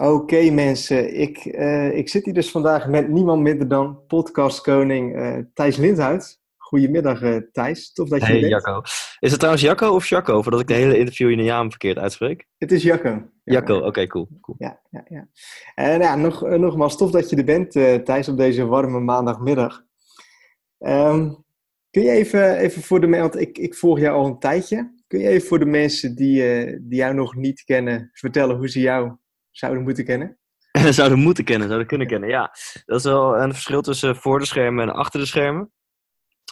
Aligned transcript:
Oké 0.00 0.50
mensen, 0.50 1.18
ik, 1.20 1.38
eh, 1.38 1.96
ik 1.96 2.08
zit 2.08 2.24
hier 2.24 2.34
dus 2.34 2.50
vandaag 2.50 2.88
met 2.88 3.08
niemand 3.08 3.42
minder 3.42 3.68
dan 3.68 4.06
podcastkoning 4.06 5.16
uh, 5.16 5.36
Thijs 5.54 5.76
Lindhout. 5.76 6.40
Goedemiddag 6.56 7.22
uh, 7.22 7.36
Thijs, 7.52 7.92
tof 7.92 8.08
dat 8.08 8.20
je 8.20 8.26
hey, 8.26 8.34
er 8.34 8.40
bent. 8.40 8.52
Jacco. 8.52 8.80
Is 9.18 9.30
het 9.30 9.38
trouwens 9.38 9.64
Jacco 9.64 9.94
of 9.94 10.06
Jacco, 10.06 10.42
voordat 10.42 10.60
ik 10.60 10.66
de 10.66 10.74
hele 10.74 10.98
interview 10.98 11.30
in 11.30 11.38
een 11.38 11.44
naam 11.44 11.70
verkeerd 11.70 11.98
uitspreek? 11.98 12.46
Het 12.58 12.72
is 12.72 12.82
Jacco. 12.82 13.22
Jacco, 13.44 13.78
oké, 13.78 14.06
cool, 14.06 14.28
cool. 14.40 14.56
Ja, 14.60 14.80
ja, 14.90 15.04
ja. 15.08 15.28
En 15.74 16.00
ja, 16.00 16.16
nog, 16.16 16.40
nogmaals, 16.40 16.96
tof 16.96 17.10
dat 17.10 17.30
je 17.30 17.36
er 17.36 17.44
bent 17.44 17.72
Thijs 18.04 18.28
op 18.28 18.36
deze 18.36 18.66
warme 18.66 19.00
maandagmiddag. 19.00 19.84
Um, 20.78 21.44
kun 21.90 22.02
je 22.02 22.10
even, 22.10 22.56
even 22.56 22.82
voor 22.82 23.00
de 23.00 23.06
mensen, 23.06 23.30
want 23.30 23.40
ik, 23.48 23.58
ik 23.58 23.74
volg 23.74 23.98
jou 23.98 24.16
al 24.16 24.26
een 24.26 24.38
tijdje. 24.38 24.94
Kun 25.06 25.18
je 25.18 25.28
even 25.28 25.48
voor 25.48 25.58
de 25.58 25.66
mensen 25.66 26.14
die, 26.14 26.42
die 26.82 26.98
jou 26.98 27.14
nog 27.14 27.34
niet 27.34 27.64
kennen 27.64 28.10
vertellen 28.12 28.56
hoe 28.56 28.68
ze 28.68 28.80
jou 28.80 29.12
zouden 29.58 29.82
moeten 29.82 30.04
kennen? 30.04 30.38
zouden 30.90 31.18
moeten 31.18 31.44
kennen, 31.44 31.66
zouden 31.66 31.88
kunnen 31.88 32.06
kennen, 32.06 32.28
ja. 32.28 32.50
Dat 32.84 32.98
is 32.98 33.04
wel 33.04 33.38
een 33.38 33.52
verschil 33.52 33.82
tussen 33.82 34.16
voor 34.16 34.38
de 34.38 34.46
schermen 34.46 34.88
en 34.88 34.94
achter 34.94 35.20
de 35.20 35.26
schermen. 35.26 35.72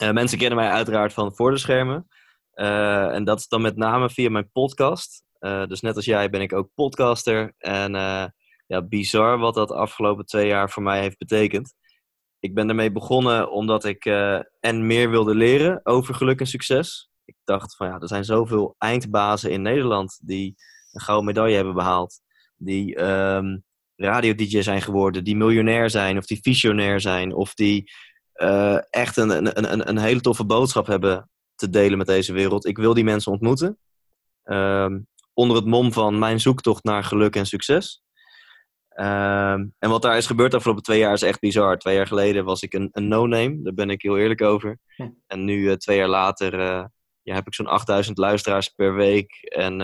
Uh, 0.02 0.10
mensen 0.10 0.38
kennen 0.38 0.58
mij 0.58 0.70
uiteraard 0.70 1.12
van 1.12 1.34
voor 1.34 1.50
de 1.50 1.58
schermen. 1.58 2.08
Uh, 2.54 3.14
en 3.14 3.24
dat 3.24 3.38
is 3.38 3.48
dan 3.48 3.60
met 3.60 3.76
name 3.76 4.10
via 4.10 4.30
mijn 4.30 4.50
podcast. 4.50 5.24
Uh, 5.40 5.66
dus 5.66 5.80
net 5.80 5.96
als 5.96 6.04
jij 6.04 6.30
ben 6.30 6.40
ik 6.40 6.52
ook 6.52 6.70
podcaster. 6.74 7.52
En 7.58 7.92
ja, 8.66 8.82
bizar 8.82 9.38
wat 9.38 9.54
dat 9.54 9.70
afgelopen 9.70 10.26
twee 10.26 10.46
jaar 10.46 10.70
voor 10.70 10.82
mij 10.82 11.00
heeft 11.00 11.18
betekend. 11.18 11.74
Ik 12.38 12.54
ben 12.54 12.68
ermee 12.68 12.92
begonnen 12.92 13.50
omdat 13.50 13.84
ik 13.84 14.04
en 14.60 14.86
meer 14.86 15.10
wilde 15.10 15.34
leren 15.34 15.80
over 15.82 16.14
geluk 16.14 16.40
en 16.40 16.46
succes. 16.46 17.10
Ik 17.24 17.36
dacht 17.44 17.76
van 17.76 17.86
ja, 17.86 17.98
er 17.98 18.08
zijn 18.08 18.24
zoveel 18.24 18.74
eindbazen 18.78 19.50
in 19.50 19.62
Nederland 19.62 20.18
die 20.22 20.54
een 20.92 21.00
gouden 21.00 21.26
medaille 21.26 21.56
hebben 21.56 21.74
behaald 21.74 22.20
die 22.56 23.02
um, 23.02 23.64
radio-dj 23.96 24.60
zijn 24.60 24.82
geworden, 24.82 25.24
die 25.24 25.36
miljonair 25.36 25.90
zijn, 25.90 26.18
of 26.18 26.26
die 26.26 26.38
visionair 26.42 27.00
zijn, 27.00 27.34
of 27.34 27.54
die 27.54 27.90
uh, 28.34 28.78
echt 28.90 29.16
een, 29.16 29.30
een, 29.30 29.72
een, 29.72 29.88
een 29.88 29.98
hele 29.98 30.20
toffe 30.20 30.44
boodschap 30.44 30.86
hebben 30.86 31.30
te 31.54 31.70
delen 31.70 31.98
met 31.98 32.06
deze 32.06 32.32
wereld. 32.32 32.66
Ik 32.66 32.76
wil 32.76 32.94
die 32.94 33.04
mensen 33.04 33.32
ontmoeten. 33.32 33.78
Um, 34.44 35.06
onder 35.32 35.56
het 35.56 35.66
mom 35.66 35.92
van 35.92 36.18
mijn 36.18 36.40
zoektocht 36.40 36.84
naar 36.84 37.04
geluk 37.04 37.36
en 37.36 37.46
succes. 37.46 38.02
Um, 38.98 39.74
en 39.78 39.90
wat 39.90 40.02
daar 40.02 40.16
is 40.16 40.26
gebeurd 40.26 40.50
de 40.50 40.56
afgelopen 40.56 40.82
twee 40.82 40.98
jaar 40.98 41.12
is 41.12 41.22
echt 41.22 41.40
bizar. 41.40 41.78
Twee 41.78 41.94
jaar 41.94 42.06
geleden 42.06 42.44
was 42.44 42.62
ik 42.62 42.74
een, 42.74 42.88
een 42.92 43.08
no-name, 43.08 43.62
daar 43.62 43.74
ben 43.74 43.90
ik 43.90 44.02
heel 44.02 44.18
eerlijk 44.18 44.42
over. 44.42 44.78
Hm. 44.96 45.08
En 45.26 45.44
nu, 45.44 45.56
uh, 45.56 45.72
twee 45.72 45.96
jaar 45.96 46.08
later, 46.08 46.54
uh, 46.54 46.84
ja, 47.22 47.34
heb 47.34 47.46
ik 47.46 47.54
zo'n 47.54 47.66
8000 47.66 48.18
luisteraars 48.18 48.68
per 48.68 48.94
week. 48.94 49.32
En 49.42 49.80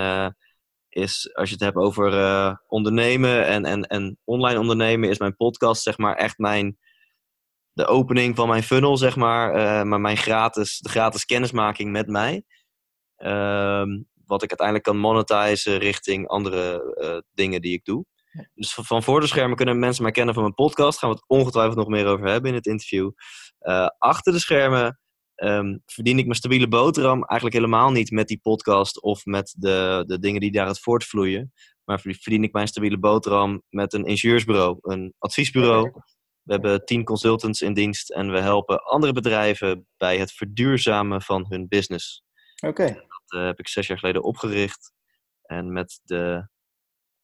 is 0.94 1.34
als 1.34 1.48
je 1.48 1.54
het 1.54 1.64
hebt 1.64 1.76
over 1.76 2.12
uh, 2.12 2.54
ondernemen 2.66 3.46
en, 3.46 3.64
en, 3.64 3.82
en 3.82 4.18
online 4.24 4.58
ondernemen, 4.58 5.08
is 5.08 5.18
mijn 5.18 5.36
podcast 5.36 5.82
zeg 5.82 5.98
maar 5.98 6.16
echt 6.16 6.38
mijn 6.38 6.78
de 7.72 7.86
opening 7.86 8.36
van 8.36 8.48
mijn 8.48 8.62
funnel, 8.62 8.96
zeg 8.96 9.16
maar. 9.16 9.56
Uh, 9.56 9.82
maar 9.82 10.00
mijn 10.00 10.16
gratis, 10.16 10.78
de 10.78 10.88
gratis 10.88 11.24
kennismaking 11.24 11.90
met 11.90 12.08
mij. 12.08 12.44
Uh, 13.18 13.84
wat 14.24 14.42
ik 14.42 14.48
uiteindelijk 14.48 14.82
kan 14.82 14.98
monetizen 14.98 15.78
richting 15.78 16.28
andere 16.28 16.94
uh, 17.00 17.18
dingen 17.34 17.60
die 17.60 17.72
ik 17.72 17.84
doe. 17.84 18.04
Dus 18.54 18.74
van, 18.74 18.84
van 18.84 19.02
voor 19.02 19.20
de 19.20 19.26
schermen 19.26 19.56
kunnen 19.56 19.78
mensen 19.78 20.02
mij 20.02 20.12
kennen 20.12 20.34
van 20.34 20.42
mijn 20.42 20.54
podcast. 20.54 20.98
Gaan 20.98 21.10
we 21.10 21.14
het 21.14 21.28
ongetwijfeld 21.28 21.76
nog 21.76 21.88
meer 21.88 22.06
over 22.06 22.26
hebben 22.26 22.50
in 22.50 22.56
het 22.56 22.66
interview. 22.66 23.10
achter 23.98 24.32
de 24.32 24.38
schermen 24.38 25.00
um, 25.42 25.82
verdien 25.86 26.18
ik 26.18 26.24
mijn 26.24 26.36
stabiele 26.36 26.68
boterham 26.68 27.24
eigenlijk 27.24 27.54
helemaal 27.54 27.90
niet 27.90 28.10
met 28.10 28.28
die 28.28 28.40
podcast 28.42 29.02
of 29.02 29.24
met 29.24 29.54
de, 29.58 30.04
de 30.06 30.18
dingen 30.18 30.40
die 30.40 30.52
daaruit 30.52 30.80
voortvloeien. 30.80 31.52
Maar 31.84 32.00
verdien 32.00 32.44
ik 32.44 32.52
mijn 32.52 32.68
stabiele 32.68 32.98
boterham 32.98 33.62
met 33.68 33.92
een 33.92 34.04
ingenieursbureau, 34.04 34.78
een 34.80 35.14
adviesbureau. 35.18 35.92
We 36.42 36.52
hebben 36.52 36.84
tien 36.84 37.04
consultants 37.04 37.60
in 37.60 37.74
dienst 37.74 38.10
en 38.10 38.32
we 38.32 38.40
helpen 38.40 38.84
andere 38.84 39.12
bedrijven 39.12 39.86
bij 39.96 40.18
het 40.18 40.32
verduurzamen 40.32 41.22
van 41.22 41.46
hun 41.48 41.68
business. 41.68 42.24
Oké. 42.66 42.84
Dat 42.84 43.40
uh, 43.40 43.46
heb 43.46 43.58
ik 43.58 43.68
zes 43.68 43.86
jaar 43.86 43.98
geleden 43.98 44.22
opgericht. 44.22 44.92
En 45.42 45.72
met 45.72 46.00
de 46.02 46.48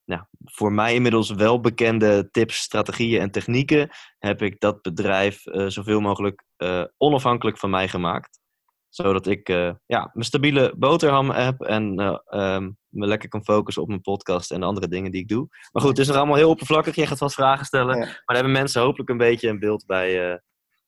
nou, 0.04 0.22
voor 0.44 0.72
mij 0.72 0.94
inmiddels 0.94 1.30
wel 1.30 1.60
bekende 1.60 2.28
tips, 2.30 2.56
strategieën 2.56 3.20
en 3.20 3.30
technieken 3.30 3.90
heb 4.18 4.42
ik 4.42 4.60
dat 4.60 4.82
bedrijf 4.82 5.46
uh, 5.46 5.66
zoveel 5.66 6.00
mogelijk 6.00 6.44
uh, 6.58 6.84
onafhankelijk 6.96 7.58
van 7.58 7.70
mij 7.70 7.88
gemaakt. 7.88 8.40
Zodat 8.88 9.26
ik 9.26 9.48
uh, 9.48 9.70
ja, 9.86 10.10
mijn 10.12 10.26
stabiele 10.26 10.74
boterham 10.76 11.30
heb 11.30 11.60
en 11.60 11.98
um, 12.30 12.76
me 12.88 13.06
lekker 13.06 13.28
kan 13.28 13.44
focussen 13.44 13.82
op 13.82 13.88
mijn 13.88 14.00
podcast 14.00 14.50
en 14.50 14.60
de 14.60 14.66
andere 14.66 14.88
dingen 14.88 15.10
die 15.10 15.20
ik 15.20 15.28
doe. 15.28 15.46
Maar 15.72 15.82
goed, 15.82 15.90
het 15.90 15.98
is 15.98 16.06
nog 16.06 16.16
allemaal 16.16 16.36
heel 16.36 16.50
oppervlakkig. 16.50 16.94
Jij 16.94 17.06
gaat 17.06 17.18
vast 17.18 17.34
vragen 17.34 17.66
stellen. 17.66 17.96
Ja. 17.96 18.04
Maar 18.04 18.22
dan 18.24 18.34
hebben 18.34 18.52
mensen 18.52 18.82
hopelijk 18.82 19.10
een 19.10 19.16
beetje 19.16 19.48
een 19.48 19.58
beeld 19.58 19.86
bij, 19.86 20.40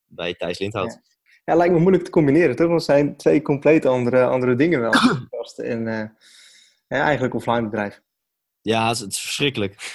bij 0.04 0.34
Thijs 0.34 0.58
Lindhout. 0.58 0.92
Ja. 0.92 1.00
ja. 1.44 1.54
lijkt 1.54 1.74
me 1.74 1.80
moeilijk 1.80 2.04
te 2.04 2.10
combineren, 2.10 2.56
toch? 2.56 2.66
Want 2.66 2.86
het 2.86 2.90
zijn 2.90 3.16
twee 3.16 3.42
compleet 3.42 3.86
andere, 3.86 4.24
andere 4.24 4.54
dingen 4.54 4.80
wel. 4.80 4.90
podcast 5.30 5.58
en 5.58 6.16
eigenlijk 6.88 7.34
offline 7.34 7.62
bedrijf. 7.62 8.00
Ja, 8.62 8.88
het 8.88 9.12
is 9.12 9.20
verschrikkelijk. 9.20 9.94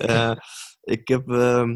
uh, 0.00 0.34
ik, 0.94 1.08
heb, 1.08 1.28
uh, 1.28 1.68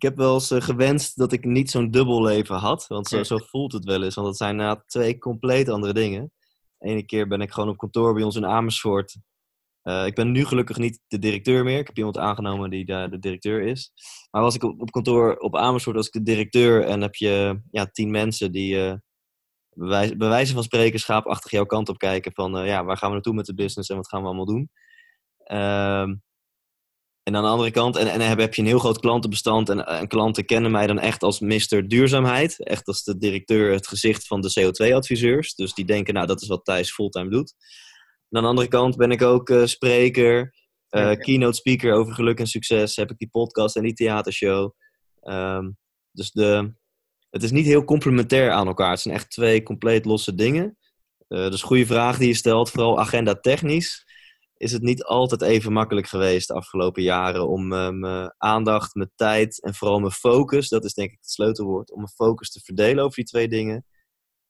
ik 0.00 0.08
heb 0.08 0.16
wel 0.16 0.34
eens 0.34 0.50
uh, 0.50 0.60
gewenst 0.60 1.16
dat 1.16 1.32
ik 1.32 1.44
niet 1.44 1.70
zo'n 1.70 1.90
dubbel 1.90 2.22
leven 2.22 2.56
had. 2.56 2.86
Want 2.86 3.08
zo, 3.08 3.22
zo 3.22 3.36
voelt 3.36 3.72
het 3.72 3.84
wel 3.84 4.02
eens. 4.02 4.14
Want 4.14 4.26
het 4.26 4.36
zijn 4.36 4.56
nou, 4.56 4.78
twee 4.86 5.18
compleet 5.18 5.68
andere 5.68 5.92
dingen. 5.92 6.32
Ene 6.78 7.02
keer 7.02 7.28
ben 7.28 7.40
ik 7.40 7.50
gewoon 7.50 7.68
op 7.68 7.76
kantoor 7.76 8.14
bij 8.14 8.22
ons 8.22 8.36
in 8.36 8.46
Amersfoort. 8.46 9.16
Uh, 9.82 10.06
ik 10.06 10.14
ben 10.14 10.32
nu 10.32 10.44
gelukkig 10.44 10.78
niet 10.78 11.00
de 11.08 11.18
directeur 11.18 11.64
meer. 11.64 11.78
Ik 11.78 11.86
heb 11.86 11.96
iemand 11.96 12.18
aangenomen 12.18 12.70
die 12.70 12.84
daar 12.84 13.10
de 13.10 13.18
directeur 13.18 13.62
is. 13.62 13.92
Maar 14.30 14.42
was 14.42 14.54
ik 14.54 14.62
op, 14.62 14.80
op 14.80 14.90
kantoor 14.90 15.36
op 15.36 15.56
Amersfoort, 15.56 15.96
was 15.96 16.06
ik 16.06 16.12
de 16.12 16.22
directeur. 16.22 16.84
En 16.84 17.00
heb 17.00 17.14
je 17.14 17.60
ja, 17.70 17.86
tien 17.86 18.10
mensen 18.10 18.52
die 18.52 18.98
bij 19.74 20.16
wijze 20.16 20.54
van 20.54 20.62
spreken 20.62 21.00
schaapachtig 21.00 21.50
jouw 21.50 21.66
kant 21.66 21.88
op 21.88 21.98
kijken. 21.98 22.32
Van 22.32 22.64
ja, 22.66 22.84
waar 22.84 22.96
gaan 22.96 23.08
we 23.08 23.14
naartoe 23.14 23.34
met 23.34 23.46
de 23.46 23.54
business 23.54 23.88
en 23.88 23.96
wat 23.96 24.08
gaan 24.08 24.20
we 24.20 24.26
allemaal 24.26 24.46
doen? 24.46 24.70
En 27.22 27.36
aan 27.36 27.42
de 27.42 27.48
andere 27.48 27.70
kant, 27.70 27.96
en, 27.96 28.06
en 28.06 28.20
heb, 28.20 28.38
heb 28.38 28.54
je 28.54 28.62
een 28.62 28.68
heel 28.68 28.78
groot 28.78 29.00
klantenbestand. 29.00 29.68
En, 29.68 29.86
en 29.86 30.08
klanten 30.08 30.44
kennen 30.44 30.70
mij 30.70 30.86
dan 30.86 30.98
echt 30.98 31.22
als 31.22 31.40
Mr. 31.40 31.88
Duurzaamheid. 31.88 32.64
Echt 32.64 32.86
als 32.86 33.02
de 33.04 33.18
directeur, 33.18 33.72
het 33.72 33.86
gezicht 33.86 34.26
van 34.26 34.40
de 34.40 34.50
CO2-adviseurs. 34.60 35.54
Dus 35.54 35.74
die 35.74 35.84
denken, 35.84 36.14
nou, 36.14 36.26
dat 36.26 36.42
is 36.42 36.48
wat 36.48 36.64
Thijs 36.64 36.92
fulltime 36.92 37.30
doet. 37.30 37.54
En 38.28 38.36
aan 38.36 38.42
de 38.42 38.48
andere 38.48 38.68
kant 38.68 38.96
ben 38.96 39.10
ik 39.10 39.22
ook 39.22 39.48
uh, 39.48 39.66
spreker, 39.66 40.54
uh, 40.90 41.12
keynote 41.12 41.56
speaker 41.56 41.92
over 41.92 42.14
geluk 42.14 42.38
en 42.38 42.46
succes. 42.46 42.96
Heb 42.96 43.10
ik 43.10 43.18
die 43.18 43.30
podcast 43.30 43.76
en 43.76 43.82
die 43.82 43.94
theatershow. 43.94 44.72
Um, 45.22 45.78
dus 46.12 46.30
de, 46.30 46.74
het 47.30 47.42
is 47.42 47.50
niet 47.50 47.66
heel 47.66 47.84
complementair 47.84 48.50
aan 48.50 48.66
elkaar. 48.66 48.90
Het 48.90 49.00
zijn 49.00 49.14
echt 49.14 49.30
twee 49.30 49.62
compleet 49.62 50.04
losse 50.04 50.34
dingen. 50.34 50.78
Uh, 51.28 51.50
dus 51.50 51.62
goede 51.62 51.86
vraag 51.86 52.18
die 52.18 52.28
je 52.28 52.34
stelt, 52.34 52.70
vooral 52.70 53.00
agenda 53.00 53.34
technisch 53.34 54.04
is 54.60 54.72
het 54.72 54.82
niet 54.82 55.04
altijd 55.04 55.42
even 55.42 55.72
makkelijk 55.72 56.06
geweest 56.06 56.48
de 56.48 56.54
afgelopen 56.54 57.02
jaren 57.02 57.48
om 57.48 57.72
uh, 57.72 57.88
mijn 57.88 58.34
aandacht, 58.38 58.94
mijn 58.94 59.12
tijd 59.14 59.62
en 59.62 59.74
vooral 59.74 59.98
mijn 59.98 60.12
focus, 60.12 60.68
dat 60.68 60.84
is 60.84 60.94
denk 60.94 61.10
ik 61.10 61.18
het 61.20 61.30
sleutelwoord, 61.30 61.90
om 61.90 61.96
mijn 61.96 62.08
focus 62.08 62.50
te 62.50 62.60
verdelen 62.60 63.04
over 63.04 63.16
die 63.16 63.24
twee 63.24 63.48
dingen. 63.48 63.84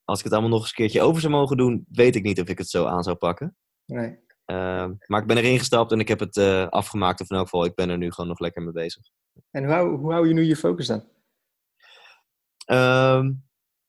Als 0.04 0.18
ik 0.18 0.24
het 0.24 0.32
allemaal 0.32 0.50
nog 0.50 0.60
eens 0.60 0.68
een 0.68 0.76
keertje 0.76 1.02
over 1.02 1.20
zou 1.20 1.32
mogen 1.32 1.56
doen, 1.56 1.86
weet 1.90 2.16
ik 2.16 2.22
niet 2.22 2.40
of 2.40 2.48
ik 2.48 2.58
het 2.58 2.68
zo 2.68 2.84
aan 2.84 3.02
zou 3.02 3.16
pakken. 3.16 3.56
Nee. 3.86 4.18
Uh, 4.46 4.88
maar 5.06 5.20
ik 5.20 5.26
ben 5.26 5.36
erin 5.36 5.58
gestapt 5.58 5.92
en 5.92 6.00
ik 6.00 6.08
heb 6.08 6.20
het 6.20 6.36
uh, 6.36 6.68
afgemaakt. 6.68 7.20
Of 7.20 7.30
in 7.30 7.36
elk 7.36 7.48
geval, 7.48 7.64
ik 7.64 7.74
ben 7.74 7.88
er 7.88 7.98
nu 7.98 8.12
gewoon 8.12 8.30
nog 8.30 8.38
lekker 8.38 8.62
mee 8.62 8.72
bezig. 8.72 9.02
En 9.50 9.64
hoe 9.64 9.72
hou, 9.72 9.96
hoe 9.96 10.12
hou 10.12 10.28
je 10.28 10.34
nu 10.34 10.42
je 10.42 10.56
focus 10.56 10.86
dan? 10.86 11.04
Ehm, 12.64 13.32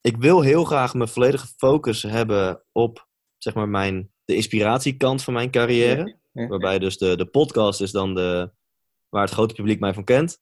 ik 0.02 0.18
wil 0.18 0.42
heel 0.42 0.64
graag 0.64 0.94
mijn 0.94 1.10
volledige 1.10 1.48
focus 1.48 2.04
hebben 2.04 2.64
op 2.72 3.10
zeg 3.38 3.54
maar, 3.54 3.70
mijn 3.70 4.12
de 4.32 4.38
inspiratiekant 4.38 5.24
van 5.24 5.34
mijn 5.34 5.52
carrière. 5.52 6.18
Ja, 6.32 6.42
ja. 6.42 6.48
Waarbij 6.48 6.80
dus 6.80 6.98
de, 6.98 7.18
de 7.18 7.26
podcast 7.26 7.82
is 7.82 7.92
dan 7.92 8.16
de, 8.16 8.52
waar 9.10 9.22
het 9.22 9.32
grote 9.32 9.54
publiek 9.54 9.80
mij 9.80 9.94
van 9.94 10.04
kent. 10.04 10.40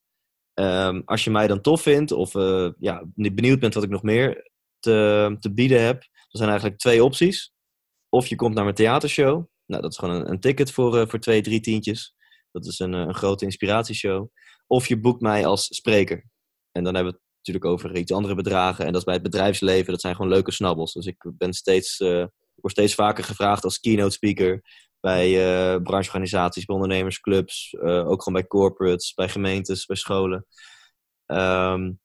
Um, 0.54 1.02
als 1.06 1.24
je 1.24 1.30
mij 1.30 1.48
dan 1.48 1.62
tof 1.62 1.82
vindt 1.82 2.12
of 2.12 2.36
uh, 2.36 2.70
ja, 2.80 3.04
benieuwd 3.16 3.60
bent 3.60 3.74
wat 3.74 3.84
ik 3.84 3.90
nog 3.90 4.04
meer 4.04 4.52
te, 4.80 5.38
te 5.40 5.54
bieden 5.54 5.86
heb, 5.86 6.02
dan 6.02 6.28
zijn 6.30 6.50
eigenlijk 6.50 6.80
twee 6.80 7.04
opties. 7.04 7.54
Of 8.10 8.28
je 8.28 8.36
komt 8.36 8.54
naar 8.54 8.64
mijn 8.64 8.76
theatershow. 8.76 9.46
Nou, 9.66 9.82
dat 9.82 9.92
is 9.92 9.98
gewoon 9.98 10.16
een, 10.16 10.30
een 10.30 10.40
ticket 10.40 10.72
voor, 10.72 10.98
uh, 10.98 11.08
voor 11.08 11.20
twee, 11.20 11.42
drie 11.42 11.60
tientjes. 11.60 12.16
Dat 12.52 12.66
is 12.66 12.80
een, 12.80 12.94
een 12.94 13.16
grote 13.16 13.46
inspiratieshow. 13.46 14.28
Of 14.68 14.88
je 14.88 15.00
boekt 15.00 15.22
mij 15.22 15.46
als 15.46 15.66
spreker. 15.76 16.30
En 16.72 16.84
dan 16.84 16.96
hebben 16.96 17.14
we 17.14 17.20
het 17.20 17.28
natuurlijk 17.38 17.66
over 17.66 17.98
iets 17.98 18.12
andere 18.12 18.36
bedragen. 18.36 18.86
En 18.86 18.92
dat 18.92 19.00
is 19.00 19.06
bij 19.06 19.14
het 19.14 19.24
bedrijfsleven. 19.24 19.92
Dat 19.92 20.02
zijn 20.02 20.16
gewoon 20.16 20.32
leuke 20.32 20.52
snabbels. 20.52 20.94
Dus 20.94 21.06
ik 21.06 21.32
ben 21.38 21.54
steeds 21.54 22.00
uh, 22.00 22.26
word 22.62 22.74
steeds 22.74 22.96
vaker 22.96 23.24
gevraagd 23.24 23.64
als 23.64 23.80
keynote 23.80 24.12
speaker 24.12 24.62
bij 25.00 25.30
uh, 25.30 25.82
brancheorganisaties, 25.82 26.66
bij 26.66 26.76
ondernemersclubs, 26.76 27.74
uh, 27.74 28.10
ook 28.10 28.24
gewoon 28.24 28.40
bij 28.40 28.48
corporates, 28.48 29.14
bij 29.14 29.30
gemeentes, 29.30 29.86
bij 29.86 29.96
scholen. 29.96 30.46
Um, 31.26 32.00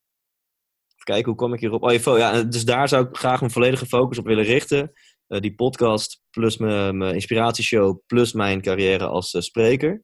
even 0.94 1.04
kijken, 1.04 1.24
hoe 1.24 1.34
kom 1.34 1.52
ik 1.52 1.60
hierop? 1.60 1.82
Oh, 1.82 2.18
ja, 2.18 2.42
dus 2.42 2.64
daar 2.64 2.88
zou 2.88 3.08
ik 3.08 3.16
graag 3.16 3.40
mijn 3.40 3.52
volledige 3.52 3.86
focus 3.86 4.18
op 4.18 4.26
willen 4.26 4.44
richten. 4.44 4.92
Die 5.26 5.54
podcast 5.54 6.22
plus 6.30 6.56
mijn, 6.56 7.02
inspiratieshow 7.02 7.98
plus 8.06 8.32
mijn 8.32 8.62
carrière 8.62 9.06
als 9.06 9.36
spreker. 9.38 10.02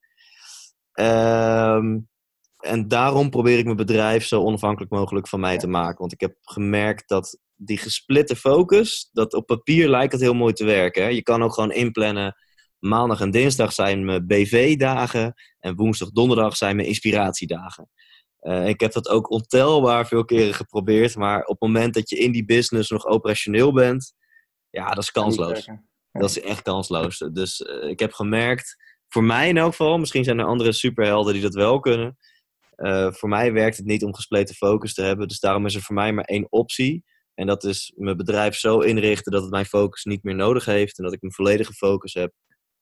Ehm, 0.92 1.98
en 2.60 2.88
daarom 2.88 3.30
probeer 3.30 3.58
ik 3.58 3.64
mijn 3.64 3.76
bedrijf 3.76 4.26
zo 4.26 4.42
onafhankelijk 4.42 4.92
mogelijk 4.92 5.28
van 5.28 5.40
mij 5.40 5.58
te 5.58 5.66
maken. 5.66 5.98
Want 5.98 6.12
ik 6.12 6.20
heb 6.20 6.36
gemerkt 6.40 7.08
dat 7.08 7.38
die 7.62 7.78
gesplitte 7.78 8.36
focus, 8.36 9.08
dat 9.12 9.34
op 9.34 9.46
papier 9.46 9.88
lijkt 9.88 10.12
het 10.12 10.20
heel 10.20 10.34
mooi 10.34 10.52
te 10.52 10.64
werken. 10.64 11.02
Hè? 11.02 11.08
Je 11.08 11.22
kan 11.22 11.42
ook 11.42 11.54
gewoon 11.54 11.72
inplannen. 11.72 12.34
Maandag 12.78 13.20
en 13.20 13.30
dinsdag 13.30 13.72
zijn 13.72 14.04
mijn 14.04 14.26
BV-dagen. 14.26 15.34
En 15.58 15.74
woensdag, 15.74 16.10
donderdag 16.10 16.56
zijn 16.56 16.76
mijn 16.76 16.88
inspiratiedagen. 16.88 17.90
Uh, 18.40 18.68
ik 18.68 18.80
heb 18.80 18.92
dat 18.92 19.08
ook 19.08 19.30
ontelbaar 19.30 20.06
veel 20.06 20.24
keren 20.24 20.54
geprobeerd. 20.54 21.16
Maar 21.16 21.40
op 21.40 21.60
het 21.60 21.60
moment 21.60 21.94
dat 21.94 22.10
je 22.10 22.16
in 22.16 22.32
die 22.32 22.44
business 22.44 22.90
nog 22.90 23.06
operationeel 23.06 23.72
bent, 23.72 24.14
ja, 24.70 24.88
dat 24.88 25.02
is 25.02 25.10
kansloos. 25.10 25.68
Dat 26.12 26.30
is 26.30 26.40
echt 26.40 26.62
kansloos. 26.62 27.18
Dus 27.18 27.60
uh, 27.60 27.88
ik 27.88 27.98
heb 27.98 28.12
gemerkt, 28.12 28.76
voor 29.08 29.24
mij 29.24 29.48
in 29.48 29.56
elk 29.56 29.70
geval, 29.70 29.98
misschien 29.98 30.24
zijn 30.24 30.38
er 30.38 30.46
andere 30.46 30.72
superhelden 30.72 31.32
die 31.32 31.42
dat 31.42 31.54
wel 31.54 31.80
kunnen. 31.80 32.16
Uh, 32.76 33.12
voor 33.12 33.28
mij 33.28 33.52
werkt 33.52 33.76
het 33.76 33.86
niet 33.86 34.04
om 34.04 34.14
gespleten 34.14 34.54
focus 34.54 34.94
te 34.94 35.02
hebben. 35.02 35.28
Dus 35.28 35.40
daarom 35.40 35.66
is 35.66 35.74
er 35.74 35.82
voor 35.82 35.94
mij 35.94 36.12
maar 36.12 36.24
één 36.24 36.46
optie. 36.52 37.04
En 37.40 37.46
dat 37.46 37.64
is 37.64 37.92
mijn 37.96 38.16
bedrijf 38.16 38.54
zo 38.54 38.78
inrichten 38.78 39.32
dat 39.32 39.42
het 39.42 39.50
mijn 39.50 39.64
focus 39.64 40.04
niet 40.04 40.22
meer 40.22 40.34
nodig 40.34 40.64
heeft. 40.64 40.98
En 40.98 41.04
dat 41.04 41.12
ik 41.12 41.20
mijn 41.20 41.32
volledige 41.32 41.72
focus 41.72 42.14
heb 42.14 42.32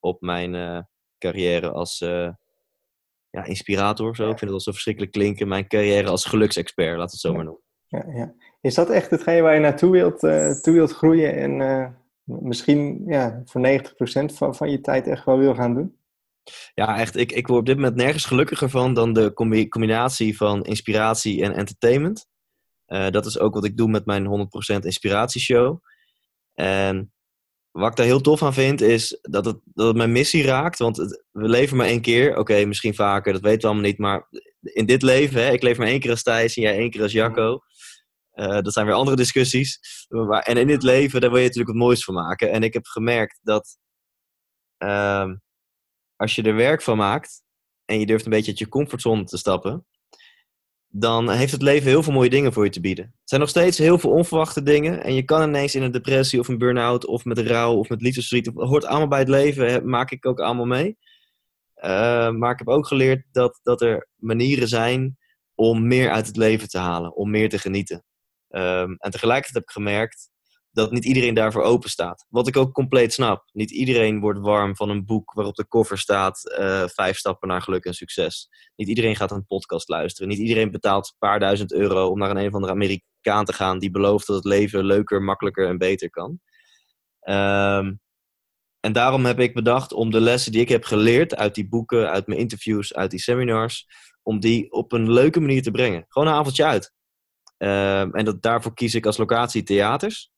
op 0.00 0.20
mijn 0.20 0.54
uh, 0.54 0.80
carrière 1.18 1.70
als 1.70 2.00
uh, 2.00 2.28
ja, 3.30 3.44
inspirator. 3.44 4.16
Zo. 4.16 4.22
Ik 4.22 4.28
vind 4.28 4.40
het 4.40 4.50
wel 4.50 4.60
zo 4.60 4.70
verschrikkelijk 4.70 5.12
klinken. 5.12 5.48
Mijn 5.48 5.68
carrière 5.68 6.08
als 6.08 6.24
geluksexpert, 6.24 6.98
laat 6.98 7.10
het 7.10 7.20
zo 7.20 7.32
maar 7.32 7.44
noemen. 7.44 7.62
Ja, 7.86 8.04
ja. 8.08 8.34
Is 8.60 8.74
dat 8.74 8.90
echt 8.90 9.10
hetgeen 9.10 9.42
waar 9.42 9.54
je 9.54 9.60
naartoe 9.60 9.90
wilt, 9.90 10.20
toe 10.62 10.72
wilt 10.72 10.92
groeien 10.92 11.34
en 11.34 11.96
misschien 12.24 13.02
ja, 13.06 13.42
voor 13.44 13.80
90% 14.30 14.34
van, 14.34 14.54
van 14.54 14.70
je 14.70 14.80
tijd 14.80 15.06
echt 15.06 15.24
wel 15.24 15.38
wil 15.38 15.54
gaan 15.54 15.74
doen? 15.74 15.96
Ja, 16.74 16.98
echt. 16.98 17.16
Ik, 17.16 17.32
ik 17.32 17.46
word 17.46 17.60
op 17.60 17.66
dit 17.66 17.76
moment 17.76 17.96
nergens 17.96 18.24
gelukkiger 18.24 18.70
van 18.70 18.94
dan 18.94 19.12
de 19.12 19.32
combinatie 19.68 20.36
van 20.36 20.64
inspiratie 20.64 21.42
en 21.42 21.54
entertainment. 21.54 22.26
Uh, 22.88 23.10
dat 23.10 23.26
is 23.26 23.38
ook 23.38 23.54
wat 23.54 23.64
ik 23.64 23.76
doe 23.76 23.88
met 23.88 24.06
mijn 24.06 24.48
100% 24.74 24.84
inspiratieshow. 24.84 25.84
En 26.54 27.12
wat 27.70 27.90
ik 27.90 27.96
daar 27.96 28.06
heel 28.06 28.20
tof 28.20 28.42
aan 28.42 28.54
vind, 28.54 28.80
is 28.80 29.18
dat 29.22 29.44
het, 29.44 29.60
dat 29.64 29.86
het 29.86 29.96
mijn 29.96 30.12
missie 30.12 30.44
raakt. 30.44 30.78
Want 30.78 30.96
het, 30.96 31.24
we 31.30 31.48
leven 31.48 31.76
maar 31.76 31.86
één 31.86 32.00
keer. 32.00 32.36
Oké, 32.36 32.64
misschien 32.64 32.94
vaker, 32.94 33.32
dat 33.32 33.42
weten 33.42 33.60
we 33.60 33.66
allemaal 33.66 33.84
niet. 33.84 33.98
Maar 33.98 34.28
in 34.60 34.86
dit 34.86 35.02
leven, 35.02 35.42
hè, 35.42 35.52
ik 35.52 35.62
leef 35.62 35.78
maar 35.78 35.86
één 35.86 36.00
keer 36.00 36.10
als 36.10 36.22
Thijs 36.22 36.56
en 36.56 36.62
jij 36.62 36.76
één 36.76 36.90
keer 36.90 37.02
als 37.02 37.12
Jacco. 37.12 37.60
Uh, 38.34 38.60
dat 38.60 38.72
zijn 38.72 38.86
weer 38.86 38.94
andere 38.94 39.16
discussies. 39.16 39.80
Maar, 40.08 40.42
en 40.42 40.56
in 40.56 40.66
dit 40.66 40.82
leven, 40.82 41.20
daar 41.20 41.30
wil 41.30 41.38
je 41.38 41.44
natuurlijk 41.44 41.72
het 41.72 41.82
mooiste 41.84 42.04
van 42.04 42.14
maken. 42.14 42.50
En 42.50 42.62
ik 42.62 42.72
heb 42.72 42.86
gemerkt 42.86 43.38
dat 43.42 43.78
uh, 44.78 45.30
als 46.16 46.34
je 46.34 46.42
er 46.42 46.54
werk 46.54 46.82
van 46.82 46.96
maakt 46.96 47.42
en 47.84 47.98
je 47.98 48.06
durft 48.06 48.24
een 48.24 48.30
beetje 48.30 48.50
uit 48.50 48.58
je 48.58 48.68
comfortzone 48.68 49.24
te 49.24 49.36
stappen, 49.36 49.86
dan 50.88 51.30
heeft 51.30 51.52
het 51.52 51.62
leven 51.62 51.88
heel 51.88 52.02
veel 52.02 52.12
mooie 52.12 52.30
dingen 52.30 52.52
voor 52.52 52.64
je 52.64 52.70
te 52.70 52.80
bieden. 52.80 53.04
Het 53.04 53.28
zijn 53.28 53.40
nog 53.40 53.50
steeds 53.50 53.78
heel 53.78 53.98
veel 53.98 54.10
onverwachte 54.10 54.62
dingen 54.62 55.02
en 55.02 55.14
je 55.14 55.22
kan 55.22 55.42
ineens 55.42 55.74
in 55.74 55.82
een 55.82 55.90
depressie 55.90 56.40
of 56.40 56.48
een 56.48 56.58
burn-out 56.58 57.06
of 57.06 57.24
met 57.24 57.38
rouw 57.38 57.74
of 57.74 57.88
met 57.88 58.02
liefdesverdriet, 58.02 58.54
dat 58.54 58.68
hoort 58.68 58.84
allemaal 58.84 59.08
bij 59.08 59.18
het 59.18 59.28
leven, 59.28 59.88
maak 59.88 60.10
ik 60.10 60.26
ook 60.26 60.40
allemaal 60.40 60.66
mee. 60.66 60.96
Uh, 61.76 62.30
maar 62.30 62.52
ik 62.52 62.58
heb 62.58 62.68
ook 62.68 62.86
geleerd 62.86 63.24
dat, 63.32 63.60
dat 63.62 63.80
er 63.80 64.08
manieren 64.16 64.68
zijn 64.68 65.16
om 65.54 65.86
meer 65.86 66.10
uit 66.10 66.26
het 66.26 66.36
leven 66.36 66.68
te 66.68 66.78
halen, 66.78 67.16
om 67.16 67.30
meer 67.30 67.48
te 67.48 67.58
genieten. 67.58 68.04
Um, 68.48 68.96
en 68.98 69.10
tegelijkertijd 69.10 69.54
heb 69.54 69.62
ik 69.62 69.70
gemerkt 69.70 70.30
dat 70.78 70.92
niet 70.92 71.04
iedereen 71.04 71.34
daarvoor 71.34 71.62
open 71.62 71.90
staat. 71.90 72.26
Wat 72.28 72.48
ik 72.48 72.56
ook 72.56 72.72
compleet 72.72 73.12
snap. 73.12 73.48
Niet 73.52 73.70
iedereen 73.70 74.20
wordt 74.20 74.40
warm 74.40 74.76
van 74.76 74.88
een 74.88 75.04
boek 75.04 75.32
waarop 75.32 75.54
de 75.54 75.68
cover 75.68 75.98
staat: 75.98 76.56
uh, 76.58 76.84
Vijf 76.86 77.16
stappen 77.16 77.48
naar 77.48 77.62
geluk 77.62 77.84
en 77.84 77.94
succes. 77.94 78.48
Niet 78.76 78.88
iedereen 78.88 79.16
gaat 79.16 79.30
een 79.30 79.46
podcast 79.46 79.88
luisteren. 79.88 80.28
Niet 80.28 80.38
iedereen 80.38 80.70
betaalt 80.70 81.06
een 81.06 81.28
paar 81.28 81.40
duizend 81.40 81.72
euro 81.72 82.08
om 82.08 82.18
naar 82.18 82.30
een, 82.30 82.36
een 82.36 82.46
of 82.46 82.54
andere 82.54 82.72
Amerikaan 82.72 83.44
te 83.44 83.52
gaan 83.52 83.78
die 83.78 83.90
belooft 83.90 84.26
dat 84.26 84.36
het 84.36 84.44
leven 84.44 84.84
leuker, 84.84 85.22
makkelijker 85.22 85.68
en 85.68 85.78
beter 85.78 86.10
kan. 86.10 86.40
Um, 87.20 88.00
en 88.80 88.92
daarom 88.92 89.24
heb 89.24 89.40
ik 89.40 89.54
bedacht 89.54 89.92
om 89.92 90.10
de 90.10 90.20
lessen 90.20 90.52
die 90.52 90.60
ik 90.60 90.68
heb 90.68 90.84
geleerd 90.84 91.36
uit 91.36 91.54
die 91.54 91.68
boeken, 91.68 92.10
uit 92.10 92.26
mijn 92.26 92.40
interviews, 92.40 92.94
uit 92.94 93.10
die 93.10 93.20
seminars, 93.20 93.86
om 94.22 94.40
die 94.40 94.72
op 94.72 94.92
een 94.92 95.12
leuke 95.12 95.40
manier 95.40 95.62
te 95.62 95.70
brengen. 95.70 96.04
Gewoon 96.08 96.28
een 96.28 96.34
avondje 96.34 96.64
uit. 96.64 96.92
Um, 97.58 98.14
en 98.14 98.24
dat, 98.24 98.42
daarvoor 98.42 98.74
kies 98.74 98.94
ik 98.94 99.06
als 99.06 99.16
locatie 99.16 99.62
theaters. 99.62 100.30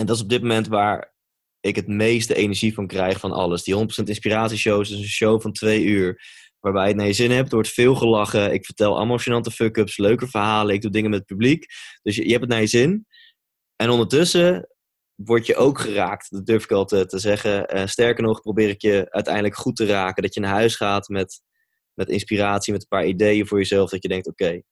En 0.00 0.06
dat 0.06 0.16
is 0.16 0.22
op 0.22 0.28
dit 0.28 0.42
moment 0.42 0.66
waar 0.66 1.14
ik 1.60 1.76
het 1.76 1.86
meeste 1.86 2.34
energie 2.34 2.74
van 2.74 2.86
krijg 2.86 3.20
van 3.20 3.32
alles. 3.32 3.62
Die 3.62 3.74
100% 3.74 3.78
inspiratieshows 4.04 4.90
is 4.90 4.98
een 4.98 5.04
show 5.04 5.40
van 5.40 5.52
twee 5.52 5.84
uur. 5.84 6.22
Waarbij 6.60 6.82
je 6.82 6.88
het 6.88 6.96
naar 6.96 7.06
je 7.06 7.12
zin 7.12 7.30
hebt. 7.30 7.48
Er 7.48 7.54
wordt 7.54 7.68
veel 7.68 7.94
gelachen. 7.94 8.52
Ik 8.52 8.64
vertel 8.64 8.96
allemaal 8.96 9.20
gênante 9.20 9.52
fuck-ups, 9.52 9.98
leuke 9.98 10.28
verhalen. 10.28 10.74
Ik 10.74 10.82
doe 10.82 10.90
dingen 10.90 11.10
met 11.10 11.18
het 11.18 11.28
publiek. 11.28 11.66
Dus 12.02 12.16
je, 12.16 12.24
je 12.24 12.30
hebt 12.30 12.40
het 12.40 12.50
naar 12.50 12.60
je 12.60 12.66
zin. 12.66 13.06
En 13.76 13.90
ondertussen 13.90 14.68
word 15.14 15.46
je 15.46 15.56
ook 15.56 15.80
geraakt. 15.80 16.30
Dat 16.30 16.46
durf 16.46 16.64
ik 16.64 16.70
al 16.70 16.84
te, 16.84 17.06
te 17.06 17.18
zeggen. 17.18 17.76
Uh, 17.76 17.86
sterker 17.86 18.22
nog, 18.22 18.40
probeer 18.40 18.68
ik 18.68 18.82
je 18.82 19.10
uiteindelijk 19.10 19.56
goed 19.56 19.76
te 19.76 19.86
raken. 19.86 20.22
Dat 20.22 20.34
je 20.34 20.40
naar 20.40 20.54
huis 20.54 20.76
gaat 20.76 21.08
met, 21.08 21.42
met 21.94 22.08
inspiratie, 22.08 22.72
met 22.72 22.82
een 22.82 22.88
paar 22.88 23.06
ideeën 23.06 23.46
voor 23.46 23.58
jezelf. 23.58 23.90
Dat 23.90 24.02
je 24.02 24.08
denkt, 24.08 24.26
oké, 24.26 24.44
okay, 24.44 24.64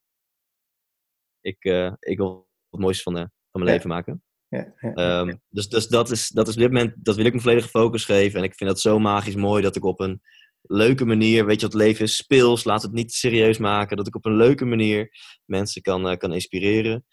ik, 1.40 1.64
uh, 1.64 1.92
ik 1.98 2.16
wil 2.16 2.48
het 2.70 2.80
mooiste 2.80 3.02
van, 3.02 3.14
de, 3.14 3.20
van 3.20 3.30
mijn 3.52 3.66
ja. 3.66 3.72
leven 3.72 3.88
maken. 3.88 4.22
Ja, 4.48 4.72
um, 5.20 5.40
dus, 5.48 5.68
dus 5.68 5.86
dat 5.88 6.10
is, 6.10 6.28
dat 6.28 6.48
is 6.48 6.54
op 6.54 6.60
dit 6.60 6.72
moment, 6.72 6.94
dat 6.96 7.16
wil 7.16 7.24
ik 7.24 7.34
een 7.34 7.40
volledige 7.40 7.68
focus 7.68 8.04
geven. 8.04 8.38
En 8.38 8.44
ik 8.44 8.54
vind 8.54 8.70
dat 8.70 8.80
zo 8.80 8.98
magisch 8.98 9.34
mooi 9.34 9.62
dat 9.62 9.76
ik 9.76 9.84
op 9.84 10.00
een 10.00 10.20
leuke 10.62 11.04
manier, 11.04 11.46
weet 11.46 11.60
je 11.60 11.66
wat 11.66 11.74
leven 11.74 12.04
is, 12.04 12.16
speels, 12.16 12.64
laat 12.64 12.82
het 12.82 12.92
niet 12.92 13.12
serieus 13.12 13.58
maken. 13.58 13.96
Dat 13.96 14.06
ik 14.06 14.16
op 14.16 14.24
een 14.24 14.36
leuke 14.36 14.64
manier 14.64 15.10
mensen 15.44 15.82
kan, 15.82 16.10
uh, 16.10 16.16
kan 16.16 16.32
inspireren. 16.32 17.04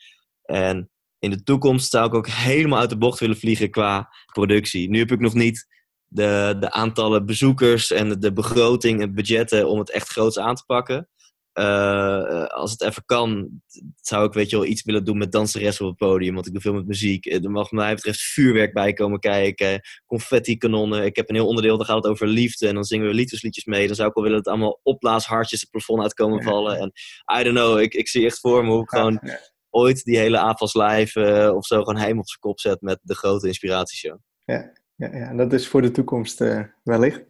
En 0.42 0.90
in 1.20 1.30
de 1.30 1.44
toekomst 1.44 1.92
zou 1.92 2.08
ik 2.08 2.14
ook 2.14 2.28
helemaal 2.50 2.80
uit 2.80 2.90
de 2.90 2.98
bocht 2.98 3.20
willen 3.20 3.38
vliegen 3.38 3.70
qua 3.70 4.10
productie. 4.34 4.90
Nu 4.90 5.00
heb 5.00 5.12
ik 5.12 5.20
nog 5.20 5.34
niet 5.34 5.68
de, 6.08 6.56
de 6.60 6.72
aantallen 6.72 7.26
bezoekers 7.26 7.92
en 7.92 8.10
de, 8.10 8.18
de 8.18 8.34
begroting 8.34 9.02
en 9.02 9.14
budgetten 9.14 9.70
om 9.70 9.80
het 9.80 9.92
echt 9.92 10.10
groots 10.10 10.40
aan 10.40 10.56
te 10.56 10.64
pakken. 10.66 11.10
Uh, 11.60 12.46
als 12.46 12.72
het 12.72 12.82
even 12.82 13.06
kan, 13.06 13.50
zou 14.02 14.28
ik 14.28 14.34
weet 14.34 14.50
je 14.50 14.56
wel 14.56 14.66
iets 14.66 14.84
willen 14.84 15.06
doen 15.06 15.18
met 15.18 15.32
danseres 15.32 15.82
op 15.82 15.88
het 15.88 15.98
podium. 15.98 16.34
Want 16.34 16.46
ik 16.46 16.54
doe 16.54 16.62
veel 16.62 16.74
met 16.74 16.88
muziek. 16.88 17.26
Er 17.26 17.52
mag, 17.52 17.70
wat 17.70 17.72
mij 17.72 17.96
betreft, 17.96 18.20
vuurwerk 18.20 18.74
bij 18.74 18.94
komen 18.94 19.20
kijken. 19.20 19.82
Confetti-kanonnen. 20.06 21.06
Ik 21.06 21.16
heb 21.16 21.30
een 21.30 21.36
heel 21.36 21.48
onderdeel, 21.48 21.78
daar 21.78 21.86
gaat 21.86 22.04
het 22.04 22.12
over 22.12 22.28
liefde. 22.28 22.68
En 22.68 22.74
dan 22.74 22.84
zingen 22.84 23.08
we 23.08 23.14
liefdesliedjes 23.14 23.66
mee. 23.66 23.88
Dan 23.88 23.96
zou 23.96 24.10
ik 24.10 24.16
wel 24.16 24.24
willen 24.24 24.44
dat 24.44 24.54
allemaal 24.54 24.80
opblaashartjes 24.84 25.62
het 25.62 25.70
plafond 25.70 26.02
uitkomen 26.02 26.44
vallen. 26.44 26.78
En 26.78 26.92
I 27.40 27.44
don't 27.44 27.56
know, 27.56 27.80
ik, 27.80 27.94
ik 27.94 28.08
zie 28.08 28.26
echt 28.26 28.40
voor 28.40 28.64
me 28.64 28.72
hoe 28.72 28.82
ik 28.82 28.90
gewoon 28.90 29.20
ooit 29.70 30.04
die 30.04 30.18
hele 30.18 30.40
AFAS 30.40 30.74
Live 30.74 31.20
uh, 31.20 31.56
of 31.56 31.66
zo 31.66 31.78
gewoon 31.78 31.98
helemaal 31.98 32.22
op 32.22 32.28
zijn 32.28 32.40
kop 32.40 32.60
zet 32.60 32.82
met 32.82 33.00
de 33.02 33.16
grote 33.16 33.48
inspiratieshow. 33.48 34.18
Ja, 34.46 34.72
ja, 34.96 35.16
ja. 35.16 35.34
dat 35.34 35.54
is 35.54 35.68
voor 35.68 35.82
de 35.82 35.92
toekomst 35.92 36.42
uh, 36.42 36.64
wellicht. 36.84 37.24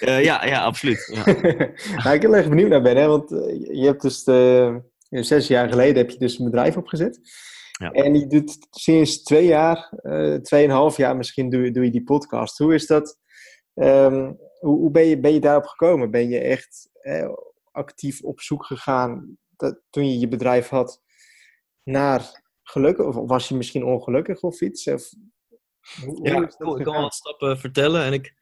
Uh, 0.00 0.24
ja, 0.24 0.44
ja, 0.44 0.64
absoluut. 0.64 1.10
Ja. 1.12 1.24
nou, 2.02 2.14
ik 2.14 2.20
ben 2.20 2.20
heel 2.20 2.36
erg 2.36 2.48
benieuwd 2.48 2.68
naar 2.68 2.82
Ben, 2.82 2.96
hè? 2.96 3.06
want 3.06 3.30
je 3.70 3.84
hebt 3.84 4.02
dus 4.02 4.24
de, 4.24 4.80
zes 5.08 5.46
jaar 5.46 5.68
geleden 5.68 5.96
heb 5.96 6.10
je 6.10 6.18
dus 6.18 6.38
een 6.38 6.44
bedrijf 6.44 6.76
opgezet. 6.76 7.20
Ja. 7.78 7.90
En 7.90 8.18
je 8.18 8.26
doet 8.26 8.56
sinds 8.70 9.22
twee 9.22 9.46
jaar, 9.46 9.92
uh, 10.02 10.34
tweeënhalf 10.34 10.96
jaar 10.96 11.16
misschien, 11.16 11.50
doe, 11.50 11.70
doe 11.70 11.84
je 11.84 11.90
die 11.90 12.04
podcast. 12.04 12.58
Hoe 12.58 12.74
is 12.74 12.86
dat? 12.86 13.18
Um, 13.74 14.38
hoe, 14.58 14.78
hoe 14.78 14.90
ben, 14.90 15.04
je, 15.04 15.20
ben 15.20 15.32
je 15.32 15.40
daarop 15.40 15.66
gekomen? 15.66 16.10
Ben 16.10 16.28
je 16.28 16.38
echt 16.38 16.88
eh, 17.00 17.28
actief 17.70 18.22
op 18.22 18.40
zoek 18.40 18.64
gegaan 18.64 19.38
dat, 19.56 19.80
toen 19.90 20.10
je 20.10 20.18
je 20.18 20.28
bedrijf 20.28 20.68
had 20.68 21.02
naar 21.82 22.42
geluk? 22.62 22.98
Of 22.98 23.14
was 23.14 23.48
je 23.48 23.54
misschien 23.54 23.84
ongelukkig 23.84 24.40
of 24.40 24.60
iets? 24.60 24.86
Of, 24.86 25.10
hoe, 26.04 26.18
ja, 26.22 26.34
hoe 26.58 26.78
ik 26.78 26.84
kan 26.84 26.92
wel 26.92 27.02
wat 27.02 27.14
stappen 27.14 27.58
vertellen. 27.58 28.04
En 28.04 28.12
ik, 28.12 28.34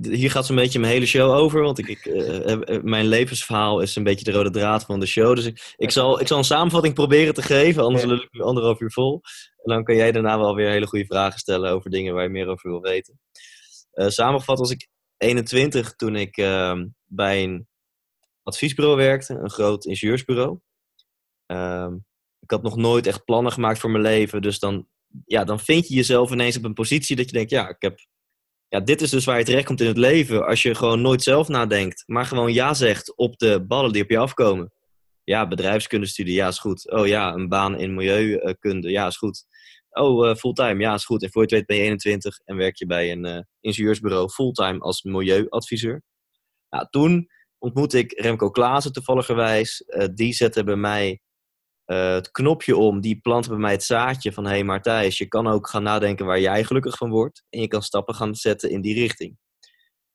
hier 0.00 0.30
gaat 0.30 0.46
zo'n 0.46 0.56
beetje 0.56 0.78
mijn 0.78 0.92
hele 0.92 1.06
show 1.06 1.30
over, 1.30 1.62
want 1.62 1.78
ik, 1.78 1.88
ik 1.88 2.04
uh, 2.04 2.82
mijn 2.82 3.06
levensverhaal 3.06 3.80
is 3.80 3.96
een 3.96 4.02
beetje 4.02 4.24
de 4.24 4.32
rode 4.32 4.50
draad 4.50 4.84
van 4.84 5.00
de 5.00 5.06
show. 5.06 5.34
Dus 5.34 5.44
ik, 5.44 5.74
ik, 5.76 5.90
zal, 5.90 6.20
ik 6.20 6.26
zal 6.26 6.38
een 6.38 6.44
samenvatting 6.44 6.94
proberen 6.94 7.34
te 7.34 7.42
geven, 7.42 7.82
anders 7.82 8.04
lul 8.04 8.22
ik 8.22 8.32
nu 8.32 8.40
anderhalf 8.40 8.80
uur 8.80 8.90
vol. 8.90 9.20
En 9.62 9.74
dan 9.74 9.84
kan 9.84 9.96
jij 9.96 10.12
daarna 10.12 10.38
wel 10.38 10.54
weer 10.54 10.70
hele 10.70 10.86
goede 10.86 11.06
vragen 11.06 11.38
stellen 11.38 11.70
over 11.70 11.90
dingen 11.90 12.14
waar 12.14 12.22
je 12.22 12.28
meer 12.28 12.48
over 12.48 12.70
wil 12.70 12.80
weten. 12.80 13.20
Uh, 13.94 14.08
samengevat 14.08 14.58
was 14.58 14.70
ik 14.70 14.88
21 15.16 15.96
toen 15.96 16.16
ik 16.16 16.36
uh, 16.36 16.80
bij 17.04 17.42
een 17.42 17.68
adviesbureau 18.42 18.96
werkte, 18.96 19.34
een 19.34 19.50
groot 19.50 19.84
ingenieursbureau. 19.84 20.58
Ehm, 21.46 21.94
ik 22.40 22.50
had 22.50 22.62
nog 22.62 22.76
nooit 22.76 23.06
echt 23.06 23.24
plannen 23.24 23.52
gemaakt 23.52 23.78
voor 23.78 23.90
mijn 23.90 24.02
leven, 24.02 24.42
dus 24.42 24.58
dan, 24.58 24.88
ja, 25.26 25.44
dan 25.44 25.60
vind 25.60 25.88
je 25.88 25.94
jezelf 25.94 26.30
ineens 26.30 26.56
op 26.56 26.64
een 26.64 26.74
positie 26.74 27.16
dat 27.16 27.26
je 27.26 27.36
denkt, 27.36 27.50
ja, 27.50 27.68
ik 27.68 27.76
heb 27.78 27.98
dit 28.80 29.00
is 29.00 29.10
dus 29.10 29.24
waar 29.24 29.38
je 29.38 29.44
terechtkomt 29.44 29.80
in 29.80 29.86
het 29.86 29.96
leven. 29.96 30.46
Als 30.46 30.62
je 30.62 30.74
gewoon 30.74 31.00
nooit 31.00 31.22
zelf 31.22 31.48
nadenkt, 31.48 32.02
maar 32.06 32.24
gewoon 32.24 32.52
ja 32.52 32.74
zegt 32.74 33.16
op 33.16 33.38
de 33.38 33.64
ballen 33.66 33.92
die 33.92 34.02
op 34.02 34.10
je 34.10 34.18
afkomen. 34.18 34.72
Ja, 35.24 35.48
bedrijfskundestudie, 35.48 36.34
ja, 36.34 36.48
is 36.48 36.58
goed. 36.58 36.90
Oh 36.90 37.06
ja, 37.06 37.32
een 37.32 37.48
baan 37.48 37.78
in 37.78 37.94
milieukunde, 37.94 38.90
ja, 38.90 39.06
is 39.06 39.16
goed. 39.16 39.44
Oh, 39.90 40.28
uh, 40.28 40.34
fulltime, 40.34 40.80
ja, 40.80 40.94
is 40.94 41.04
goed. 41.04 41.22
En 41.22 41.30
voor 41.30 41.42
je 41.42 41.48
het 41.48 41.56
weet 41.56 41.66
ben 41.66 41.76
je 41.76 41.82
21 41.82 42.40
en 42.44 42.56
werk 42.56 42.76
je 42.76 42.86
bij 42.86 43.12
een 43.12 43.26
uh, 43.26 43.38
ingenieursbureau 43.60 44.28
fulltime 44.28 44.78
als 44.78 45.02
milieuadviseur. 45.02 46.02
Nou, 46.70 46.86
toen 46.90 47.28
ontmoet 47.58 47.94
ik 47.94 48.20
Remco 48.20 48.50
Klaassen 48.50 48.92
toevalligerwijs. 48.92 49.84
Uh, 49.86 50.04
die 50.14 50.32
zette 50.32 50.64
bij 50.64 50.76
mij 50.76 51.20
uh, 51.86 52.12
het 52.12 52.30
knopje 52.30 52.76
om, 52.76 53.00
die 53.00 53.20
plantte 53.20 53.48
bij 53.48 53.58
mij 53.58 53.72
het 53.72 53.84
zaadje 53.84 54.32
van... 54.32 54.44
hé 54.44 54.50
hey 54.50 54.64
Martijs, 54.64 55.18
je 55.18 55.26
kan 55.26 55.46
ook 55.46 55.68
gaan 55.68 55.82
nadenken 55.82 56.26
waar 56.26 56.40
jij 56.40 56.64
gelukkig 56.64 56.96
van 56.96 57.10
wordt. 57.10 57.44
En 57.50 57.60
je 57.60 57.68
kan 57.68 57.82
stappen 57.82 58.14
gaan 58.14 58.34
zetten 58.34 58.70
in 58.70 58.80
die 58.80 58.94
richting. 58.94 59.36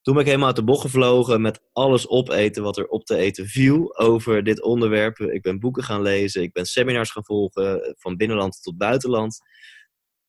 Toen 0.01 0.13
ben 0.13 0.21
ik 0.23 0.27
helemaal 0.27 0.47
uit 0.47 0.57
de 0.57 0.63
bocht 0.63 0.81
gevlogen 0.81 1.41
met 1.41 1.61
alles 1.73 2.09
opeten 2.09 2.63
wat 2.63 2.77
er 2.77 2.87
op 2.87 3.05
te 3.05 3.15
eten 3.15 3.47
viel 3.47 3.97
over 3.97 4.43
dit 4.43 4.61
onderwerp. 4.61 5.19
Ik 5.19 5.41
ben 5.41 5.59
boeken 5.59 5.83
gaan 5.83 6.01
lezen, 6.01 6.41
ik 6.41 6.53
ben 6.53 6.65
seminars 6.65 7.11
gaan 7.11 7.25
volgen, 7.25 7.95
van 7.97 8.17
binnenland 8.17 8.61
tot 8.61 8.77
buitenland. 8.77 9.39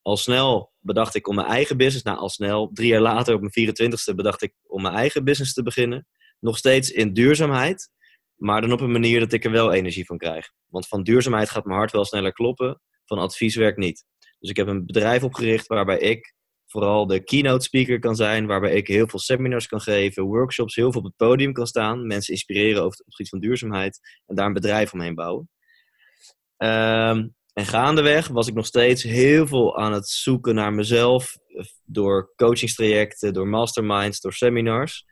Al 0.02 0.16
snel 0.16 0.72
bedacht 0.78 1.14
ik 1.14 1.28
om 1.28 1.34
mijn 1.34 1.46
eigen 1.46 1.76
business, 1.76 2.04
nou 2.04 2.18
al 2.18 2.28
snel, 2.28 2.70
drie 2.72 2.88
jaar 2.88 3.00
later 3.00 3.34
op 3.34 3.40
mijn 3.40 3.72
24ste 3.72 4.14
bedacht 4.14 4.42
ik 4.42 4.54
om 4.66 4.82
mijn 4.82 4.94
eigen 4.94 5.24
business 5.24 5.52
te 5.52 5.62
beginnen. 5.62 6.06
Nog 6.40 6.58
steeds 6.58 6.90
in 6.90 7.12
duurzaamheid, 7.12 7.90
maar 8.42 8.60
dan 8.60 8.72
op 8.72 8.80
een 8.80 8.92
manier 8.92 9.20
dat 9.20 9.32
ik 9.32 9.44
er 9.44 9.50
wel 9.50 9.72
energie 9.72 10.06
van 10.06 10.18
krijg. 10.18 10.50
Want 10.66 10.88
van 10.88 11.02
duurzaamheid 11.02 11.50
gaat 11.50 11.64
mijn 11.64 11.78
hart 11.78 11.92
wel 11.92 12.04
sneller 12.04 12.32
kloppen, 12.32 12.80
van 13.04 13.18
advieswerk 13.18 13.76
niet. 13.76 14.04
Dus 14.38 14.50
ik 14.50 14.56
heb 14.56 14.66
een 14.66 14.86
bedrijf 14.86 15.22
opgericht 15.22 15.66
waarbij 15.66 15.98
ik 15.98 16.34
vooral 16.66 17.06
de 17.06 17.24
keynote 17.24 17.64
speaker 17.64 17.98
kan 17.98 18.16
zijn, 18.16 18.46
waarbij 18.46 18.72
ik 18.72 18.86
heel 18.86 19.08
veel 19.08 19.18
seminars 19.18 19.66
kan 19.66 19.80
geven, 19.80 20.22
workshops, 20.22 20.74
heel 20.74 20.92
veel 20.92 21.00
op 21.00 21.06
het 21.06 21.16
podium 21.16 21.52
kan 21.52 21.66
staan, 21.66 22.06
mensen 22.06 22.32
inspireren 22.32 22.82
over 22.82 22.98
het 23.04 23.14
gebied 23.14 23.28
van 23.28 23.40
duurzaamheid 23.40 24.00
en 24.26 24.34
daar 24.34 24.46
een 24.46 24.52
bedrijf 24.52 24.92
omheen 24.92 25.14
bouwen. 25.14 25.50
Um, 26.56 27.34
en 27.52 27.66
gaandeweg 27.66 28.28
was 28.28 28.48
ik 28.48 28.54
nog 28.54 28.66
steeds 28.66 29.02
heel 29.02 29.46
veel 29.46 29.78
aan 29.78 29.92
het 29.92 30.08
zoeken 30.08 30.54
naar 30.54 30.72
mezelf 30.72 31.36
door 31.84 32.32
coachingstrajecten, 32.36 33.32
door 33.32 33.48
masterminds, 33.48 34.20
door 34.20 34.32
seminars. 34.32 35.04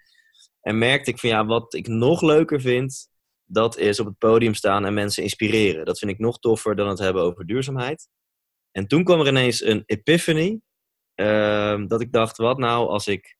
En 0.60 0.78
merkte 0.78 1.10
ik 1.10 1.18
van 1.18 1.28
ja, 1.28 1.46
wat 1.46 1.75
ik 1.75 1.87
nog 1.87 2.22
leuker 2.22 2.60
vind, 2.60 3.08
dat 3.52 3.78
is 3.78 4.00
op 4.00 4.07
het 4.07 4.19
podium 4.19 4.54
staan 4.54 4.85
en 4.85 4.95
mensen 4.95 5.23
inspireren. 5.23 5.85
Dat 5.85 5.99
vind 5.99 6.11
ik 6.11 6.19
nog 6.19 6.38
toffer 6.38 6.76
dan 6.76 6.88
het 6.88 6.99
hebben 6.99 7.23
over 7.23 7.47
duurzaamheid. 7.47 8.09
En 8.71 8.87
toen 8.87 9.04
kwam 9.04 9.21
er 9.21 9.26
ineens 9.26 9.64
een 9.64 9.83
epiphany. 9.87 10.61
Ehm, 11.14 11.87
dat 11.87 12.00
ik 12.00 12.12
dacht, 12.12 12.37
wat 12.37 12.59
nou 12.59 12.88
als 12.88 13.07
ik... 13.07 13.38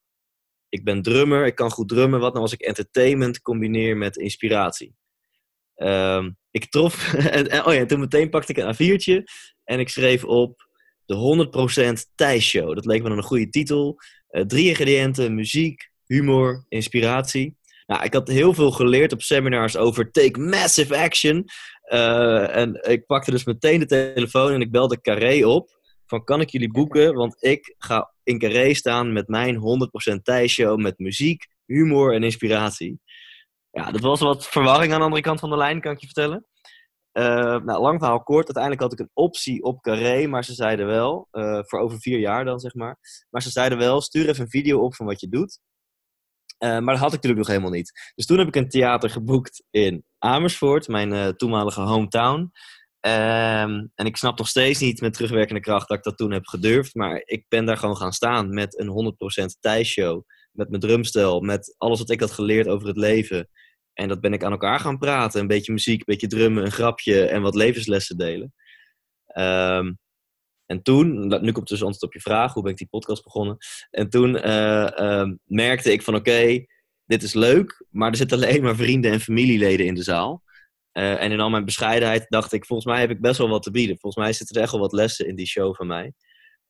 Ik 0.69 0.85
ben 0.85 1.03
drummer, 1.03 1.47
ik 1.47 1.55
kan 1.55 1.71
goed 1.71 1.89
drummen. 1.89 2.21
Wat 2.21 2.33
nou 2.33 2.45
als 2.45 2.53
ik 2.53 2.61
entertainment 2.61 3.41
combineer 3.43 3.97
met 3.97 4.17
inspiratie? 4.17 4.95
Um, 5.77 6.37
ik 6.51 6.71
trof... 6.71 7.15
oh 7.67 7.75
ja, 7.75 7.87
toen 7.87 8.01
meteen 8.01 8.31
pakte 8.31 8.53
ik 8.53 8.59
een 8.59 8.75
A4'tje. 8.75 9.23
En 9.65 9.81
ik 9.81 9.89
schreef 9.89 10.25
op 10.25 10.69
de 11.05 11.49
100% 12.11 12.15
Thijs 12.15 12.49
Show. 12.49 12.75
Dat 12.75 12.85
leek 12.85 13.03
me 13.03 13.11
een 13.11 13.23
goede 13.23 13.49
titel. 13.49 13.97
Uh, 14.31 14.43
drie 14.43 14.69
ingrediënten, 14.69 15.35
muziek, 15.35 15.91
humor, 16.07 16.65
inspiratie. 16.69 17.57
Nou, 17.91 18.03
ik 18.03 18.13
had 18.13 18.29
heel 18.29 18.55
veel 18.55 18.71
geleerd 18.71 19.13
op 19.13 19.23
seminars 19.23 19.77
over 19.77 20.11
take 20.11 20.41
massive 20.41 20.97
action. 20.97 21.45
Uh, 21.93 22.57
en 22.57 22.91
ik 22.91 23.07
pakte 23.07 23.31
dus 23.31 23.45
meteen 23.45 23.81
de 23.81 23.87
telefoon 23.87 24.53
en 24.53 24.61
ik 24.61 24.71
belde 24.71 25.01
Carré 25.01 25.47
op 25.47 25.79
van 26.07 26.25
kan 26.25 26.41
ik 26.41 26.51
jullie 26.51 26.71
boeken? 26.71 27.15
Want 27.15 27.43
ik 27.43 27.75
ga 27.79 28.13
in 28.23 28.39
Carré 28.39 28.75
staan 28.75 29.13
met 29.13 29.29
mijn 29.29 29.57
100% 30.15 30.23
Thijs-show 30.23 30.81
met 30.81 30.99
muziek, 30.99 31.47
humor 31.67 32.15
en 32.15 32.23
inspiratie. 32.23 33.01
Ja, 33.71 33.91
dat 33.91 34.01
was 34.01 34.21
wat 34.21 34.47
verwarring 34.47 34.93
aan 34.93 34.99
de 34.99 35.05
andere 35.05 35.23
kant 35.23 35.41
van 35.41 35.51
de 35.51 35.57
lijn, 35.57 35.81
kan 35.81 35.93
ik 35.93 36.01
je 36.01 36.07
vertellen. 36.07 36.47
Uh, 37.13 37.25
nou, 37.65 37.81
lang 37.81 37.99
verhaal 37.99 38.23
kort. 38.23 38.45
Uiteindelijk 38.45 38.83
had 38.83 38.93
ik 38.93 38.99
een 38.99 39.11
optie 39.15 39.63
op 39.63 39.83
Carré, 39.83 40.27
maar 40.27 40.45
ze 40.45 40.55
zeiden 40.55 40.87
wel, 40.87 41.29
uh, 41.33 41.61
voor 41.63 41.79
over 41.79 42.01
vier 42.01 42.19
jaar 42.19 42.45
dan 42.45 42.59
zeg 42.59 42.75
maar. 42.75 42.99
Maar 43.31 43.43
ze 43.43 43.51
zeiden 43.51 43.79
wel, 43.79 44.01
stuur 44.01 44.29
even 44.29 44.43
een 44.43 44.51
video 44.51 44.81
op 44.81 44.95
van 44.95 45.07
wat 45.07 45.21
je 45.21 45.29
doet. 45.29 45.59
Uh, 46.65 46.71
maar 46.71 46.95
dat 46.95 46.99
had 46.99 47.13
ik 47.13 47.23
natuurlijk 47.23 47.39
nog 47.39 47.47
helemaal 47.47 47.71
niet. 47.71 48.13
Dus 48.15 48.27
toen 48.27 48.39
heb 48.39 48.49
ik 48.49 48.57
een 48.57 48.69
theater 48.69 49.11
geboekt 49.11 49.65
in 49.71 50.05
Amersfoort, 50.19 50.89
mijn 50.89 51.37
toenmalige 51.37 51.81
hometown. 51.81 52.53
Um, 53.07 53.91
en 53.95 54.07
ik 54.07 54.17
snap 54.17 54.39
nog 54.39 54.49
steeds 54.49 54.81
niet 54.81 55.01
met 55.01 55.13
terugwerkende 55.13 55.61
kracht 55.61 55.89
dat 55.89 55.97
ik 55.99 56.05
dat 56.05 56.17
toen 56.17 56.33
heb 56.33 56.47
gedurfd. 56.47 56.95
Maar 56.95 57.23
ik 57.25 57.45
ben 57.49 57.65
daar 57.65 57.77
gewoon 57.77 57.97
gaan 57.97 58.13
staan 58.13 58.55
met 58.55 58.79
een 58.79 59.17
100% 59.45 59.59
Thijs-show. 59.61 60.23
Met 60.53 60.69
mijn 60.69 60.81
drumstel, 60.81 61.41
met 61.41 61.75
alles 61.79 61.99
wat 61.99 62.11
ik 62.11 62.21
had 62.21 62.31
geleerd 62.31 62.69
over 62.69 62.89
het 62.89 62.97
leven. 62.97 63.49
En 63.93 64.09
dat 64.09 64.21
ben 64.21 64.33
ik 64.33 64.45
aan 64.45 64.51
elkaar 64.51 64.81
gaan 64.81 64.99
praten. 64.99 65.41
Een 65.41 65.47
beetje 65.47 65.73
muziek, 65.73 65.99
een 65.99 66.05
beetje 66.07 66.27
drummen, 66.27 66.65
een 66.65 66.73
grapje 66.73 67.27
en 67.27 67.43
wat 67.43 67.55
levenslessen 67.55 68.17
delen. 68.17 68.55
Um, 69.39 69.99
en 70.71 70.83
toen, 70.83 71.27
nu 71.43 71.53
komt 71.53 71.69
dus 71.69 71.83
antwoord 71.83 72.03
op 72.03 72.13
je 72.13 72.21
vraag, 72.21 72.53
hoe 72.53 72.63
ben 72.63 72.73
ik 72.73 72.79
die 72.79 72.89
podcast 72.89 73.25
begonnen? 73.25 73.57
En 73.91 74.09
toen 74.09 74.37
uh, 74.37 74.89
uh, 74.97 75.31
merkte 75.45 75.93
ik 75.93 76.03
van 76.03 76.15
oké, 76.15 76.65
dit 77.05 77.23
is 77.23 77.35
leuk, 77.35 77.85
maar 77.91 78.11
er 78.11 78.17
zitten 78.17 78.37
alleen 78.43 78.63
maar 78.63 78.77
vrienden 78.77 79.13
en 79.13 79.21
familieleden 79.21 79.87
in 79.87 79.95
de 79.95 80.03
zaal. 80.03 80.43
Uh, 80.93 81.23
en 81.23 81.33
in 81.33 81.41
al 81.41 81.51
mijn 81.51 81.65
bescheidenheid 81.65 82.27
dacht 82.29 82.53
ik, 82.53 82.67
volgens 82.67 82.89
mij 82.89 83.01
heb 83.01 83.11
ik 83.11 83.21
best 83.21 83.39
wel 83.39 83.49
wat 83.49 83.63
te 83.63 83.71
bieden. 83.71 83.99
Volgens 83.99 84.25
mij 84.25 84.33
zitten 84.33 84.57
er 84.57 84.63
echt 84.63 84.73
wel 84.73 84.81
wat 84.81 84.93
lessen 84.93 85.27
in 85.27 85.37
die 85.37 85.47
show 85.47 85.75
van 85.75 85.87
mij. 85.87 86.13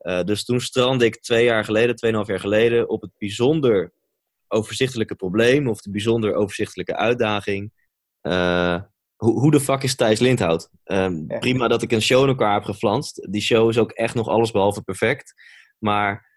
Uh, 0.01 0.23
dus 0.23 0.45
toen 0.45 0.61
strandde 0.61 1.05
ik 1.05 1.21
twee 1.21 1.45
jaar 1.45 1.65
geleden, 1.65 1.97
tweeënhalf 1.97 2.27
jaar 2.27 2.41
geleden, 2.41 2.89
op 2.89 3.01
het 3.01 3.13
bijzonder 3.19 3.93
overzichtelijke 4.49 5.15
probleem 5.15 5.69
of 5.69 5.81
de 5.81 5.91
bijzonder 5.91 6.35
overzichtelijke 6.35 6.97
uitdaging. 6.97 7.73
Uh, 8.23 8.83
hoe, 9.21 9.51
de 9.51 9.61
fuck 9.61 9.83
is 9.83 9.97
Thijs 9.97 10.19
Lindhout? 10.19 10.71
Um, 10.85 11.25
ja. 11.29 11.39
Prima 11.39 11.69
dat 11.69 11.83
ik 11.83 11.93
een 11.93 12.03
show 12.03 12.23
in 12.23 12.29
elkaar 12.29 12.55
heb 12.55 12.65
geflanst. 12.65 13.27
Die 13.31 13.41
show 13.41 13.69
is 13.69 13.79
ook 13.79 13.91
echt 13.91 14.15
nog 14.15 14.29
alles 14.29 14.51
behalve 14.51 14.83
perfect. 14.83 15.35
Maar 15.79 16.29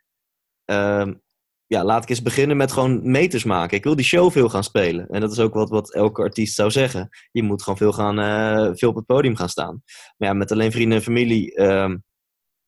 um, 0.65 1.21
ja, 1.67 1.83
laat 1.83 2.03
ik 2.03 2.09
eens 2.09 2.21
beginnen 2.21 2.57
met 2.57 2.71
gewoon 2.71 3.11
meters 3.11 3.43
maken. 3.43 3.77
Ik 3.77 3.83
wil 3.83 3.95
die 3.95 4.05
show 4.05 4.31
veel 4.31 4.49
gaan 4.49 4.63
spelen. 4.63 5.07
En 5.07 5.21
dat 5.21 5.31
is 5.31 5.39
ook 5.39 5.53
wat, 5.53 5.69
wat 5.69 5.93
elke 5.93 6.21
artiest 6.21 6.55
zou 6.55 6.71
zeggen. 6.71 7.09
Je 7.31 7.43
moet 7.43 7.63
gewoon 7.63 7.77
veel, 7.77 7.93
gaan, 7.93 8.19
uh, 8.19 8.71
veel 8.73 8.89
op 8.89 8.95
het 8.95 9.05
podium 9.05 9.35
gaan 9.35 9.49
staan. 9.49 9.81
Maar 10.17 10.29
ja, 10.29 10.33
met 10.33 10.51
alleen 10.51 10.71
vrienden 10.71 10.97
en 10.97 11.03
familie 11.03 11.61
um, 11.61 12.03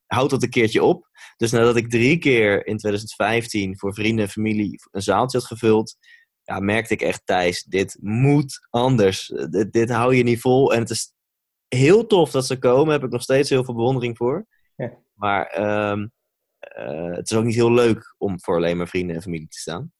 houdt 0.05 0.31
dat 0.31 0.43
een 0.43 0.49
keertje 0.49 0.83
op. 0.83 1.09
Dus 1.37 1.51
nadat 1.51 1.75
ik 1.75 1.89
drie 1.89 2.17
keer 2.17 2.67
in 2.67 2.77
2015 2.77 3.77
voor 3.77 3.93
vrienden 3.93 4.25
en 4.25 4.31
familie 4.31 4.79
een 4.91 5.01
zaaltje 5.01 5.37
had 5.37 5.47
gevuld, 5.47 5.95
ja, 6.45 6.59
merkte 6.59 6.93
ik 6.93 7.01
echt, 7.01 7.21
Thijs, 7.25 7.63
dit 7.63 7.97
moet 8.01 8.67
anders. 8.69 9.27
Dit, 9.49 9.71
dit 9.71 9.89
hou 9.89 10.15
je 10.15 10.23
niet 10.23 10.41
vol. 10.41 10.73
En 10.73 10.79
het 10.79 10.89
is 10.89 11.13
heel 11.67 12.05
tof 12.05 12.31
dat 12.31 12.45
ze 12.45 12.57
komen. 12.57 12.85
Daar 12.85 12.93
heb 12.93 13.03
ik 13.03 13.11
nog 13.11 13.21
steeds 13.21 13.49
heel 13.49 13.63
veel 13.63 13.75
bewondering 13.75 14.17
voor. 14.17 14.45
Ja. 14.75 14.93
Maar 15.13 15.59
um, 15.91 16.11
uh, 16.77 17.15
het 17.15 17.31
is 17.31 17.37
ook 17.37 17.43
niet 17.43 17.55
heel 17.55 17.71
leuk 17.71 18.15
om 18.17 18.41
voor 18.41 18.55
alleen 18.55 18.77
maar 18.77 18.87
vrienden 18.87 19.15
en 19.15 19.21
familie 19.21 19.47
te 19.47 19.59
staan. 19.59 19.93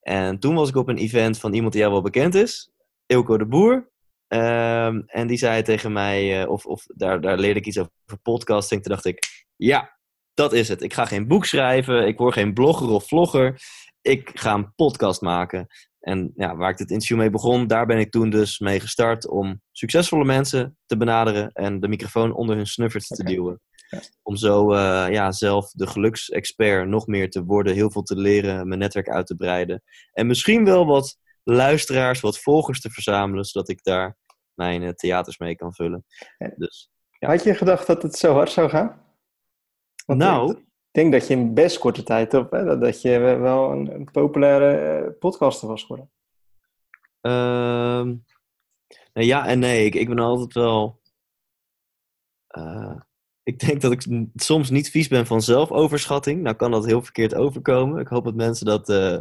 En 0.00 0.38
toen 0.38 0.54
was 0.54 0.68
ik 0.68 0.76
op 0.76 0.88
een 0.88 0.96
event 0.96 1.38
van 1.38 1.52
iemand 1.52 1.72
die 1.72 1.80
jou 1.80 1.92
wel 1.92 2.02
bekend 2.02 2.34
is, 2.34 2.70
Ilko 3.06 3.38
de 3.38 3.46
Boer. 3.46 3.90
Um, 4.28 5.02
en 5.06 5.26
die 5.26 5.36
zei 5.36 5.62
tegen 5.62 5.92
mij, 5.92 6.42
uh, 6.42 6.50
of, 6.50 6.66
of 6.66 6.84
daar, 6.86 7.20
daar 7.20 7.38
leerde 7.38 7.60
ik 7.60 7.66
iets 7.66 7.78
over 7.78 8.18
podcasting. 8.22 8.82
Toen 8.82 8.92
dacht 8.92 9.04
ik, 9.04 9.46
ja, 9.56 9.98
dat 10.34 10.52
is 10.52 10.68
het. 10.68 10.82
Ik 10.82 10.94
ga 10.94 11.04
geen 11.04 11.26
boek 11.26 11.44
schrijven, 11.44 12.06
ik 12.06 12.18
word 12.18 12.34
geen 12.34 12.54
blogger 12.54 12.88
of 12.88 13.06
vlogger. 13.06 13.60
Ik 14.06 14.30
ga 14.34 14.54
een 14.54 14.74
podcast 14.74 15.20
maken. 15.20 15.66
En 16.00 16.32
ja, 16.34 16.56
waar 16.56 16.70
ik 16.70 16.76
dit 16.76 16.90
interview 16.90 17.18
mee 17.18 17.30
begon, 17.30 17.66
daar 17.66 17.86
ben 17.86 17.98
ik 17.98 18.10
toen 18.10 18.30
dus 18.30 18.58
mee 18.58 18.80
gestart 18.80 19.28
om 19.28 19.60
succesvolle 19.72 20.24
mensen 20.24 20.78
te 20.86 20.96
benaderen 20.96 21.52
en 21.52 21.80
de 21.80 21.88
microfoon 21.88 22.34
onder 22.34 22.56
hun 22.56 22.66
snuffert 22.66 23.06
te 23.06 23.24
duwen. 23.24 23.60
Om 24.22 24.36
zo 24.36 24.72
uh, 24.72 25.06
ja, 25.10 25.32
zelf 25.32 25.70
de 25.70 25.86
geluksexpert 25.86 26.88
nog 26.88 27.06
meer 27.06 27.30
te 27.30 27.44
worden, 27.44 27.74
heel 27.74 27.90
veel 27.90 28.02
te 28.02 28.16
leren, 28.16 28.68
mijn 28.68 28.80
netwerk 28.80 29.08
uit 29.08 29.26
te 29.26 29.34
breiden. 29.34 29.82
En 30.12 30.26
misschien 30.26 30.64
wel 30.64 30.86
wat 30.86 31.18
luisteraars, 31.42 32.20
wat 32.20 32.38
volgers 32.38 32.80
te 32.80 32.90
verzamelen, 32.90 33.44
zodat 33.44 33.68
ik 33.68 33.82
daar 33.82 34.16
mijn 34.54 34.82
uh, 34.82 34.88
theaters 34.88 35.38
mee 35.38 35.56
kan 35.56 35.74
vullen. 35.74 36.04
Dus, 36.56 36.90
ja. 37.18 37.28
Had 37.28 37.44
je 37.44 37.54
gedacht 37.54 37.86
dat 37.86 38.02
het 38.02 38.16
zo 38.16 38.32
hard 38.32 38.50
zou 38.50 38.68
gaan? 38.68 39.02
Want 40.04 40.18
nou... 40.18 40.64
Ik 40.96 41.02
denk 41.02 41.14
dat 41.14 41.26
je 41.26 41.34
in 41.34 41.54
best 41.54 41.78
korte 41.78 42.02
tijd 42.02 42.34
op, 42.34 42.50
hè, 42.50 42.78
dat 42.78 43.02
je 43.02 43.18
wel 43.18 43.72
een, 43.72 44.08
populaire 44.12 45.02
uh, 45.04 45.18
podcaster 45.18 45.68
was 45.68 45.82
geworden. 45.82 46.10
Uh, 47.22 47.32
nou 49.12 49.26
ja 49.26 49.46
en 49.46 49.58
nee. 49.58 49.84
Ik, 49.84 49.94
ik 49.94 50.08
ben 50.08 50.18
altijd 50.18 50.54
wel 50.54 51.00
uh, 52.58 52.96
ik 53.42 53.58
denk 53.58 53.80
dat 53.80 53.92
ik 53.92 54.26
soms 54.34 54.70
niet 54.70 54.90
vies 54.90 55.08
ben 55.08 55.26
van 55.26 55.42
zelfoverschatting. 55.42 56.42
Nou 56.42 56.56
kan 56.56 56.70
dat 56.70 56.86
heel 56.86 57.02
verkeerd 57.02 57.34
overkomen. 57.34 58.00
Ik 58.00 58.08
hoop 58.08 58.24
dat 58.24 58.34
mensen 58.34 58.66
dat 58.66 58.88
uh, 58.88 59.18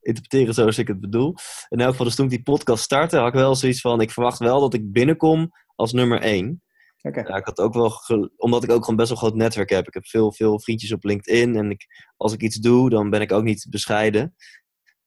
interpreteren 0.00 0.54
zoals 0.54 0.78
ik 0.78 0.88
het 0.88 1.00
bedoel. 1.00 1.34
In 1.68 1.80
elk 1.80 1.90
geval, 1.90 2.06
dus 2.06 2.14
toen 2.14 2.24
ik 2.24 2.30
die 2.30 2.42
podcast 2.42 2.82
startte, 2.82 3.16
had 3.16 3.28
ik 3.28 3.34
wel 3.34 3.54
zoiets 3.54 3.80
van... 3.80 4.00
ik 4.00 4.10
verwacht 4.10 4.38
wel 4.38 4.60
dat 4.60 4.74
ik 4.74 4.92
binnenkom 4.92 5.50
als 5.74 5.92
nummer 5.92 6.20
één. 6.20 6.62
Okay. 7.02 7.24
Ja, 7.26 7.36
ik 7.36 7.44
had 7.44 7.58
ook 7.58 7.74
wel 7.74 7.92
omdat 8.36 8.64
ik 8.64 8.70
ook 8.70 8.82
gewoon 8.82 8.96
best 8.96 9.08
wel 9.08 9.18
groot 9.18 9.34
netwerk 9.34 9.70
heb. 9.70 9.86
Ik 9.86 9.94
heb 9.94 10.06
veel, 10.06 10.32
veel 10.32 10.60
vriendjes 10.60 10.92
op 10.92 11.04
LinkedIn. 11.04 11.56
En 11.56 11.70
ik, 11.70 11.86
als 12.16 12.32
ik 12.32 12.42
iets 12.42 12.56
doe, 12.56 12.90
dan 12.90 13.10
ben 13.10 13.20
ik 13.20 13.32
ook 13.32 13.42
niet 13.42 13.66
bescheiden 13.70 14.34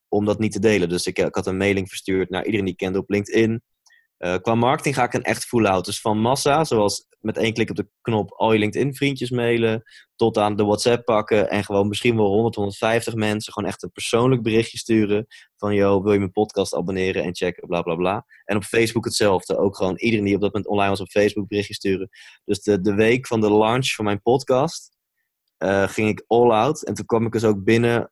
om 0.07 0.25
dat 0.25 0.39
niet 0.39 0.51
te 0.51 0.59
delen. 0.59 0.89
Dus 0.89 1.05
ik, 1.05 1.17
ik 1.17 1.35
had 1.35 1.47
een 1.47 1.57
mailing 1.57 1.89
verstuurd 1.89 2.29
naar 2.29 2.45
iedereen 2.45 2.65
die 2.65 2.73
ik 2.73 2.79
kende 2.79 2.99
op 2.99 3.09
LinkedIn. 3.09 3.63
Uh, 4.19 4.35
qua 4.35 4.55
marketing 4.55 4.95
ga 4.95 5.03
ik 5.03 5.13
een 5.13 5.23
echt 5.23 5.45
full-out. 5.45 5.85
Dus 5.85 6.01
van 6.01 6.19
massa, 6.19 6.63
zoals 6.63 7.07
met 7.19 7.37
één 7.37 7.53
klik 7.53 7.69
op 7.69 7.75
de 7.75 7.89
knop 8.01 8.31
al 8.31 8.53
je 8.53 8.59
LinkedIn 8.59 8.95
vriendjes 8.95 9.29
mailen, 9.29 9.83
tot 10.15 10.37
aan 10.37 10.55
de 10.55 10.63
WhatsApp 10.63 11.05
pakken 11.05 11.49
en 11.49 11.63
gewoon 11.63 11.87
misschien 11.87 12.15
wel 12.15 12.25
100, 12.25 12.55
150 12.55 13.13
mensen 13.13 13.53
gewoon 13.53 13.69
echt 13.69 13.83
een 13.83 13.91
persoonlijk 13.91 14.41
berichtje 14.41 14.77
sturen 14.77 15.27
van 15.57 15.73
yo, 15.73 16.01
wil 16.03 16.11
je 16.13 16.19
mijn 16.19 16.31
podcast 16.31 16.75
abonneren 16.75 17.23
en 17.23 17.35
checken, 17.35 17.67
bla 17.67 17.81
bla 17.81 17.95
bla. 17.95 18.25
En 18.45 18.55
op 18.55 18.63
Facebook 18.63 19.05
hetzelfde, 19.05 19.57
ook 19.57 19.75
gewoon 19.75 19.97
iedereen 19.97 20.25
die 20.25 20.35
op 20.35 20.41
dat 20.41 20.53
moment 20.53 20.71
online 20.71 20.89
was 20.89 21.01
op 21.01 21.09
Facebook 21.09 21.47
berichtje 21.47 21.73
sturen. 21.73 22.09
Dus 22.45 22.61
de, 22.61 22.81
de 22.81 22.93
week 22.93 23.27
van 23.27 23.41
de 23.41 23.51
launch 23.51 23.87
van 23.87 24.05
mijn 24.05 24.21
podcast 24.21 24.97
uh, 25.57 25.87
ging 25.87 26.09
ik 26.09 26.23
all 26.27 26.51
out 26.51 26.83
en 26.83 26.93
toen 26.93 27.05
kwam 27.05 27.25
ik 27.25 27.31
dus 27.31 27.43
ook 27.43 27.63
binnen 27.63 28.11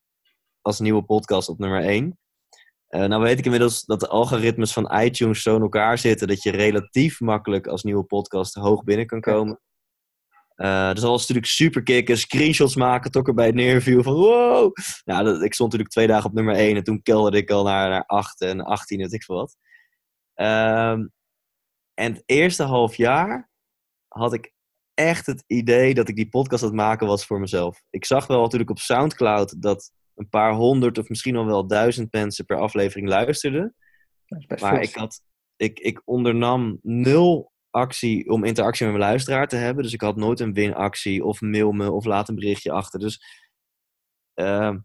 als 0.61 0.79
nieuwe 0.79 1.03
podcast 1.03 1.49
op 1.49 1.59
nummer 1.59 1.83
1. 1.83 2.17
Uh, 2.93 3.05
nou 3.05 3.21
weet 3.21 3.39
ik 3.39 3.45
inmiddels 3.45 3.85
dat 3.85 3.99
de 3.99 4.07
algoritmes 4.07 4.73
van 4.73 4.95
iTunes 4.99 5.41
zo 5.41 5.55
in 5.55 5.61
elkaar 5.61 5.97
zitten 5.97 6.27
dat 6.27 6.43
je 6.43 6.51
relatief 6.51 7.19
makkelijk 7.19 7.67
als 7.67 7.83
nieuwe 7.83 8.03
podcast 8.03 8.53
hoog 8.53 8.83
binnen 8.83 9.05
kan 9.05 9.21
komen. 9.21 9.59
Uh, 10.55 10.91
dus 10.91 11.01
dat 11.01 11.09
was 11.09 11.19
natuurlijk 11.19 11.47
super 11.47 11.83
kicken, 11.83 12.17
screenshots 12.17 12.75
maken, 12.75 13.11
toch 13.11 13.27
erbij 13.27 13.51
neerviel 13.51 14.03
van 14.03 14.13
wow. 14.13 14.73
Nou, 15.05 15.23
dat, 15.23 15.41
ik 15.41 15.53
stond 15.53 15.71
natuurlijk 15.71 15.89
twee 15.89 16.07
dagen 16.07 16.29
op 16.29 16.35
nummer 16.35 16.55
1 16.55 16.75
en 16.75 16.83
toen 16.83 17.01
kelderde 17.01 17.37
ik 17.37 17.49
al 17.49 17.63
naar, 17.63 17.89
naar 17.89 18.05
8 18.05 18.41
en 18.41 18.61
18 18.61 18.97
weet 18.97 19.13
ik 19.13 19.23
veel 19.23 19.35
wat. 19.35 19.55
Um, 20.35 21.11
en 21.93 22.13
het 22.13 22.23
eerste 22.25 22.63
half 22.63 22.95
jaar 22.95 23.49
had 24.07 24.33
ik 24.33 24.53
echt 24.93 25.25
het 25.25 25.43
idee 25.47 25.93
dat 25.93 26.07
ik 26.07 26.15
die 26.15 26.29
podcast 26.29 26.63
aan 26.63 26.69
het 26.69 26.77
maken 26.77 27.07
was 27.07 27.25
voor 27.25 27.39
mezelf. 27.39 27.81
Ik 27.89 28.05
zag 28.05 28.27
wel 28.27 28.41
natuurlijk 28.41 28.69
op 28.69 28.79
Soundcloud 28.79 29.61
dat 29.61 29.91
een 30.15 30.29
paar 30.29 30.53
honderd 30.53 30.97
of 30.97 31.09
misschien 31.09 31.35
al 31.35 31.45
wel 31.45 31.67
duizend 31.67 32.11
mensen 32.11 32.45
per 32.45 32.59
aflevering 32.59 33.07
luisterden. 33.07 33.75
Maar 34.59 34.81
ik, 34.81 34.95
had, 34.95 35.21
ik, 35.55 35.79
ik 35.79 36.01
ondernam 36.05 36.79
nul 36.81 37.51
actie 37.69 38.29
om 38.29 38.43
interactie 38.43 38.85
met 38.85 38.95
mijn 38.95 39.09
luisteraar 39.09 39.47
te 39.47 39.55
hebben. 39.55 39.83
Dus 39.83 39.93
ik 39.93 40.01
had 40.01 40.15
nooit 40.15 40.39
een 40.39 40.53
winactie 40.53 41.23
of 41.23 41.41
mail 41.41 41.71
me 41.71 41.91
of 41.91 42.05
laat 42.05 42.29
een 42.29 42.35
berichtje 42.35 42.71
achter. 42.71 42.99
Dus 42.99 43.41
uh, 44.35 44.75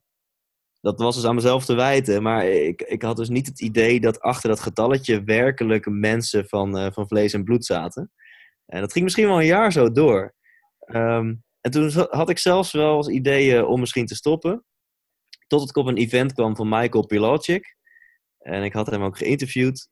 dat 0.80 0.98
was 0.98 1.14
dus 1.14 1.24
aan 1.24 1.34
mezelf 1.34 1.64
te 1.64 1.74
wijten. 1.74 2.22
Maar 2.22 2.46
ik, 2.46 2.82
ik 2.82 3.02
had 3.02 3.16
dus 3.16 3.28
niet 3.28 3.46
het 3.46 3.60
idee 3.60 4.00
dat 4.00 4.20
achter 4.20 4.48
dat 4.48 4.60
getalletje 4.60 5.24
werkelijk 5.24 5.86
mensen 5.90 6.48
van, 6.48 6.78
uh, 6.78 6.86
van 6.92 7.08
vlees 7.08 7.32
en 7.32 7.44
bloed 7.44 7.64
zaten. 7.64 8.12
En 8.66 8.80
dat 8.80 8.92
ging 8.92 9.04
misschien 9.04 9.26
wel 9.26 9.40
een 9.40 9.46
jaar 9.46 9.72
zo 9.72 9.92
door. 9.92 10.34
Um, 10.86 11.42
en 11.60 11.70
toen 11.70 11.90
had 12.10 12.30
ik 12.30 12.38
zelfs 12.38 12.72
wel 12.72 12.96
eens 12.96 13.08
ideeën 13.08 13.64
om 13.64 13.80
misschien 13.80 14.06
te 14.06 14.14
stoppen. 14.14 14.64
Tot 15.48 15.68
ik 15.68 15.76
op 15.76 15.86
een 15.86 15.96
event 15.96 16.32
kwam 16.32 16.56
van 16.56 16.68
Michael 16.68 17.06
Pilacic. 17.06 17.76
En 18.38 18.62
ik 18.62 18.72
had 18.72 18.86
hem 18.86 19.02
ook 19.02 19.18
geïnterviewd. 19.18 19.88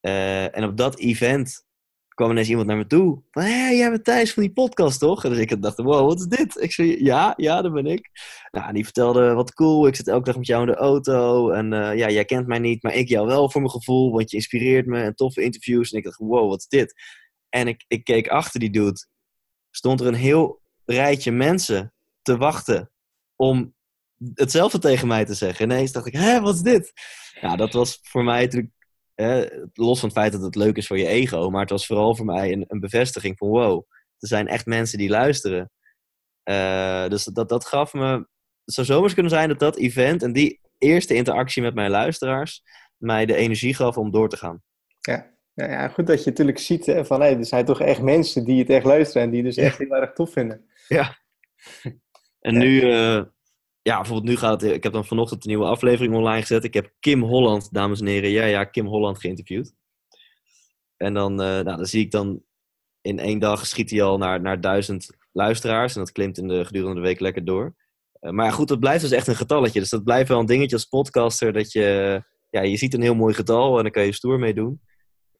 Uh, 0.00 0.56
en 0.56 0.64
op 0.64 0.76
dat 0.76 0.98
event 0.98 1.64
kwam 2.08 2.30
ineens 2.30 2.48
iemand 2.48 2.66
naar 2.66 2.76
me 2.76 2.86
toe. 2.86 3.22
Van, 3.30 3.42
hé, 3.42 3.68
jij 3.68 3.90
bent 3.90 4.04
Thijs 4.04 4.32
van 4.32 4.42
die 4.42 4.52
podcast, 4.52 4.98
toch? 4.98 5.24
En 5.24 5.30
dus 5.30 5.38
ik 5.38 5.62
dacht, 5.62 5.76
wow, 5.76 6.06
wat 6.06 6.20
is 6.20 6.26
dit? 6.26 6.56
Ik 6.60 6.72
zei, 6.72 7.04
ja, 7.04 7.34
ja, 7.36 7.62
dat 7.62 7.72
ben 7.72 7.86
ik. 7.86 8.10
Nou, 8.50 8.72
die 8.72 8.84
vertelde, 8.84 9.34
wat 9.34 9.54
cool, 9.54 9.86
ik 9.86 9.96
zit 9.96 10.08
elke 10.08 10.24
dag 10.24 10.36
met 10.36 10.46
jou 10.46 10.60
in 10.60 10.72
de 10.72 10.78
auto. 10.78 11.50
En 11.50 11.72
uh, 11.72 11.96
ja, 11.96 12.10
jij 12.10 12.24
kent 12.24 12.46
mij 12.46 12.58
niet, 12.58 12.82
maar 12.82 12.94
ik 12.94 13.08
jou 13.08 13.26
wel 13.26 13.50
voor 13.50 13.60
mijn 13.60 13.72
gevoel. 13.72 14.12
Want 14.12 14.30
je 14.30 14.36
inspireert 14.36 14.86
me 14.86 15.02
en 15.02 15.14
toffe 15.14 15.42
interviews. 15.42 15.90
En 15.90 15.98
ik 15.98 16.04
dacht, 16.04 16.18
wow, 16.18 16.48
wat 16.48 16.58
is 16.58 16.68
dit? 16.68 16.94
En 17.48 17.68
ik, 17.68 17.84
ik 17.88 18.04
keek 18.04 18.28
achter 18.28 18.60
die 18.60 18.70
dude. 18.70 19.06
Stond 19.70 20.00
er 20.00 20.06
een 20.06 20.14
heel 20.14 20.60
rijtje 20.84 21.32
mensen 21.32 21.94
te 22.22 22.36
wachten 22.36 22.90
om 23.36 23.74
hetzelfde 24.34 24.78
tegen 24.78 25.08
mij 25.08 25.24
te 25.24 25.34
zeggen. 25.34 25.64
Ineens 25.64 25.92
dacht 25.92 26.06
ik, 26.06 26.12
hé, 26.12 26.40
wat 26.40 26.54
is 26.54 26.60
dit? 26.60 26.92
Ja, 27.40 27.56
dat 27.56 27.72
was 27.72 27.98
voor 28.02 28.24
mij 28.24 28.40
natuurlijk, 28.40 28.72
hè, 29.14 29.46
los 29.72 30.00
van 30.00 30.08
het 30.08 30.18
feit 30.18 30.32
dat 30.32 30.42
het 30.42 30.54
leuk 30.54 30.76
is 30.76 30.86
voor 30.86 30.98
je 30.98 31.06
ego, 31.06 31.50
maar 31.50 31.60
het 31.60 31.70
was 31.70 31.86
vooral 31.86 32.16
voor 32.16 32.26
mij 32.26 32.52
een, 32.52 32.64
een 32.68 32.80
bevestiging 32.80 33.38
van, 33.38 33.48
wow, 33.48 33.84
er 34.18 34.28
zijn 34.28 34.48
echt 34.48 34.66
mensen 34.66 34.98
die 34.98 35.08
luisteren. 35.08 35.70
Uh, 36.44 37.08
dus 37.08 37.24
dat, 37.24 37.48
dat 37.48 37.64
gaf 37.64 37.92
me, 37.92 38.26
het 38.64 38.74
zou 38.74 38.86
zomaar 38.86 39.14
kunnen 39.14 39.32
zijn 39.32 39.48
dat 39.48 39.58
dat 39.58 39.76
event 39.76 40.22
en 40.22 40.32
die 40.32 40.60
eerste 40.78 41.14
interactie 41.14 41.62
met 41.62 41.74
mijn 41.74 41.90
luisteraars 41.90 42.62
mij 42.96 43.26
de 43.26 43.36
energie 43.36 43.74
gaf 43.74 43.96
om 43.96 44.10
door 44.10 44.28
te 44.28 44.36
gaan. 44.36 44.62
Ja, 45.00 45.30
ja, 45.54 45.70
ja 45.70 45.88
goed 45.88 46.06
dat 46.06 46.24
je 46.24 46.30
natuurlijk 46.30 46.58
ziet 46.58 46.86
hè, 46.86 47.04
van, 47.04 47.20
hey, 47.20 47.36
er 47.36 47.46
zijn 47.46 47.64
toch 47.64 47.80
echt 47.80 48.02
mensen 48.02 48.44
die 48.44 48.58
het 48.58 48.70
echt 48.70 48.84
luisteren 48.84 49.22
en 49.22 49.30
die 49.30 49.42
dus 49.42 49.56
echt 49.56 49.78
heel 49.78 49.96
erg 49.96 50.12
tof 50.12 50.32
vinden. 50.32 50.66
Ja. 50.88 51.16
En 52.40 52.58
nu, 52.58 52.80
uh, 52.80 53.22
ja, 53.82 53.96
bijvoorbeeld 53.96 54.28
nu 54.28 54.36
gaat 54.36 54.60
het, 54.60 54.70
ik 54.72 54.82
heb 54.82 54.92
dan 54.92 55.04
vanochtend 55.04 55.44
een 55.44 55.50
nieuwe 55.50 55.66
aflevering 55.66 56.14
online 56.14 56.40
gezet. 56.40 56.64
Ik 56.64 56.74
heb 56.74 56.92
Kim 57.00 57.22
Holland, 57.22 57.72
dames 57.72 58.00
en 58.00 58.06
heren, 58.06 58.30
ja, 58.30 58.44
ja, 58.44 58.64
Kim 58.64 58.86
Holland 58.86 59.20
geïnterviewd. 59.20 59.74
En 60.96 61.14
dan, 61.14 61.32
uh, 61.32 61.46
nou, 61.46 61.64
dan 61.64 61.86
zie 61.86 62.04
ik 62.04 62.10
dan 62.10 62.42
in 63.00 63.18
één 63.18 63.38
dag 63.38 63.66
schiet 63.66 63.90
hij 63.90 64.02
al 64.02 64.18
naar, 64.18 64.40
naar 64.40 64.60
duizend 64.60 65.16
luisteraars. 65.32 65.94
En 65.94 66.00
dat 66.00 66.12
klimt 66.12 66.38
in 66.38 66.48
de 66.48 66.64
gedurende 66.64 66.94
de 66.94 67.06
week 67.06 67.20
lekker 67.20 67.44
door. 67.44 67.74
Uh, 68.20 68.30
maar 68.30 68.52
goed, 68.52 68.68
dat 68.68 68.80
blijft 68.80 69.02
dus 69.02 69.10
echt 69.10 69.26
een 69.26 69.36
getalletje. 69.36 69.80
Dus 69.80 69.88
dat 69.90 70.04
blijft 70.04 70.28
wel 70.28 70.38
een 70.38 70.46
dingetje 70.46 70.76
als 70.76 70.84
podcaster. 70.84 71.52
Dat 71.52 71.72
je, 71.72 72.22
ja, 72.50 72.60
je 72.60 72.76
ziet 72.76 72.94
een 72.94 73.02
heel 73.02 73.14
mooi 73.14 73.34
getal 73.34 73.76
en 73.76 73.82
dan 73.82 73.92
kan 73.92 74.04
je 74.04 74.12
stoer 74.12 74.38
mee 74.38 74.54
doen. 74.54 74.80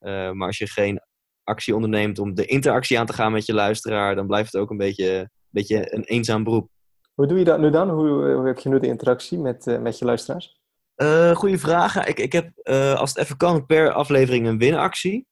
Uh, 0.01 0.31
maar 0.31 0.47
als 0.47 0.59
je 0.59 0.67
geen 0.67 1.01
actie 1.45 1.75
onderneemt 1.75 2.19
om 2.19 2.35
de 2.35 2.47
interactie 2.47 2.99
aan 2.99 3.07
te 3.07 3.13
gaan 3.13 3.33
met 3.33 3.47
je 3.47 3.55
luisteraar, 3.55 4.15
dan 4.15 4.27
blijft 4.27 4.53
het 4.53 4.63
ook 4.63 4.71
een 4.71 4.77
beetje, 4.77 5.31
beetje 5.49 5.95
een 5.95 6.05
eenzaam 6.05 6.45
beroep. 6.45 6.71
Hoe 7.15 7.27
doe 7.27 7.39
je 7.39 7.45
dat 7.45 7.59
nu 7.59 7.71
dan? 7.71 7.91
Hoe, 7.91 8.33
hoe 8.33 8.47
heb 8.47 8.59
je 8.59 8.69
nu 8.69 8.81
de 8.81 8.87
interactie 8.87 9.39
met, 9.39 9.67
uh, 9.67 9.79
met 9.79 9.99
je 9.99 10.05
luisteraars? 10.05 10.61
Uh, 10.97 11.35
goeie 11.35 11.59
vraag. 11.59 12.07
Ik, 12.07 12.19
ik 12.19 12.33
heb, 12.33 12.69
als 12.97 13.11
het 13.11 13.19
even 13.19 13.37
kan, 13.37 13.67
per 13.67 13.93
aflevering 13.93 14.47
een 14.47 14.59
winactie. 14.59 15.27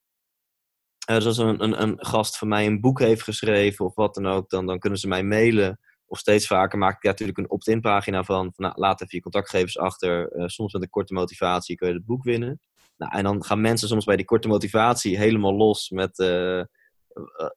dus 1.07 1.27
als 1.27 1.39
een, 1.39 1.63
een, 1.63 1.83
een, 1.83 1.97
gast 2.07 2.39
van 2.39 2.49
mij 2.49 2.67
een 2.67 2.81
boek 2.81 2.99
heeft 2.99 3.23
geschreven 3.23 3.85
of 3.85 3.95
wat 3.95 4.15
dan 4.15 4.27
ook, 4.27 4.51
dan, 4.51 4.67
dan 4.67 4.79
kunnen 4.79 4.99
ze 4.99 5.09
mij 5.09 5.23
mailen. 5.23 5.79
Of 6.07 6.19
steeds 6.19 6.47
vaker 6.47 6.79
maak 6.79 6.95
ik 6.95 7.03
daar 7.03 7.13
natuurlijk 7.13 7.39
een 7.39 7.51
opt-in 7.51 7.81
pagina 7.81 8.25
van. 8.25 8.53
van 8.55 8.65
nou, 8.65 8.81
laat 8.81 9.01
even 9.01 9.17
je 9.17 9.23
contactgevers 9.23 9.79
achter. 9.79 10.33
soms 10.47 10.73
met 10.73 10.83
een 10.83 10.91
korte 10.91 11.15
motivatie 11.15 11.77
kun 11.77 11.89
je 11.89 11.95
het 11.95 12.05
boek 12.05 12.25
winnen. 12.25 12.61
Nou, 12.97 13.13
en 13.13 13.25
dan 13.25 13.45
gaan 13.45 13.61
mensen 13.61 13.89
soms 13.89 14.05
bij 14.05 14.17
die 14.17 14.25
korte 14.25 14.49
motivatie 14.49 15.19
helemaal 15.19 15.55
los 15.55 15.91
met 15.91 16.19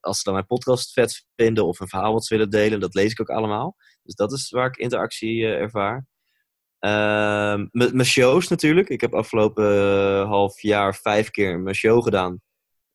als 0.00 0.16
ze 0.16 0.24
dan 0.24 0.32
mijn 0.32 0.46
podcast 0.46 0.92
vet 0.92 1.26
vinden 1.36 1.66
of 1.66 1.80
een 1.80 1.88
verhaal 1.88 2.12
wat 2.12 2.24
ze 2.26 2.34
willen 2.34 2.50
delen, 2.50 2.80
dat 2.80 2.94
lees 2.94 3.12
ik 3.12 3.20
ook 3.20 3.30
allemaal. 3.30 3.76
Dus 4.02 4.14
dat 4.14 4.32
is 4.32 4.50
waar 4.50 4.66
ik 4.66 4.76
interactie 4.76 5.36
uh, 5.36 5.60
ervaar. 5.60 6.06
Uh, 6.80 7.64
mijn 7.70 8.04
shows 8.04 8.48
natuurlijk. 8.48 8.88
Ik 8.88 9.00
heb 9.00 9.14
afgelopen 9.14 9.74
uh, 9.74 10.28
half 10.28 10.60
jaar 10.60 10.94
vijf 10.94 11.30
keer 11.30 11.60
mijn 11.60 11.74
show 11.74 12.02
gedaan. 12.02 12.40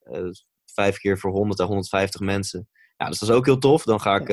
Uh, 0.04 0.30
vijf 0.74 0.98
keer 0.98 1.20
voor 1.20 1.32
100 1.32 1.60
à 1.60 1.66
150 1.66 2.22
mensen. 2.22 2.70
Ja, 2.98 3.08
dus 3.08 3.20
dat 3.20 3.30
is 3.30 3.36
ook 3.36 3.46
heel 3.46 3.58
tof. 3.58 3.84
Dan 3.84 4.02
ga 4.02 4.16
ik 4.16 4.28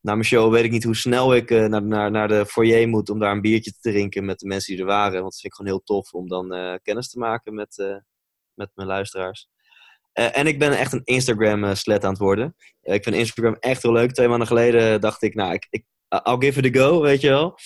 naar 0.00 0.16
mijn 0.16 0.24
show, 0.24 0.52
weet 0.52 0.64
ik 0.64 0.70
niet 0.70 0.84
hoe 0.84 0.96
snel 0.96 1.34
ik 1.34 1.50
naar, 1.50 1.82
naar, 1.82 2.10
naar 2.10 2.28
de 2.28 2.46
foyer 2.46 2.88
moet 2.88 3.10
om 3.10 3.18
daar 3.18 3.32
een 3.32 3.40
biertje 3.40 3.72
te 3.72 3.90
drinken 3.90 4.24
met 4.24 4.38
de 4.38 4.46
mensen 4.46 4.72
die 4.72 4.82
er 4.82 4.88
waren. 4.88 5.12
Want 5.12 5.24
dat 5.24 5.40
vind 5.40 5.52
ik 5.52 5.54
gewoon 5.54 5.72
heel 5.72 5.82
tof 5.84 6.12
om 6.12 6.28
dan 6.28 6.78
kennis 6.82 7.08
te 7.08 7.18
maken 7.18 7.54
met, 7.54 8.02
met 8.54 8.70
mijn 8.74 8.88
luisteraars. 8.88 9.48
Uh, 10.18 10.38
en 10.38 10.46
ik 10.46 10.58
ben 10.58 10.78
echt 10.78 10.92
een 10.92 11.04
Instagram-slet 11.04 12.04
aan 12.04 12.10
het 12.10 12.18
worden. 12.18 12.56
Uh, 12.82 12.94
ik 12.94 13.02
vind 13.02 13.16
Instagram 13.16 13.56
echt 13.60 13.82
heel 13.82 13.92
leuk. 13.92 14.12
Twee 14.12 14.28
maanden 14.28 14.46
geleden 14.46 15.00
dacht 15.00 15.22
ik, 15.22 15.34
nou, 15.34 15.52
ik, 15.52 15.66
ik, 15.70 15.84
I'll 16.08 16.36
give 16.38 16.60
it 16.60 16.76
a 16.76 16.80
go, 16.80 17.00
weet 17.00 17.20
je 17.20 17.28
wel. 17.28 17.58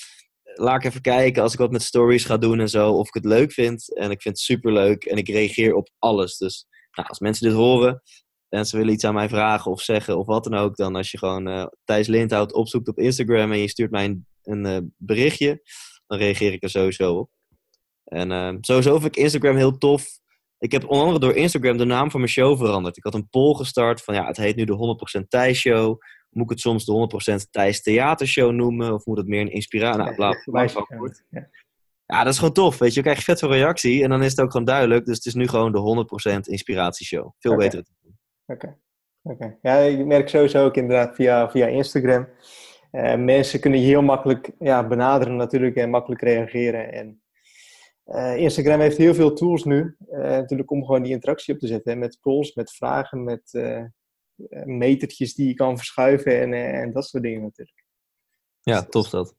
Laat 0.55 0.77
ik 0.77 0.85
even 0.85 1.01
kijken 1.01 1.43
als 1.43 1.53
ik 1.53 1.59
wat 1.59 1.71
met 1.71 1.83
stories 1.83 2.25
ga 2.25 2.37
doen 2.37 2.61
en 2.61 2.69
zo, 2.69 2.93
of 2.93 3.09
ik 3.09 3.15
het 3.15 3.25
leuk 3.25 3.53
vind. 3.53 3.97
En 3.97 4.11
ik 4.11 4.23
vind 4.23 4.37
het 4.37 4.45
super 4.45 4.73
leuk 4.73 5.05
en 5.05 5.17
ik 5.17 5.29
reageer 5.29 5.75
op 5.75 5.91
alles. 5.99 6.37
Dus 6.37 6.67
nou, 6.93 7.09
als 7.09 7.19
mensen 7.19 7.49
dit 7.49 7.57
horen 7.57 8.03
en 8.49 8.67
ze 8.67 8.77
willen 8.77 8.93
iets 8.93 9.05
aan 9.05 9.15
mij 9.15 9.29
vragen 9.29 9.71
of 9.71 9.83
zeggen 9.83 10.19
of 10.19 10.27
wat 10.27 10.45
dan 10.45 10.55
ook, 10.55 10.77
dan 10.77 10.97
als 10.97 11.11
je 11.11 11.19
gewoon 11.19 11.49
uh, 11.49 11.67
Thijs 11.85 12.07
Lindhout 12.07 12.53
opzoekt 12.53 12.89
op 12.89 12.99
Instagram 12.99 13.53
en 13.53 13.59
je 13.59 13.69
stuurt 13.69 13.91
mij 13.91 14.05
een, 14.05 14.27
een 14.43 14.95
berichtje, 14.97 15.63
dan 16.07 16.19
reageer 16.19 16.53
ik 16.53 16.63
er 16.63 16.71
sowieso 16.71 17.15
op. 17.15 17.31
En 18.05 18.59
sowieso 18.61 18.99
vind 18.99 19.17
ik 19.17 19.23
Instagram 19.23 19.57
heel 19.57 19.79
tof 19.79 20.07
ik 20.59 20.73
heb 20.73 20.89
onder 20.89 21.07
andere 21.07 21.19
door 21.19 21.35
Instagram 21.35 21.77
de 21.77 21.85
naam 21.85 22.11
van 22.11 22.21
mijn 22.21 22.33
show 22.33 22.59
veranderd. 22.59 22.97
Ik 22.97 23.05
had 23.05 23.15
een 23.15 23.29
poll 23.29 23.55
gestart 23.55 24.03
van 24.03 24.15
ja, 24.15 24.27
het 24.27 24.37
heet 24.37 24.57
nu 24.57 24.65
de 24.65 24.97
100% 25.23 25.29
Thijs 25.29 25.59
Show. 25.59 26.01
Moet 26.31 26.45
ik 26.45 26.51
het 26.51 26.61
soms 26.61 26.85
de 26.85 27.41
100% 27.47 27.51
Thijs 27.51 27.83
Theatershow 27.83 28.53
noemen? 28.53 28.93
Of 28.93 29.07
moet 29.07 29.17
het 29.17 29.27
meer 29.27 29.41
een 29.41 29.53
inspiratie? 29.53 30.03
Nou, 30.03 30.15
bla, 30.15 30.43
bla, 30.45 30.65
bla, 30.65 31.11
ja. 31.31 31.49
ja, 32.07 32.25
dat 32.25 32.33
is 32.33 32.39
gewoon 32.39 32.55
tof. 32.55 32.79
Weet 32.79 32.91
je, 32.91 32.97
je 32.97 33.03
krijgt 33.03 33.25
vet 33.25 33.39
veel 33.39 33.53
reactie 33.53 34.03
en 34.03 34.11
dan 34.11 34.23
is 34.23 34.31
het 34.31 34.41
ook 34.41 34.51
gewoon 34.51 34.67
duidelijk. 34.67 35.07
Dus 35.07 35.17
het 35.17 35.27
is 35.27 35.35
nu 35.35 35.49
gewoon 35.49 35.73
de 35.73 36.07
100% 36.37 36.41
inspiratieshow. 36.41 37.33
Veel 37.39 37.53
okay. 37.53 37.67
beter. 37.69 37.85
Oké. 38.47 38.77
Okay. 39.23 39.59
Ja, 39.63 39.77
ik 39.77 40.07
merk 40.07 40.29
sowieso 40.29 40.65
ook 40.65 40.77
inderdaad 40.77 41.15
via, 41.15 41.51
via 41.51 41.67
Instagram. 41.67 42.29
Uh, 42.93 43.15
mensen 43.15 43.61
kunnen 43.61 43.81
je 43.81 43.87
heel 43.87 44.03
makkelijk 44.03 44.51
ja, 44.59 44.87
benaderen 44.87 45.37
natuurlijk 45.37 45.77
en 45.77 45.91
makkelijk 45.91 46.23
reageren. 46.23 46.93
En 46.93 47.21
uh, 48.07 48.37
Instagram 48.37 48.81
heeft 48.81 48.97
heel 48.97 49.15
veel 49.15 49.33
tools 49.33 49.65
nu, 49.65 49.97
uh, 50.11 50.19
natuurlijk 50.19 50.71
om 50.71 50.85
gewoon 50.85 51.03
die 51.03 51.13
interactie 51.13 51.55
op 51.55 51.61
te 51.61 51.67
zetten. 51.67 51.93
Hè, 51.93 51.99
met 51.99 52.19
polls, 52.21 52.55
met 52.55 52.73
vragen, 52.73 53.25
met 53.25 53.53
uh, 53.53 53.85
metertjes 54.65 55.35
die 55.35 55.49
je 55.49 55.55
kan 55.55 55.77
verschuiven 55.77 56.41
en, 56.41 56.53
en 56.53 56.93
dat 56.93 57.07
soort 57.07 57.23
dingen 57.23 57.43
natuurlijk. 57.43 57.85
Ja, 58.61 58.81
dus, 58.81 58.91
tof 58.91 59.09
dat. 59.09 59.37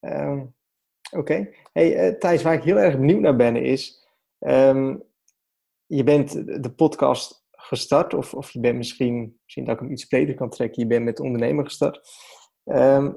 Um, 0.00 0.54
Oké. 1.10 1.18
Okay. 1.18 1.54
Hey, 1.72 2.14
Thijs, 2.14 2.42
waar 2.42 2.54
ik 2.54 2.62
heel 2.62 2.78
erg 2.78 2.96
benieuwd 2.98 3.20
naar 3.20 3.36
ben 3.36 3.56
is... 3.56 4.06
Um, 4.38 5.06
je 5.86 6.04
bent 6.04 6.32
de 6.62 6.72
podcast 6.74 7.46
gestart, 7.50 8.14
of, 8.14 8.34
of 8.34 8.50
je 8.50 8.60
bent 8.60 8.76
misschien, 8.76 9.38
misschien 9.42 9.64
dat 9.64 9.74
ik 9.74 9.80
hem 9.80 9.90
iets 9.90 10.04
breder 10.04 10.34
kan 10.34 10.50
trekken, 10.50 10.82
je 10.82 10.88
bent 10.88 11.04
met 11.04 11.20
ondernemer 11.20 11.64
gestart. 11.64 12.08
Ehm, 12.64 13.12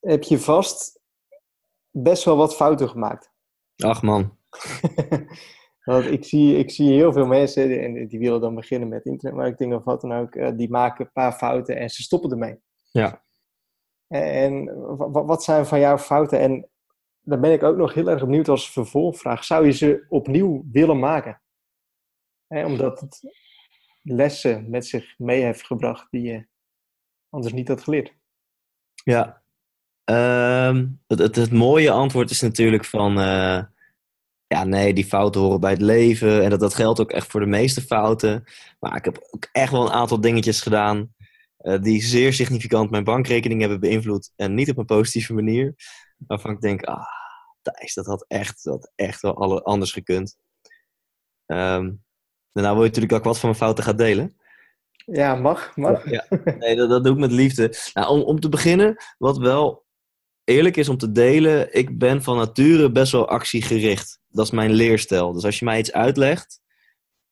heb 0.00 0.22
je 0.22 0.38
vast 0.38 1.00
best 1.90 2.24
wel 2.24 2.36
wat 2.36 2.56
fouten 2.56 2.88
gemaakt. 2.88 3.32
Ach 3.84 4.02
man. 4.02 4.36
Want 5.84 6.04
ik 6.04 6.24
zie, 6.24 6.56
ik 6.56 6.70
zie 6.70 6.92
heel 6.92 7.12
veel 7.12 7.26
mensen, 7.26 7.82
en 7.82 8.08
die 8.08 8.18
willen 8.18 8.40
dan 8.40 8.54
beginnen 8.54 8.88
met 8.88 9.04
internetmarketing 9.04 9.74
of 9.74 9.84
wat 9.84 10.00
dan 10.00 10.12
ook, 10.12 10.34
eh, 10.34 10.56
die 10.56 10.70
maken 10.70 11.04
een 11.04 11.12
paar 11.12 11.32
fouten 11.32 11.76
en 11.76 11.90
ze 11.90 12.02
stoppen 12.02 12.30
ermee. 12.30 12.60
Ja. 12.90 13.24
En 14.06 14.64
wat 15.10 15.44
zijn 15.44 15.66
van 15.66 15.80
jouw 15.80 15.98
fouten? 15.98 16.40
En 16.40 16.68
dan 17.20 17.40
ben 17.40 17.52
ik 17.52 17.62
ook 17.62 17.76
nog 17.76 17.94
heel 17.94 18.08
erg 18.08 18.20
benieuwd 18.20 18.48
als 18.48 18.72
vervolgvraag. 18.72 19.44
Zou 19.44 19.64
je 19.66 19.72
ze 19.72 20.06
opnieuw 20.08 20.64
willen 20.72 20.98
maken? 20.98 21.42
omdat 22.48 23.00
het 23.00 23.20
lessen 24.02 24.70
met 24.70 24.86
zich 24.86 25.18
mee 25.18 25.42
heeft 25.42 25.66
gebracht 25.66 26.10
die 26.10 26.22
je 26.22 26.46
anders 27.28 27.54
niet 27.54 27.68
had 27.68 27.82
geleerd. 27.82 28.14
Ja. 29.04 29.42
Ehm, 30.08 30.86
het, 31.06 31.18
het, 31.18 31.36
het, 31.36 31.52
mooie 31.52 31.90
antwoord 31.90 32.30
is 32.30 32.40
natuurlijk 32.40 32.84
van... 32.84 33.18
Uh, 33.18 33.62
ja, 34.46 34.64
nee, 34.64 34.94
die 34.94 35.04
fouten 35.04 35.40
horen 35.40 35.60
bij 35.60 35.70
het 35.70 35.80
leven. 35.80 36.44
En 36.44 36.50
dat, 36.50 36.60
dat 36.60 36.74
geldt 36.74 37.00
ook 37.00 37.10
echt 37.10 37.26
voor 37.26 37.40
de 37.40 37.46
meeste 37.46 37.80
fouten. 37.80 38.44
Maar 38.80 38.96
ik 38.96 39.04
heb 39.04 39.28
ook 39.30 39.48
echt 39.52 39.72
wel 39.72 39.82
een 39.82 39.92
aantal 39.92 40.20
dingetjes 40.20 40.60
gedaan... 40.60 41.14
Uh, 41.60 41.82
die 41.82 42.02
zeer 42.02 42.32
significant 42.32 42.90
mijn 42.90 43.04
bankrekening 43.04 43.60
hebben 43.60 43.80
beïnvloed. 43.80 44.32
En 44.36 44.54
niet 44.54 44.70
op 44.70 44.78
een 44.78 44.84
positieve 44.84 45.34
manier. 45.34 45.74
Waarvan 46.26 46.50
ik 46.50 46.60
denk, 46.60 46.82
ah, 46.82 47.04
Thijs, 47.62 47.94
dat 47.94 48.06
had 48.06 48.24
echt, 48.28 48.64
dat 48.64 48.92
echt 48.94 49.20
wel 49.20 49.36
alle, 49.36 49.62
anders 49.62 49.92
gekund. 49.92 50.36
Um, 51.46 52.04
daarna 52.52 52.72
wil 52.72 52.82
je 52.82 52.88
natuurlijk 52.88 53.12
ook 53.12 53.24
wat 53.24 53.38
van 53.38 53.48
mijn 53.48 53.60
fouten 53.60 53.84
gaan 53.84 53.96
delen. 53.96 54.36
Ja, 54.94 55.34
mag, 55.34 55.76
mag. 55.76 56.10
Ja, 56.10 56.26
nee, 56.58 56.76
dat, 56.76 56.88
dat 56.90 57.04
doe 57.04 57.12
ik 57.12 57.18
met 57.18 57.32
liefde. 57.32 57.74
Nou, 57.94 58.08
om, 58.08 58.20
om 58.20 58.40
te 58.40 58.48
beginnen, 58.48 58.96
wat 59.18 59.38
wel 59.38 59.86
eerlijk 60.48 60.76
is 60.76 60.88
om 60.88 60.96
te 60.96 61.12
delen, 61.12 61.74
ik 61.74 61.98
ben 61.98 62.22
van 62.22 62.36
nature 62.36 62.90
best 62.90 63.12
wel 63.12 63.28
actiegericht. 63.28 64.20
Dat 64.28 64.44
is 64.44 64.50
mijn 64.50 64.72
leerstijl. 64.72 65.32
Dus 65.32 65.44
als 65.44 65.58
je 65.58 65.64
mij 65.64 65.78
iets 65.78 65.92
uitlegt, 65.92 66.60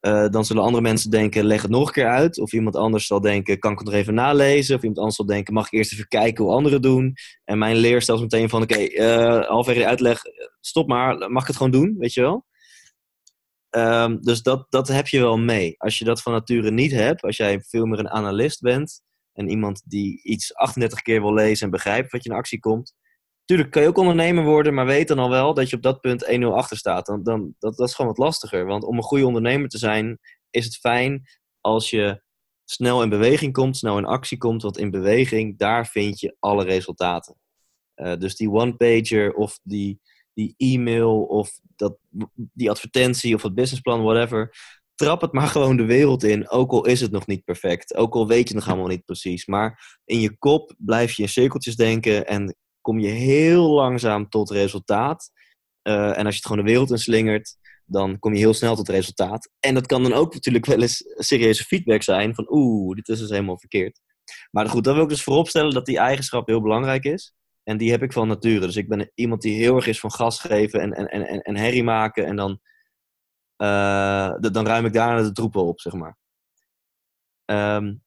uh, 0.00 0.28
dan 0.28 0.44
zullen 0.44 0.62
andere 0.62 0.82
mensen 0.82 1.10
denken, 1.10 1.44
leg 1.44 1.62
het 1.62 1.70
nog 1.70 1.86
een 1.86 1.92
keer 1.92 2.08
uit. 2.08 2.38
Of 2.38 2.52
iemand 2.52 2.76
anders 2.76 3.06
zal 3.06 3.20
denken, 3.20 3.58
kan 3.58 3.72
ik 3.72 3.78
het 3.78 3.86
nog 3.86 3.96
even 3.96 4.14
nalezen? 4.14 4.74
Of 4.74 4.80
iemand 4.80 4.98
anders 4.98 5.16
zal 5.16 5.26
denken, 5.26 5.54
mag 5.54 5.66
ik 5.66 5.72
eerst 5.72 5.92
even 5.92 6.08
kijken 6.08 6.44
hoe 6.44 6.52
anderen 6.52 6.82
doen? 6.82 7.14
En 7.44 7.58
mijn 7.58 7.76
leerstijl 7.76 8.16
is 8.16 8.22
meteen 8.22 8.48
van, 8.48 8.62
oké, 8.62 8.72
okay, 8.72 8.86
uh, 8.86 9.80
eh, 9.80 9.88
uitleg, 9.88 10.20
stop 10.60 10.88
maar, 10.88 11.30
mag 11.30 11.42
ik 11.42 11.48
het 11.48 11.56
gewoon 11.56 11.72
doen, 11.72 11.94
weet 11.98 12.12
je 12.12 12.20
wel? 12.20 12.46
Um, 13.70 14.22
dus 14.22 14.42
dat, 14.42 14.66
dat 14.68 14.88
heb 14.88 15.08
je 15.08 15.20
wel 15.20 15.38
mee. 15.38 15.74
Als 15.78 15.98
je 15.98 16.04
dat 16.04 16.22
van 16.22 16.32
nature 16.32 16.70
niet 16.70 16.92
hebt, 16.92 17.22
als 17.22 17.36
jij 17.36 17.60
veel 17.60 17.86
meer 17.86 17.98
een 17.98 18.10
analist 18.10 18.60
bent 18.60 19.02
en 19.32 19.48
iemand 19.48 19.82
die 19.84 20.22
iets 20.22 20.54
38 20.54 21.02
keer 21.02 21.20
wil 21.20 21.34
lezen 21.34 21.64
en 21.64 21.70
begrijpt 21.70 22.12
wat 22.12 22.24
je 22.24 22.30
in 22.30 22.36
actie 22.36 22.58
komt, 22.58 22.94
Tuurlijk 23.46 23.70
kan 23.70 23.82
je 23.82 23.88
ook 23.88 23.98
ondernemer 23.98 24.44
worden, 24.44 24.74
maar 24.74 24.86
weet 24.86 25.08
dan 25.08 25.18
al 25.18 25.30
wel 25.30 25.54
dat 25.54 25.70
je 25.70 25.76
op 25.76 25.82
dat 25.82 26.00
punt 26.00 26.24
1-0 26.40 26.44
achter 26.44 26.76
staat. 26.76 27.06
Dan, 27.06 27.22
dan, 27.22 27.54
dat, 27.58 27.76
dat 27.76 27.88
is 27.88 27.94
gewoon 27.94 28.10
wat 28.10 28.24
lastiger. 28.24 28.66
Want 28.66 28.84
om 28.84 28.96
een 28.96 29.02
goede 29.02 29.26
ondernemer 29.26 29.68
te 29.68 29.78
zijn, 29.78 30.18
is 30.50 30.64
het 30.64 30.76
fijn 30.76 31.28
als 31.60 31.90
je 31.90 32.22
snel 32.64 33.02
in 33.02 33.08
beweging 33.08 33.52
komt, 33.52 33.76
snel 33.76 33.98
in 33.98 34.04
actie 34.04 34.38
komt. 34.38 34.62
Want 34.62 34.78
in 34.78 34.90
beweging, 34.90 35.58
daar 35.58 35.86
vind 35.86 36.20
je 36.20 36.36
alle 36.38 36.64
resultaten. 36.64 37.36
Uh, 37.96 38.16
dus 38.16 38.36
die 38.36 38.50
one-pager 38.50 39.34
of 39.34 39.58
die, 39.62 40.00
die 40.32 40.54
e-mail 40.56 41.22
of 41.22 41.60
dat, 41.76 41.98
die 42.34 42.70
advertentie 42.70 43.34
of 43.34 43.42
het 43.42 43.54
businessplan, 43.54 44.02
whatever. 44.02 44.54
Trap 44.94 45.20
het 45.20 45.32
maar 45.32 45.48
gewoon 45.56 45.76
de 45.76 45.84
wereld 45.84 46.22
in, 46.22 46.48
ook 46.48 46.72
al 46.72 46.86
is 46.86 47.00
het 47.00 47.10
nog 47.10 47.26
niet 47.26 47.44
perfect. 47.44 47.96
Ook 47.96 48.14
al 48.14 48.26
weet 48.26 48.48
je 48.48 48.54
nog 48.54 48.68
allemaal 48.68 48.86
niet 48.86 49.04
precies. 49.04 49.46
Maar 49.46 49.98
in 50.04 50.20
je 50.20 50.36
kop 50.38 50.74
blijf 50.78 51.12
je 51.12 51.22
in 51.22 51.28
cirkeltjes 51.28 51.76
denken 51.76 52.26
en 52.26 52.56
kom 52.86 52.98
je 52.98 53.08
heel 53.08 53.70
langzaam 53.70 54.28
tot 54.28 54.50
resultaat. 54.50 55.30
Uh, 55.82 56.18
en 56.18 56.24
als 56.24 56.34
je 56.34 56.40
het 56.40 56.46
gewoon 56.46 56.64
de 56.64 56.70
wereld 56.70 56.90
in 56.90 56.98
slingert, 56.98 57.56
dan 57.84 58.18
kom 58.18 58.32
je 58.32 58.38
heel 58.38 58.54
snel 58.54 58.76
tot 58.76 58.88
resultaat. 58.88 59.50
En 59.60 59.74
dat 59.74 59.86
kan 59.86 60.02
dan 60.02 60.12
ook 60.12 60.34
natuurlijk 60.34 60.66
wel 60.66 60.80
eens 60.80 61.04
serieuze 61.16 61.64
feedback 61.64 62.02
zijn 62.02 62.34
van 62.34 62.46
oeh, 62.48 62.96
dit 62.96 63.08
is 63.08 63.18
dus 63.18 63.30
helemaal 63.30 63.58
verkeerd. 63.58 64.00
Maar 64.50 64.68
goed, 64.68 64.84
dan 64.84 64.94
wil 64.94 65.02
ik 65.02 65.08
dus 65.08 65.22
vooropstellen 65.22 65.74
dat 65.74 65.86
die 65.86 65.98
eigenschap 65.98 66.46
heel 66.46 66.60
belangrijk 66.62 67.04
is. 67.04 67.34
En 67.62 67.76
die 67.76 67.90
heb 67.90 68.02
ik 68.02 68.12
van 68.12 68.28
nature. 68.28 68.66
Dus 68.66 68.76
ik 68.76 68.88
ben 68.88 69.10
iemand 69.14 69.42
die 69.42 69.56
heel 69.56 69.76
erg 69.76 69.86
is 69.86 70.00
van 70.00 70.12
gas 70.12 70.40
geven 70.40 70.80
en, 70.80 70.92
en, 70.92 71.26
en, 71.26 71.40
en 71.40 71.56
herrie 71.56 71.84
maken. 71.84 72.26
En 72.26 72.36
dan, 72.36 72.60
uh, 73.62 74.34
dan 74.38 74.66
ruim 74.66 74.86
ik 74.86 74.92
daarna 74.92 75.22
de 75.22 75.32
troepen 75.32 75.64
op, 75.64 75.80
zeg 75.80 75.92
maar. 75.92 76.18
Um, 77.50 78.04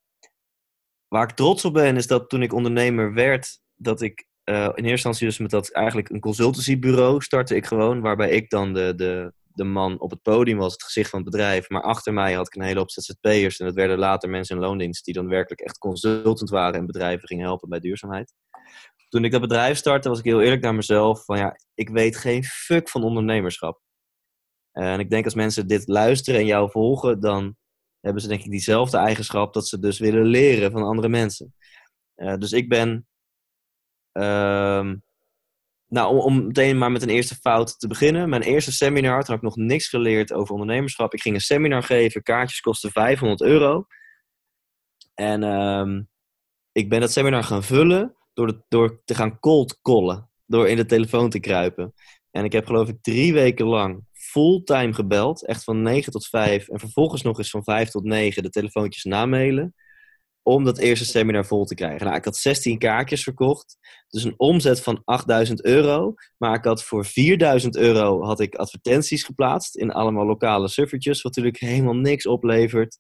waar 1.08 1.30
ik 1.30 1.36
trots 1.36 1.66
op 1.66 1.74
ben, 1.74 1.96
is 1.96 2.08
dat 2.08 2.30
toen 2.30 2.42
ik 2.42 2.54
ondernemer 2.54 3.14
werd, 3.14 3.60
dat 3.76 4.02
ik 4.02 4.29
uh, 4.50 4.56
in 4.56 4.70
eerste 4.70 4.90
instantie 4.90 5.28
dus 5.28 5.38
met 5.38 5.50
dat 5.50 5.72
eigenlijk 5.72 6.10
een 6.10 6.20
consultancybureau 6.20 7.22
startte 7.22 7.56
ik 7.56 7.66
gewoon, 7.66 8.02
waarbij 8.02 8.30
ik 8.30 8.50
dan 8.50 8.74
de, 8.74 8.94
de, 8.96 9.34
de 9.44 9.64
man 9.64 10.00
op 10.00 10.10
het 10.10 10.22
podium 10.22 10.58
was, 10.58 10.74
het 10.74 10.84
gezicht 10.84 11.10
van 11.10 11.22
het 11.22 11.30
bedrijf. 11.30 11.70
Maar 11.70 11.82
achter 11.82 12.14
mij 12.14 12.34
had 12.34 12.48
ik 12.48 12.56
een 12.56 12.64
hele 12.64 12.80
hoop 12.80 12.92
ZZP'ers 12.92 13.60
en 13.60 13.66
dat 13.66 13.76
werden 13.76 13.98
later 13.98 14.30
mensen 14.30 14.56
in 14.56 14.62
loondienst 14.62 15.06
die 15.06 15.14
dan 15.14 15.28
werkelijk 15.28 15.62
echt 15.62 15.78
consultant 15.78 16.50
waren 16.50 16.80
en 16.80 16.86
bedrijven 16.86 17.28
gingen 17.28 17.46
helpen 17.46 17.70
bij 17.70 17.80
duurzaamheid. 17.80 18.34
Toen 19.10 19.24
ik 19.24 19.32
dat 19.32 19.42
bedrijf 19.42 19.78
startte, 19.78 20.10
was 20.10 20.20
ik 20.20 20.26
heel 20.26 20.42
eerlijk 20.42 20.62
naar 20.62 20.76
mezelf 20.76 21.26
van 21.26 21.38
ja, 21.38 21.60
ik 21.74 21.90
weet 21.90 22.18
geen 22.18 22.44
fuck 22.44 22.90
van 22.90 23.04
ondernemerschap. 23.04 23.82
En 24.72 25.00
ik 25.00 25.10
denk 25.10 25.26
als 25.26 25.34
mensen 25.34 25.68
dit 25.68 25.88
luisteren 25.88 26.40
en 26.40 26.46
jou 26.46 26.72
volgen, 26.72 27.20
dan 27.20 27.56
hebben 28.00 28.22
ze 28.22 28.28
denk 28.28 28.44
ik 28.44 28.52
diezelfde 28.52 28.98
eigenschap 28.98 29.54
dat 29.54 29.68
ze 29.68 29.80
dus 29.80 30.00
willen 30.00 30.26
leren 30.26 30.72
van 30.72 30.84
andere 30.84 31.10
mensen. 31.10 31.54
Uh, 32.16 32.36
dus 32.36 32.52
ik 32.52 32.70
ben 32.70 33.09
Ehm, 34.20 34.96
nou, 35.88 36.18
om, 36.18 36.46
meteen 36.46 36.78
maar 36.78 36.92
met 36.92 37.02
een 37.02 37.10
eerste 37.10 37.36
fout 37.36 37.80
te 37.80 37.88
beginnen. 37.88 38.30
Mijn 38.30 38.42
eerste 38.42 38.72
seminar, 38.72 39.18
toen 39.20 39.36
had 39.36 39.44
ik 39.44 39.56
nog 39.56 39.56
niks 39.56 39.88
geleerd 39.88 40.34
over 40.34 40.54
ondernemerschap. 40.54 41.14
Ik 41.14 41.22
ging 41.22 41.36
een 41.36 41.42
seminar 41.42 41.84
geven, 41.84 42.24
kaartjes 42.24 42.62
kosten 42.62 42.92
500 42.92 43.42
euro. 43.42 43.86
En 45.14 45.44
um, 45.44 46.10
ik 46.72 46.90
ben 46.90 47.00
dat 47.00 47.12
seminar 47.12 47.44
gaan 47.44 47.64
vullen 47.64 48.16
door, 48.34 48.66
door 48.68 49.02
te 49.06 49.16
gaan 49.16 49.40
cold 49.40 49.80
callen. 49.82 50.30
Door 50.46 50.68
in 50.68 50.76
de 50.76 50.86
telefoon 50.86 51.30
te 51.30 51.40
kruipen. 51.40 51.94
En 52.32 52.44
ik 52.44 52.52
heb 52.52 52.66
geloof 52.66 52.88
ik 52.88 52.98
drie 53.02 53.34
weken 53.34 53.66
lang 53.66 54.06
fulltime 54.14 54.94
gebeld. 54.94 55.46
Echt 55.46 55.64
van 55.64 55.82
9 55.82 56.12
tot 56.12 56.28
5. 56.28 56.68
En 56.68 56.80
vervolgens 56.80 57.22
nog 57.22 57.38
eens 57.38 57.50
van 57.50 57.64
5 57.64 57.90
tot 57.90 58.04
9 58.04 58.44
de 58.44 58.50
telefoontjes 58.50 59.04
namailen 59.04 59.76
om 60.50 60.64
dat 60.64 60.78
eerste 60.78 61.06
seminar 61.06 61.46
vol 61.46 61.66
te 61.66 61.76
krijgen. 61.76 62.06
Nou, 62.06 62.18
ik 62.18 62.26
had 62.26 62.38
16 62.38 62.78
kaartjes 62.78 63.24
verkocht, 63.24 63.78
dus 64.08 64.24
een 64.24 64.34
omzet 64.38 64.82
van 64.82 65.02
8000 65.06 65.66
euro. 65.66 66.14
Maar 66.38 66.56
ik 66.56 66.64
had 66.64 66.84
voor 66.84 67.06
4000 67.06 67.78
euro 67.78 68.24
had 68.24 68.40
ik 68.40 68.56
advertenties 68.56 69.24
geplaatst 69.24 69.76
in 69.76 69.92
allemaal 69.92 70.26
lokale 70.26 70.68
suffertjes, 70.68 71.22
wat 71.22 71.36
natuurlijk 71.36 71.64
helemaal 71.64 71.96
niks 71.96 72.26
oplevert. 72.26 72.98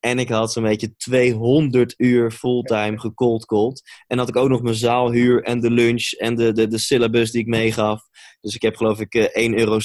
En 0.00 0.18
ik 0.18 0.28
had 0.28 0.52
zo'n 0.52 0.62
beetje 0.62 0.96
200 0.96 1.94
uur 1.96 2.30
fulltime 2.30 2.98
gecold 2.98 3.82
En 4.06 4.18
had 4.18 4.28
ik 4.28 4.36
ook 4.36 4.48
nog 4.48 4.62
mijn 4.62 4.74
zaalhuur 4.74 5.42
en 5.42 5.60
de 5.60 5.70
lunch 5.70 6.10
en 6.10 6.34
de, 6.34 6.52
de, 6.52 6.66
de 6.66 6.78
syllabus 6.78 7.30
die 7.30 7.40
ik 7.40 7.46
meegaf. 7.46 8.02
Dus 8.40 8.54
ik 8.54 8.62
heb 8.62 8.76
geloof 8.76 9.00
ik 9.00 9.14
1,17 9.14 9.30
eh, 9.32 9.52
euro 9.52 9.78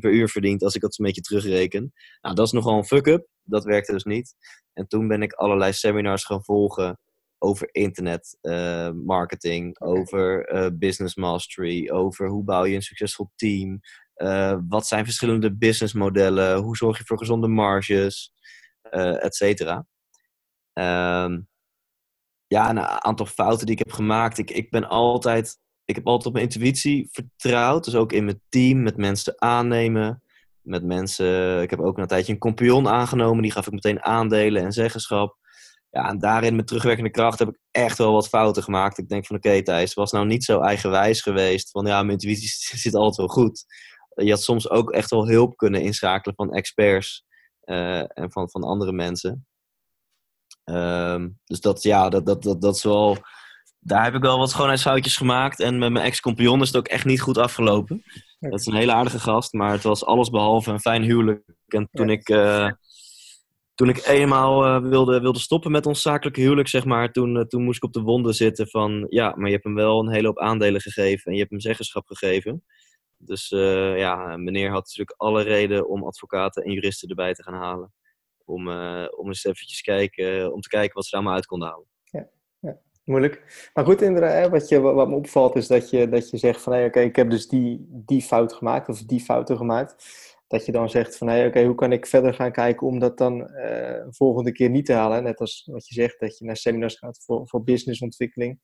per 0.00 0.12
uur 0.12 0.28
verdiend 0.28 0.62
als 0.62 0.74
ik 0.74 0.80
dat 0.80 0.98
een 0.98 1.04
beetje 1.04 1.20
terugreken. 1.20 1.92
Nou, 2.20 2.34
dat 2.34 2.46
is 2.46 2.52
nogal 2.52 2.76
een 2.76 2.84
fuck-up. 2.84 3.26
Dat 3.44 3.64
werkte 3.64 3.92
dus 3.92 4.04
niet. 4.04 4.34
En 4.72 4.86
toen 4.86 5.08
ben 5.08 5.22
ik 5.22 5.32
allerlei 5.32 5.72
seminars 5.72 6.24
gaan 6.24 6.44
volgen 6.44 6.98
over 7.38 7.68
internet 7.72 8.38
uh, 8.42 8.90
marketing, 8.90 9.80
over 9.80 10.52
uh, 10.54 10.66
business 10.74 11.14
mastery, 11.14 11.90
over 11.90 12.28
hoe 12.28 12.44
bouw 12.44 12.64
je 12.64 12.74
een 12.74 12.82
succesvol 12.82 13.30
team, 13.34 13.80
uh, 14.16 14.58
wat 14.68 14.86
zijn 14.86 15.04
verschillende 15.04 15.56
businessmodellen, 15.56 16.58
hoe 16.58 16.76
zorg 16.76 16.98
je 16.98 17.04
voor 17.04 17.18
gezonde 17.18 17.48
marges, 17.48 18.32
et 19.20 19.34
cetera. 19.34 19.86
Um, 20.72 21.48
ja, 22.46 22.70
een 22.70 22.78
aantal 22.78 23.26
fouten 23.26 23.66
die 23.66 23.74
ik 23.74 23.84
heb 23.84 23.92
gemaakt. 23.92 24.38
Ik, 24.38 24.50
ik 24.50 24.70
ben 24.70 24.88
altijd, 24.88 25.58
ik 25.84 25.94
heb 25.94 26.06
altijd 26.06 26.26
op 26.26 26.32
mijn 26.32 26.44
intuïtie 26.44 27.08
vertrouwd, 27.10 27.84
dus 27.84 27.94
ook 27.94 28.12
in 28.12 28.24
mijn 28.24 28.42
team, 28.48 28.82
met 28.82 28.96
mensen 28.96 29.40
aannemen 29.42 30.22
met 30.62 30.84
mensen. 30.84 31.62
Ik 31.62 31.70
heb 31.70 31.80
ook 31.80 31.98
een 31.98 32.06
tijdje 32.06 32.32
een 32.32 32.38
compagnon 32.38 32.88
aangenomen. 32.88 33.42
Die 33.42 33.52
gaf 33.52 33.66
ik 33.66 33.72
meteen 33.72 34.02
aandelen 34.02 34.62
en 34.62 34.72
zeggenschap. 34.72 35.36
Ja, 35.90 36.08
en 36.08 36.18
daarin 36.18 36.56
met 36.56 36.66
terugwerkende 36.66 37.10
kracht 37.10 37.38
heb 37.38 37.48
ik 37.48 37.58
echt 37.70 37.98
wel 37.98 38.12
wat 38.12 38.28
fouten 38.28 38.62
gemaakt. 38.62 38.98
Ik 38.98 39.08
denk 39.08 39.26
van 39.26 39.36
oké 39.36 39.48
okay, 39.48 39.62
Thijs, 39.62 39.94
was 39.94 40.12
nou 40.12 40.26
niet 40.26 40.44
zo 40.44 40.60
eigenwijs 40.60 41.20
geweest. 41.22 41.70
Van 41.70 41.86
ja, 41.86 42.02
mijn 42.02 42.18
intuïtie 42.18 42.48
zit 42.78 42.94
altijd 42.94 43.16
wel 43.16 43.44
goed. 43.44 43.64
Je 44.14 44.30
had 44.30 44.42
soms 44.42 44.70
ook 44.70 44.90
echt 44.90 45.10
wel 45.10 45.28
hulp 45.28 45.56
kunnen 45.56 45.82
inschakelen 45.82 46.36
van 46.36 46.52
experts 46.52 47.24
uh, 47.64 48.18
en 48.18 48.32
van, 48.32 48.50
van 48.50 48.62
andere 48.62 48.92
mensen. 48.92 49.46
Um, 50.64 51.40
dus 51.44 51.60
dat, 51.60 51.82
ja, 51.82 52.08
dat, 52.08 52.26
dat, 52.26 52.42
dat, 52.42 52.60
dat 52.60 52.76
is 52.76 52.82
wel... 52.82 53.18
Daar 53.78 54.04
heb 54.04 54.14
ik 54.14 54.22
wel 54.22 54.38
wat 54.38 54.50
schoonheidsfoutjes 54.50 55.16
gemaakt. 55.16 55.60
En 55.60 55.78
met 55.78 55.92
mijn 55.92 56.04
ex-compagnon 56.04 56.60
is 56.60 56.66
het 56.66 56.76
ook 56.76 56.88
echt 56.88 57.04
niet 57.04 57.20
goed 57.20 57.38
afgelopen. 57.38 58.04
Dat 58.50 58.60
is 58.60 58.66
een 58.66 58.74
hele 58.74 58.92
aardige 58.92 59.18
gast, 59.18 59.52
maar 59.52 59.70
het 59.70 59.82
was 59.82 60.04
alles 60.04 60.30
behalve 60.30 60.70
een 60.70 60.80
fijn 60.80 61.02
huwelijk. 61.02 61.42
En 61.66 61.88
toen 61.92 62.10
ik, 62.10 62.28
uh, 62.28 62.70
toen 63.74 63.88
ik 63.88 64.06
eenmaal 64.06 64.66
uh, 64.66 64.88
wilde, 64.88 65.20
wilde 65.20 65.38
stoppen 65.38 65.70
met 65.70 65.86
ons 65.86 66.02
zakelijke 66.02 66.40
huwelijk, 66.40 66.68
zeg 66.68 66.84
maar, 66.84 67.12
toen, 67.12 67.36
uh, 67.36 67.42
toen 67.42 67.64
moest 67.64 67.76
ik 67.76 67.84
op 67.84 67.92
de 67.92 68.00
wonden 68.00 68.34
zitten 68.34 68.68
van, 68.68 69.06
ja, 69.08 69.34
maar 69.36 69.46
je 69.46 69.52
hebt 69.52 69.64
hem 69.64 69.74
wel 69.74 70.00
een 70.00 70.12
hele 70.12 70.26
hoop 70.26 70.38
aandelen 70.38 70.80
gegeven 70.80 71.24
en 71.24 71.32
je 71.32 71.38
hebt 71.38 71.50
hem 71.50 71.60
zeggenschap 71.60 72.06
gegeven. 72.06 72.64
Dus 73.16 73.48
ja, 73.96 74.36
meneer 74.36 74.70
had 74.70 74.84
natuurlijk 74.84 75.14
alle 75.16 75.42
reden 75.42 75.88
om 75.88 76.04
advocaten 76.04 76.62
en 76.62 76.72
juristen 76.72 77.08
erbij 77.08 77.34
te 77.34 77.42
gaan 77.42 77.54
halen. 77.54 77.92
Om, 78.44 78.68
om 79.08 79.26
eens 79.26 79.44
eventjes 79.44 79.80
kijken, 79.80 80.52
om 80.52 80.60
te 80.60 80.68
kijken 80.68 80.94
wat 80.94 81.04
ze 81.04 81.14
daar 81.14 81.24
maar 81.24 81.34
uit 81.34 81.46
konden 81.46 81.68
halen. 81.68 81.91
Moeilijk. 83.04 83.70
Maar 83.74 83.84
goed, 83.84 84.02
inderdaad, 84.02 84.50
wat, 84.50 84.68
je, 84.68 84.80
wat 84.80 85.08
me 85.08 85.14
opvalt 85.14 85.56
is 85.56 85.66
dat 85.66 85.90
je, 85.90 86.08
dat 86.08 86.30
je 86.30 86.36
zegt 86.36 86.62
van, 86.62 86.72
hé, 86.72 86.84
oké, 86.84 87.00
ik 87.00 87.16
heb 87.16 87.30
dus 87.30 87.48
die, 87.48 87.86
die 87.88 88.22
fout 88.22 88.52
gemaakt, 88.52 88.88
of 88.88 89.02
die 89.02 89.20
fouten 89.20 89.56
gemaakt 89.56 90.04
dat 90.46 90.66
je 90.66 90.72
dan 90.72 90.90
zegt 90.90 91.16
van, 91.16 91.28
hey, 91.28 91.46
oké, 91.46 91.64
hoe 91.64 91.74
kan 91.74 91.92
ik 91.92 92.06
verder 92.06 92.34
gaan 92.34 92.52
kijken 92.52 92.86
om 92.86 92.98
dat 92.98 93.18
dan 93.18 93.50
uh, 93.50 94.06
volgende 94.08 94.52
keer 94.52 94.70
niet 94.70 94.86
te 94.86 94.92
halen? 94.92 95.22
Net 95.22 95.38
als 95.38 95.68
wat 95.70 95.88
je 95.88 95.94
zegt, 95.94 96.20
dat 96.20 96.38
je 96.38 96.44
naar 96.44 96.56
seminars 96.56 96.98
gaat 96.98 97.22
voor, 97.24 97.48
voor 97.48 97.64
businessontwikkeling 97.64 98.60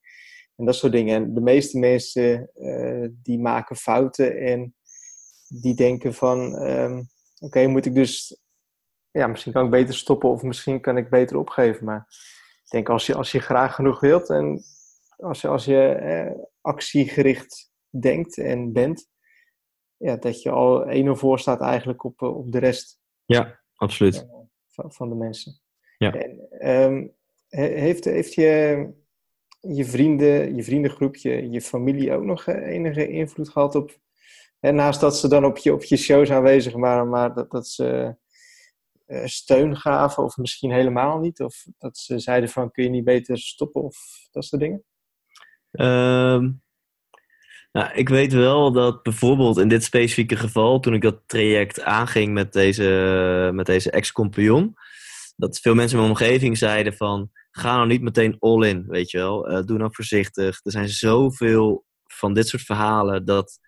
en 0.56 0.64
dat 0.64 0.76
soort 0.76 0.92
dingen. 0.92 1.14
En 1.14 1.34
de 1.34 1.40
meeste 1.40 1.78
mensen 1.78 2.50
uh, 2.54 3.08
die 3.22 3.38
maken 3.38 3.76
fouten 3.76 4.36
en 4.36 4.74
die 5.48 5.74
denken 5.74 6.14
van, 6.14 6.62
um, 6.62 7.08
oké, 7.38 7.66
moet 7.66 7.86
ik 7.86 7.94
dus, 7.94 8.40
ja, 9.10 9.26
misschien 9.26 9.52
kan 9.52 9.64
ik 9.64 9.70
beter 9.70 9.94
stoppen 9.94 10.30
of 10.30 10.42
misschien 10.42 10.80
kan 10.80 10.96
ik 10.96 11.10
beter 11.10 11.36
opgeven. 11.36 11.84
Maar 11.84 12.06
ik 12.68 12.74
denk 12.74 12.88
als 12.88 13.06
je, 13.06 13.14
als 13.14 13.32
je 13.32 13.40
graag 13.40 13.74
genoeg 13.74 14.00
wilt 14.00 14.30
en 14.30 14.62
als 15.16 15.40
je, 15.40 15.48
als 15.48 15.64
je 15.64 15.88
eh, 15.88 16.32
actiegericht 16.60 17.72
denkt 17.88 18.38
en 18.38 18.72
bent, 18.72 19.08
ja, 19.96 20.16
dat 20.16 20.42
je 20.42 20.50
al 20.50 20.86
1-0 21.06 21.10
voor 21.10 21.38
staat 21.38 21.60
eigenlijk 21.60 22.04
op, 22.04 22.22
eh, 22.22 22.36
op 22.36 22.52
de 22.52 22.58
rest. 22.58 23.00
Ja, 23.24 23.60
absoluut. 23.74 24.26
Van, 24.66 24.92
van 24.92 25.08
de 25.08 25.14
mensen. 25.14 25.60
Ja. 25.98 26.12
En, 26.12 26.68
um, 26.70 27.14
heeft, 27.48 28.04
heeft 28.04 28.34
je, 28.34 28.88
je 29.60 29.84
vrienden, 29.84 30.54
je 30.54 30.62
vriendengroepje, 30.62 31.50
je 31.50 31.60
familie 31.60 32.12
ook 32.12 32.24
nog 32.24 32.46
eh, 32.46 32.66
enige 32.66 33.08
invloed 33.08 33.48
gehad 33.48 33.74
op... 33.74 33.98
Hè, 34.58 34.72
naast 34.72 35.00
dat 35.00 35.18
ze 35.18 35.28
dan 35.28 35.44
op 35.44 35.56
je, 35.56 35.72
op 35.72 35.84
je 35.84 35.96
shows 35.96 36.30
aanwezig 36.30 36.72
waren, 36.72 37.08
maar 37.08 37.34
dat, 37.34 37.50
dat 37.50 37.68
ze 37.68 38.16
steun 39.24 39.76
gaven 39.76 40.24
of 40.24 40.36
misschien 40.36 40.72
helemaal 40.72 41.18
niet? 41.18 41.40
Of 41.40 41.66
dat 41.78 41.98
ze 41.98 42.18
zeiden 42.18 42.48
van, 42.48 42.70
kun 42.70 42.84
je 42.84 42.90
niet 42.90 43.04
beter 43.04 43.38
stoppen 43.38 43.82
of 43.82 43.96
dat 44.30 44.44
soort 44.44 44.62
dingen? 44.62 44.84
Um, 45.70 46.62
nou, 47.72 47.92
ik 47.94 48.08
weet 48.08 48.32
wel 48.32 48.72
dat 48.72 49.02
bijvoorbeeld 49.02 49.58
in 49.58 49.68
dit 49.68 49.84
specifieke 49.84 50.36
geval, 50.36 50.80
toen 50.80 50.94
ik 50.94 51.02
dat 51.02 51.22
traject 51.26 51.82
aanging 51.82 52.32
met 52.32 52.52
deze, 52.52 53.50
met 53.54 53.66
deze 53.66 53.90
ex-compagnon, 53.90 54.74
dat 55.36 55.58
veel 55.58 55.74
mensen 55.74 55.98
in 55.98 56.04
mijn 56.04 56.16
omgeving 56.16 56.58
zeiden 56.58 56.94
van, 56.94 57.30
ga 57.50 57.74
nou 57.76 57.86
niet 57.86 58.02
meteen 58.02 58.36
all 58.38 58.68
in, 58.68 58.84
weet 58.86 59.10
je 59.10 59.18
wel. 59.18 59.50
Uh, 59.50 59.62
doe 59.64 59.78
nou 59.78 59.90
voorzichtig. 59.92 60.60
Er 60.62 60.72
zijn 60.72 60.88
zoveel 60.88 61.84
van 62.06 62.34
dit 62.34 62.48
soort 62.48 62.62
verhalen 62.62 63.24
dat 63.24 63.58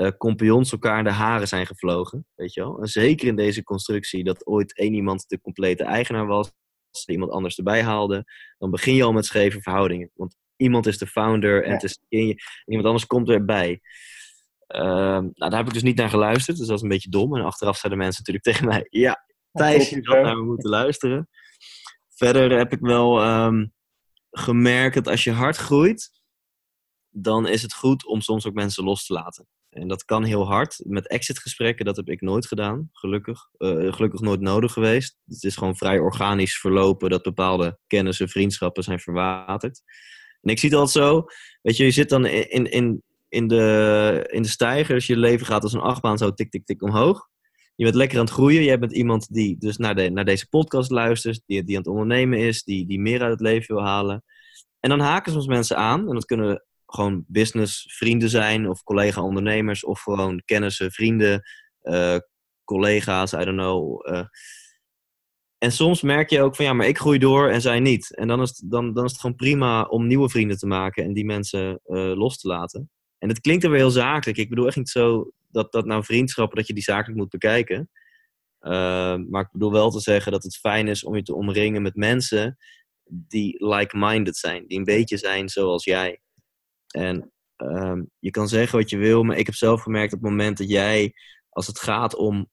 uh, 0.00 0.10
compagnons 0.18 0.72
elkaar 0.72 0.98
in 0.98 1.04
de 1.04 1.10
haren 1.10 1.48
zijn 1.48 1.66
gevlogen, 1.66 2.26
weet 2.34 2.54
je 2.54 2.60
wel. 2.60 2.80
En 2.80 2.86
zeker 2.86 3.28
in 3.28 3.36
deze 3.36 3.62
constructie, 3.62 4.24
dat 4.24 4.46
ooit 4.46 4.76
één 4.76 4.94
iemand 4.94 5.28
de 5.28 5.40
complete 5.40 5.84
eigenaar 5.84 6.26
was, 6.26 6.52
als 6.90 7.02
er 7.06 7.12
iemand 7.12 7.30
anders 7.30 7.56
erbij 7.56 7.82
haalde, 7.82 8.24
dan 8.58 8.70
begin 8.70 8.94
je 8.94 9.02
al 9.02 9.12
met 9.12 9.24
scheve 9.24 9.60
verhoudingen. 9.60 10.10
Want 10.14 10.36
iemand 10.56 10.86
is 10.86 10.98
de 10.98 11.06
founder 11.06 11.64
en, 11.64 11.72
het 11.72 11.82
is, 11.82 11.98
iemand 12.64 12.86
anders 12.86 13.06
komt 13.06 13.30
erbij. 13.30 13.80
Uh, 14.68 14.80
nou, 14.80 15.32
daar 15.34 15.56
heb 15.56 15.66
ik 15.66 15.72
dus 15.72 15.82
niet 15.82 15.96
naar 15.96 16.10
geluisterd, 16.10 16.56
dus 16.56 16.66
dat 16.66 16.76
is 16.76 16.82
een 16.82 16.88
beetje 16.88 17.10
dom. 17.10 17.36
En 17.36 17.44
achteraf 17.44 17.76
zeiden 17.78 18.02
mensen 18.02 18.22
natuurlijk 18.26 18.44
tegen 18.44 18.68
mij: 18.68 18.86
Ja, 19.04 19.24
Thijs, 19.52 19.88
je 19.88 20.00
had 20.02 20.22
naar 20.22 20.36
me 20.36 20.44
moeten 20.44 20.70
luisteren. 20.70 21.28
Verder 22.08 22.58
heb 22.58 22.72
ik 22.72 22.80
wel 22.80 23.24
um, 23.44 23.72
gemerkt 24.30 24.94
dat 24.94 25.08
als 25.08 25.24
je 25.24 25.32
hard 25.32 25.56
groeit, 25.56 26.10
dan 27.08 27.48
is 27.48 27.62
het 27.62 27.74
goed 27.74 28.06
om 28.06 28.20
soms 28.20 28.46
ook 28.46 28.54
mensen 28.54 28.84
los 28.84 29.06
te 29.06 29.12
laten. 29.12 29.48
En 29.70 29.88
dat 29.88 30.04
kan 30.04 30.24
heel 30.24 30.46
hard. 30.46 30.80
Met 30.86 31.08
exitgesprekken, 31.08 31.84
dat 31.84 31.96
heb 31.96 32.08
ik 32.08 32.20
nooit 32.20 32.46
gedaan, 32.46 32.88
gelukkig. 32.92 33.48
Uh, 33.58 33.92
gelukkig 33.92 34.20
nooit 34.20 34.40
nodig 34.40 34.72
geweest. 34.72 35.16
Het 35.26 35.44
is 35.44 35.56
gewoon 35.56 35.76
vrij 35.76 35.98
organisch 35.98 36.58
verlopen 36.58 37.10
dat 37.10 37.22
bepaalde 37.22 37.78
kennissen, 37.86 38.28
vriendschappen 38.28 38.82
zijn 38.82 39.00
verwaterd. 39.00 39.82
En 40.40 40.50
ik 40.50 40.58
zie 40.58 40.68
het 40.68 40.78
altijd 40.78 41.04
zo, 41.04 41.24
weet 41.62 41.76
je, 41.76 41.84
je 41.84 41.90
zit 41.90 42.08
dan 42.08 42.26
in, 42.26 42.70
in, 42.70 43.02
in, 43.28 43.46
de, 43.48 44.28
in 44.30 44.42
de 44.42 44.48
stijger, 44.48 45.04
je 45.06 45.16
leven 45.16 45.46
gaat 45.46 45.62
als 45.62 45.72
een 45.72 45.80
achtbaan 45.80 46.18
zo 46.18 46.34
tik, 46.34 46.50
tik, 46.50 46.66
tik 46.66 46.82
omhoog. 46.82 47.28
Je 47.74 47.84
bent 47.84 47.96
lekker 47.96 48.18
aan 48.18 48.24
het 48.24 48.34
groeien. 48.34 48.64
Jij 48.64 48.78
bent 48.78 48.92
iemand 48.92 49.34
die 49.34 49.58
dus 49.58 49.76
naar, 49.76 49.94
de, 49.94 50.10
naar 50.10 50.24
deze 50.24 50.48
podcast 50.48 50.90
luistert, 50.90 51.42
die, 51.46 51.64
die 51.64 51.76
aan 51.76 51.82
het 51.82 51.90
ondernemen 51.90 52.38
is, 52.38 52.62
die, 52.62 52.86
die 52.86 53.00
meer 53.00 53.22
uit 53.22 53.30
het 53.30 53.40
leven 53.40 53.74
wil 53.74 53.84
halen. 53.84 54.24
En 54.80 54.90
dan 54.90 55.00
haken 55.00 55.32
soms 55.32 55.46
mensen 55.46 55.76
aan, 55.76 56.08
en 56.08 56.14
dat 56.14 56.24
kunnen 56.24 56.64
gewoon 56.94 57.24
business 57.26 57.94
vrienden 57.96 58.28
zijn, 58.28 58.68
of 58.68 58.82
collega-ondernemers, 58.82 59.84
of 59.84 60.00
gewoon 60.00 60.42
kennissen, 60.44 60.90
vrienden, 60.90 61.42
uh, 61.82 62.16
collega's, 62.64 63.32
I 63.32 63.44
don't 63.44 63.58
know. 63.58 64.08
Uh, 64.08 64.24
en 65.58 65.72
soms 65.72 66.02
merk 66.02 66.30
je 66.30 66.42
ook 66.42 66.56
van 66.56 66.64
ja, 66.64 66.72
maar 66.72 66.86
ik 66.86 66.98
groei 66.98 67.18
door 67.18 67.48
en 67.48 67.60
zij 67.60 67.80
niet. 67.80 68.14
En 68.16 68.28
dan 68.28 68.42
is 68.42 68.48
het, 68.48 68.70
dan, 68.70 68.94
dan 68.94 69.04
is 69.04 69.10
het 69.10 69.20
gewoon 69.20 69.36
prima 69.36 69.82
om 69.82 70.06
nieuwe 70.06 70.28
vrienden 70.28 70.58
te 70.58 70.66
maken 70.66 71.04
en 71.04 71.12
die 71.12 71.24
mensen 71.24 71.80
uh, 71.86 72.16
los 72.16 72.38
te 72.38 72.48
laten. 72.48 72.90
En 73.18 73.28
het 73.28 73.40
klinkt 73.40 73.64
er 73.64 73.70
weer 73.70 73.78
heel 73.78 73.90
zakelijk. 73.90 74.38
Ik 74.38 74.48
bedoel 74.48 74.66
echt 74.66 74.76
niet 74.76 74.88
zo 74.88 75.30
dat, 75.48 75.72
dat 75.72 75.84
nou 75.84 76.04
vriendschappen, 76.04 76.56
dat 76.56 76.66
je 76.66 76.74
die 76.74 76.82
zakelijk 76.82 77.18
moet 77.18 77.28
bekijken. 77.28 77.90
Maar 79.28 79.42
ik 79.42 79.52
bedoel 79.52 79.72
wel 79.72 79.90
te 79.90 80.00
zeggen 80.00 80.32
dat 80.32 80.42
het 80.42 80.56
fijn 80.56 80.88
is 80.88 81.04
om 81.04 81.16
je 81.16 81.22
te 81.22 81.34
omringen 81.34 81.82
met 81.82 81.94
mensen 81.94 82.56
die 83.04 83.66
like-minded 83.66 84.36
zijn. 84.36 84.66
Die 84.66 84.78
een 84.78 84.84
beetje 84.84 85.16
zijn 85.16 85.48
zoals 85.48 85.84
jij. 85.84 86.20
En 86.90 87.32
uh, 87.56 88.00
je 88.18 88.30
kan 88.30 88.48
zeggen 88.48 88.78
wat 88.78 88.90
je 88.90 88.96
wil, 88.96 89.22
maar 89.22 89.36
ik 89.36 89.46
heb 89.46 89.54
zelf 89.54 89.82
gemerkt 89.82 90.12
op 90.12 90.20
het 90.20 90.30
moment 90.30 90.58
dat 90.58 90.68
jij, 90.68 91.12
als 91.48 91.66
het 91.66 91.80
gaat 91.80 92.14
om 92.14 92.48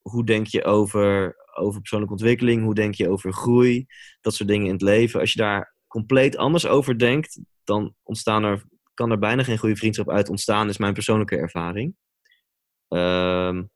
hoe 0.00 0.24
denk 0.24 0.46
je 0.46 0.64
over 0.64 1.36
over 1.56 1.80
persoonlijke 1.80 2.14
ontwikkeling, 2.14 2.62
hoe 2.62 2.74
denk 2.74 2.94
je 2.94 3.08
over 3.08 3.32
groei, 3.32 3.86
dat 4.20 4.34
soort 4.34 4.48
dingen 4.48 4.66
in 4.66 4.72
het 4.72 4.82
leven. 4.82 5.20
Als 5.20 5.32
je 5.32 5.38
daar 5.38 5.74
compleet 5.86 6.36
anders 6.36 6.66
over 6.66 6.98
denkt, 6.98 7.40
dan 7.64 7.94
ontstaan 8.02 8.44
er, 8.44 8.64
kan 8.94 9.10
er 9.10 9.18
bijna 9.18 9.42
geen 9.42 9.58
goede 9.58 9.76
vriendschap 9.76 10.10
uit 10.10 10.28
ontstaan, 10.28 10.68
is 10.68 10.78
mijn 10.78 10.92
persoonlijke 10.92 11.36
ervaring. 11.36 11.94
Um, 12.88 13.70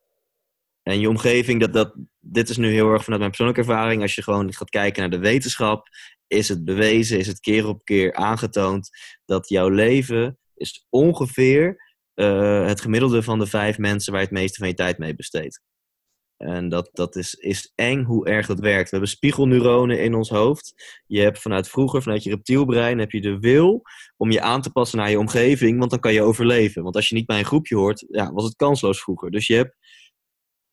en 0.83 1.01
je 1.01 1.09
omgeving, 1.09 1.61
dat, 1.61 1.73
dat, 1.73 1.95
dit 2.19 2.49
is 2.49 2.57
nu 2.57 2.71
heel 2.71 2.93
erg 2.93 3.03
vanuit 3.03 3.21
mijn 3.21 3.33
persoonlijke 3.33 3.61
ervaring. 3.61 4.03
Als 4.03 4.15
je 4.15 4.23
gewoon 4.23 4.53
gaat 4.53 4.71
kijken 4.71 5.01
naar 5.01 5.11
de 5.11 5.19
wetenschap, 5.19 5.89
is 6.31 6.49
het 6.49 6.65
bewezen, 6.65 7.19
is 7.19 7.27
het 7.27 7.41
keer 7.41 7.67
op 7.67 7.85
keer 7.85 8.15
aangetoond 8.15 8.91
dat 9.25 9.49
jouw 9.49 9.69
leven 9.69 10.39
is 10.55 10.87
ongeveer 10.89 11.93
uh, 12.15 12.67
het 12.67 12.81
gemiddelde 12.81 13.23
van 13.23 13.39
de 13.39 13.47
vijf 13.47 13.79
mensen 13.79 14.13
waar 14.13 14.21
je 14.21 14.27
het 14.27 14.37
meeste 14.37 14.59
van 14.59 14.69
je 14.69 14.75
tijd 14.75 14.99
mee 14.99 15.15
besteedt. 15.15 15.63
En 16.37 16.69
dat, 16.69 16.91
dat 16.93 17.17
is, 17.17 17.35
is 17.35 17.73
eng 17.75 18.05
hoe 18.05 18.27
erg 18.27 18.47
dat 18.47 18.61
werkt. 18.61 18.85
We 18.85 18.97
hebben 18.97 19.09
spiegelneuronen 19.09 20.03
in 20.03 20.15
ons 20.15 20.29
hoofd. 20.29 20.75
Je 21.07 21.21
hebt 21.21 21.39
vanuit 21.39 21.69
vroeger, 21.69 22.03
vanuit 22.03 22.23
je 22.23 22.31
reptielbrein, 22.31 22.99
heb 22.99 23.11
je 23.11 23.21
de 23.21 23.39
wil 23.39 23.83
om 24.17 24.31
je 24.31 24.41
aan 24.41 24.63
te 24.63 24.71
passen 24.71 24.99
naar 24.99 25.11
je 25.11 25.19
omgeving, 25.19 25.79
want 25.79 25.91
dan 25.91 26.01
kan 26.01 26.13
je 26.13 26.23
overleven. 26.23 26.83
Want 26.83 26.97
als 26.97 27.09
je 27.09 27.15
niet 27.15 27.27
bij 27.27 27.39
een 27.39 27.45
groepje 27.45 27.77
hoort, 27.77 28.05
ja, 28.09 28.33
was 28.33 28.45
het 28.45 28.57
kansloos 28.57 29.03
vroeger. 29.03 29.31
Dus 29.31 29.47
je 29.47 29.55
hebt 29.55 29.77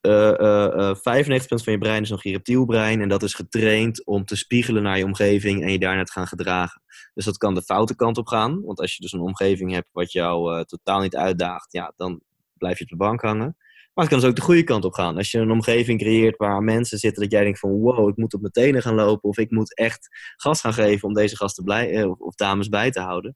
95% 0.07 1.63
van 1.63 1.73
je 1.73 1.77
brein 1.77 2.01
is 2.01 2.09
nog 2.09 2.23
je 2.23 2.31
reptielbrein 2.31 3.01
en 3.01 3.09
dat 3.09 3.23
is 3.23 3.33
getraind 3.33 4.05
om 4.05 4.25
te 4.25 4.35
spiegelen 4.35 4.83
naar 4.83 4.97
je 4.97 5.03
omgeving 5.03 5.63
en 5.63 5.71
je 5.71 5.79
daarna 5.79 6.03
te 6.03 6.11
gaan 6.11 6.27
gedragen. 6.27 6.81
Dus 7.13 7.25
dat 7.25 7.37
kan 7.37 7.53
de 7.53 7.61
foute 7.61 7.95
kant 7.95 8.17
op 8.17 8.27
gaan, 8.27 8.61
want 8.63 8.79
als 8.79 8.95
je 8.95 9.01
dus 9.01 9.11
een 9.11 9.19
omgeving 9.19 9.71
hebt 9.71 9.89
wat 9.91 10.11
jou 10.11 10.65
totaal 10.65 11.01
niet 11.01 11.15
uitdaagt, 11.15 11.71
ja, 11.71 11.93
dan 11.95 12.21
blijf 12.53 12.77
je 12.77 12.83
op 12.83 12.89
de 12.89 12.95
bank 12.95 13.21
hangen. 13.21 13.55
Maar 13.97 14.05
het 14.05 14.15
kan 14.15 14.23
dus 14.23 14.29
ook 14.29 14.35
de 14.35 14.45
goede 14.45 14.63
kant 14.63 14.85
op 14.85 14.93
gaan. 14.93 15.17
Als 15.17 15.31
je 15.31 15.39
een 15.39 15.51
omgeving 15.51 15.99
creëert 15.99 16.37
waar 16.37 16.63
mensen 16.63 16.97
zitten 16.97 17.21
dat 17.21 17.31
jij 17.31 17.43
denkt 17.43 17.59
van 17.59 17.69
wow, 17.69 18.09
ik 18.09 18.17
moet 18.17 18.33
op 18.33 18.41
mijn 18.41 18.53
tenen 18.53 18.81
gaan 18.81 18.95
lopen 18.95 19.29
of 19.29 19.37
ik 19.37 19.51
moet 19.51 19.75
echt 19.75 20.07
gas 20.35 20.61
gaan 20.61 20.73
geven 20.73 21.07
om 21.07 21.13
deze 21.13 21.35
gasten 21.35 21.63
blij, 21.63 21.91
eh, 21.91 22.09
of, 22.09 22.19
of, 22.19 22.35
dames 22.35 22.69
bij 22.69 22.91
te 22.91 22.99
houden, 22.99 23.35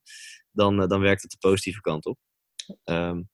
dan, 0.50 0.88
dan 0.88 1.00
werkt 1.00 1.22
het 1.22 1.30
de 1.30 1.36
positieve 1.48 1.80
kant 1.80 2.06
op. 2.06 2.18
Um, 2.84 3.28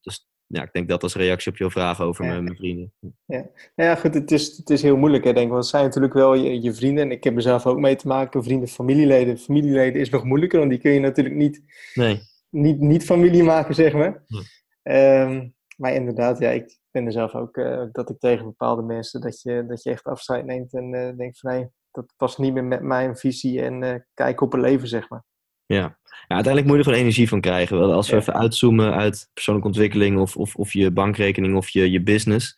dus 0.00 0.26
ja, 0.46 0.62
ik 0.62 0.72
denk 0.72 0.88
dat 0.88 1.02
als 1.02 1.14
reactie 1.14 1.52
op 1.52 1.58
jouw 1.58 1.70
vraag 1.70 2.00
over 2.00 2.24
ja. 2.24 2.30
mijn, 2.30 2.44
mijn, 2.44 2.56
vrienden. 2.56 2.92
Ja. 3.24 3.46
Nou 3.76 3.90
ja, 3.90 3.94
goed, 3.94 4.14
het 4.14 4.30
is, 4.30 4.56
het 4.56 4.70
is 4.70 4.82
heel 4.82 4.96
moeilijk, 4.96 5.24
hè, 5.24 5.32
denk 5.32 5.44
ik. 5.44 5.52
Want 5.52 5.62
het 5.62 5.70
zijn 5.70 5.84
natuurlijk 5.84 6.14
wel 6.14 6.34
je, 6.34 6.62
je 6.62 6.74
vrienden. 6.74 7.04
En 7.04 7.10
ik 7.10 7.24
heb 7.24 7.36
er 7.36 7.42
zelf 7.42 7.66
ook 7.66 7.78
mee 7.78 7.96
te 7.96 8.06
maken, 8.06 8.44
vrienden, 8.44 8.68
familieleden. 8.68 9.38
Familieleden 9.38 10.00
is 10.00 10.10
nog 10.10 10.24
moeilijker, 10.24 10.58
want 10.58 10.70
die 10.70 10.80
kun 10.80 10.92
je 10.92 11.00
natuurlijk 11.00 11.34
niet, 11.34 11.62
nee. 11.94 12.20
niet, 12.50 12.80
niet 12.80 13.04
familie 13.04 13.42
maken, 13.42 13.74
zeg 13.74 13.92
maar. 13.92 14.24
Hm. 14.26 14.92
Um, 14.92 15.54
maar 15.76 15.94
inderdaad, 15.94 16.38
ja, 16.38 16.50
ik 16.50 16.78
vind 16.90 17.06
er 17.06 17.12
zelf 17.12 17.34
ook 17.34 17.56
uh, 17.56 17.84
dat 17.92 18.10
ik 18.10 18.18
tegen 18.18 18.44
bepaalde 18.44 18.82
mensen 18.82 19.20
dat 19.20 19.40
je, 19.42 19.64
dat 19.66 19.82
je 19.82 19.90
echt 19.90 20.04
afscheid 20.04 20.44
neemt 20.44 20.74
en 20.74 20.92
uh, 20.92 21.16
denkt 21.16 21.38
van 21.38 21.50
nee, 21.50 21.68
dat 21.90 22.12
past 22.16 22.38
niet 22.38 22.52
meer 22.52 22.64
met 22.64 22.82
mijn 22.82 23.16
visie 23.16 23.62
en 23.62 23.82
uh, 23.82 23.94
kijk 24.14 24.40
op 24.40 24.52
het 24.52 24.60
leven, 24.60 24.88
zeg 24.88 25.08
maar. 25.08 25.24
Ja. 25.66 25.98
ja, 26.28 26.34
uiteindelijk 26.34 26.64
moet 26.66 26.72
je 26.72 26.78
er 26.78 26.84
gewoon 26.84 26.98
energie 27.00 27.28
van 27.28 27.40
krijgen. 27.40 27.78
Wel, 27.78 27.92
Als 27.92 28.08
we 28.08 28.14
Ja. 28.14 28.20
even 28.20 28.34
uitzoomen 28.34 28.94
uit 28.94 29.30
persoonlijke 29.32 29.68
ontwikkeling 29.70 30.18
of, 30.18 30.36
of, 30.36 30.54
of 30.54 30.72
je 30.72 30.90
bankrekening 30.90 31.56
of 31.56 31.68
je, 31.68 31.90
je 31.90 32.02
business. 32.02 32.54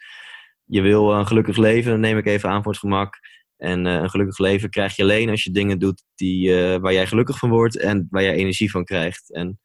Je 0.64 0.80
wil 0.80 1.12
een 1.12 1.26
gelukkig 1.26 1.56
leven, 1.56 1.90
dat 1.90 2.00
neem 2.00 2.18
ik 2.18 2.26
even 2.26 2.48
aan 2.50 2.62
voor 2.62 2.72
het 2.72 2.80
gemak. 2.80 3.18
En 3.56 3.86
eh, 3.86 3.94
een 3.94 4.10
gelukkig 4.10 4.38
leven 4.38 4.70
krijg 4.70 4.96
je 4.96 5.02
alleen 5.02 5.30
als 5.30 5.44
je 5.44 5.50
dingen 5.50 5.78
doet 5.78 6.02
die, 6.14 6.56
eh, 6.56 6.80
waar 6.80 6.92
jij 6.92 7.06
gelukkig 7.06 7.38
van 7.38 7.50
wordt 7.50 7.78
en 7.78 8.06
waar 8.10 8.22
jij 8.22 8.34
energie 8.34 8.70
van 8.70 8.84
krijgt. 8.84 9.32
En 9.32 9.60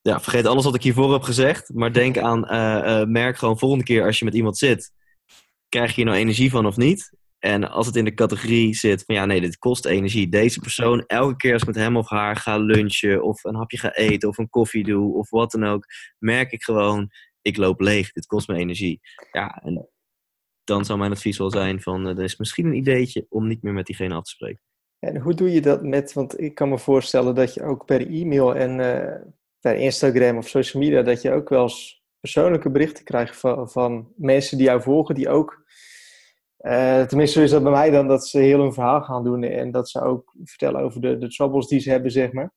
ja, 0.00 0.20
vergeet 0.20 0.46
alles 0.46 0.64
wat 0.64 0.74
ik 0.74 0.82
hiervoor 0.82 1.12
heb 1.12 1.22
gezegd, 1.22 1.74
maar 1.74 1.92
denk 1.92 2.18
aan, 2.18 2.46
eh, 2.48 3.04
merk 3.04 3.38
gewoon 3.38 3.58
volgende 3.58 3.84
keer 3.84 4.04
als 4.04 4.18
je 4.18 4.24
met 4.24 4.34
iemand 4.34 4.58
zit, 4.58 4.92
krijg 5.68 5.94
je 5.94 6.04
nou 6.04 6.16
energie 6.16 6.50
van 6.50 6.66
of 6.66 6.76
niet? 6.76 7.12
En 7.40 7.70
als 7.70 7.86
het 7.86 7.96
in 7.96 8.04
de 8.04 8.14
categorie 8.14 8.74
zit 8.74 9.04
van 9.04 9.14
ja, 9.14 9.24
nee, 9.24 9.40
dit 9.40 9.58
kost 9.58 9.86
energie. 9.86 10.28
Deze 10.28 10.60
persoon, 10.60 11.04
elke 11.06 11.36
keer 11.36 11.52
als 11.52 11.62
ik 11.62 11.68
met 11.68 11.76
hem 11.76 11.96
of 11.96 12.08
haar 12.08 12.36
ga 12.36 12.58
lunchen 12.58 13.22
of 13.22 13.44
een 13.44 13.54
hapje 13.54 13.78
ga 13.78 13.94
eten 13.94 14.28
of 14.28 14.38
een 14.38 14.48
koffie 14.48 14.84
doe 14.84 15.14
of 15.14 15.30
wat 15.30 15.50
dan 15.50 15.64
ook, 15.64 15.84
merk 16.18 16.52
ik 16.52 16.62
gewoon, 16.62 17.10
ik 17.42 17.56
loop 17.56 17.80
leeg, 17.80 18.12
dit 18.12 18.26
kost 18.26 18.48
me 18.48 18.56
energie. 18.56 19.00
Ja, 19.32 19.60
en 19.64 19.88
dan 20.64 20.84
zou 20.84 20.98
mijn 20.98 21.12
advies 21.12 21.38
wel 21.38 21.50
zijn 21.50 21.80
van, 21.80 22.08
eh, 22.08 22.16
er 22.16 22.24
is 22.24 22.36
misschien 22.36 22.66
een 22.66 22.76
ideetje 22.76 23.26
om 23.28 23.46
niet 23.46 23.62
meer 23.62 23.72
met 23.72 23.86
diegene 23.86 24.14
af 24.14 24.22
te 24.22 24.30
spreken. 24.30 24.62
En 24.98 25.16
hoe 25.16 25.34
doe 25.34 25.52
je 25.52 25.60
dat 25.60 25.82
met, 25.82 26.12
want 26.12 26.40
ik 26.40 26.54
kan 26.54 26.68
me 26.68 26.78
voorstellen 26.78 27.34
dat 27.34 27.54
je 27.54 27.62
ook 27.62 27.84
per 27.84 28.06
e-mail 28.06 28.56
en 28.56 28.80
eh, 28.80 29.22
per 29.60 29.76
Instagram 29.76 30.36
of 30.36 30.48
social 30.48 30.82
media, 30.82 31.02
dat 31.02 31.22
je 31.22 31.32
ook 31.32 31.48
wel 31.48 31.62
eens 31.62 32.02
persoonlijke 32.20 32.70
berichten 32.70 33.04
krijgt 33.04 33.36
van, 33.36 33.70
van 33.70 34.12
mensen 34.16 34.56
die 34.56 34.66
jou 34.66 34.82
volgen, 34.82 35.14
die 35.14 35.28
ook, 35.28 35.64
eh, 36.60 37.02
tenminste 37.02 37.38
zo 37.38 37.44
is 37.44 37.50
dat 37.50 37.62
bij 37.62 37.72
mij 37.72 37.90
dan, 37.90 38.08
dat 38.08 38.26
ze 38.28 38.38
heel 38.38 38.60
hun 38.60 38.72
verhaal 38.72 39.02
gaan 39.02 39.24
doen 39.24 39.42
en 39.42 39.70
dat 39.70 39.90
ze 39.90 40.00
ook 40.02 40.34
vertellen 40.44 40.80
over 40.80 41.00
de, 41.00 41.18
de 41.18 41.28
troubles 41.28 41.66
die 41.66 41.80
ze 41.80 41.90
hebben, 41.90 42.10
zeg 42.10 42.32
maar. 42.32 42.52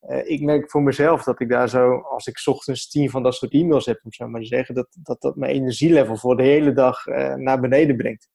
Eh, 0.00 0.30
ik 0.30 0.40
merk 0.40 0.70
voor 0.70 0.82
mezelf 0.82 1.22
dat 1.22 1.40
ik 1.40 1.48
daar 1.48 1.68
zo, 1.68 1.98
als 1.98 2.26
ik 2.26 2.38
's 2.38 2.46
ochtends 2.46 2.88
tien 2.88 3.10
van 3.10 3.22
dat 3.22 3.34
soort 3.34 3.52
e-mails 3.52 3.86
heb, 3.86 4.00
om 4.02 4.12
zo 4.12 4.28
maar 4.28 4.40
te 4.40 4.46
zeggen, 4.46 4.74
dat 4.74 4.96
dat, 5.02 5.20
dat 5.20 5.36
mijn 5.36 5.52
energielevel 5.52 6.16
voor 6.16 6.36
de 6.36 6.42
hele 6.42 6.72
dag 6.72 7.06
eh, 7.06 7.34
naar 7.34 7.60
beneden 7.60 7.96
brengt. 7.96 8.28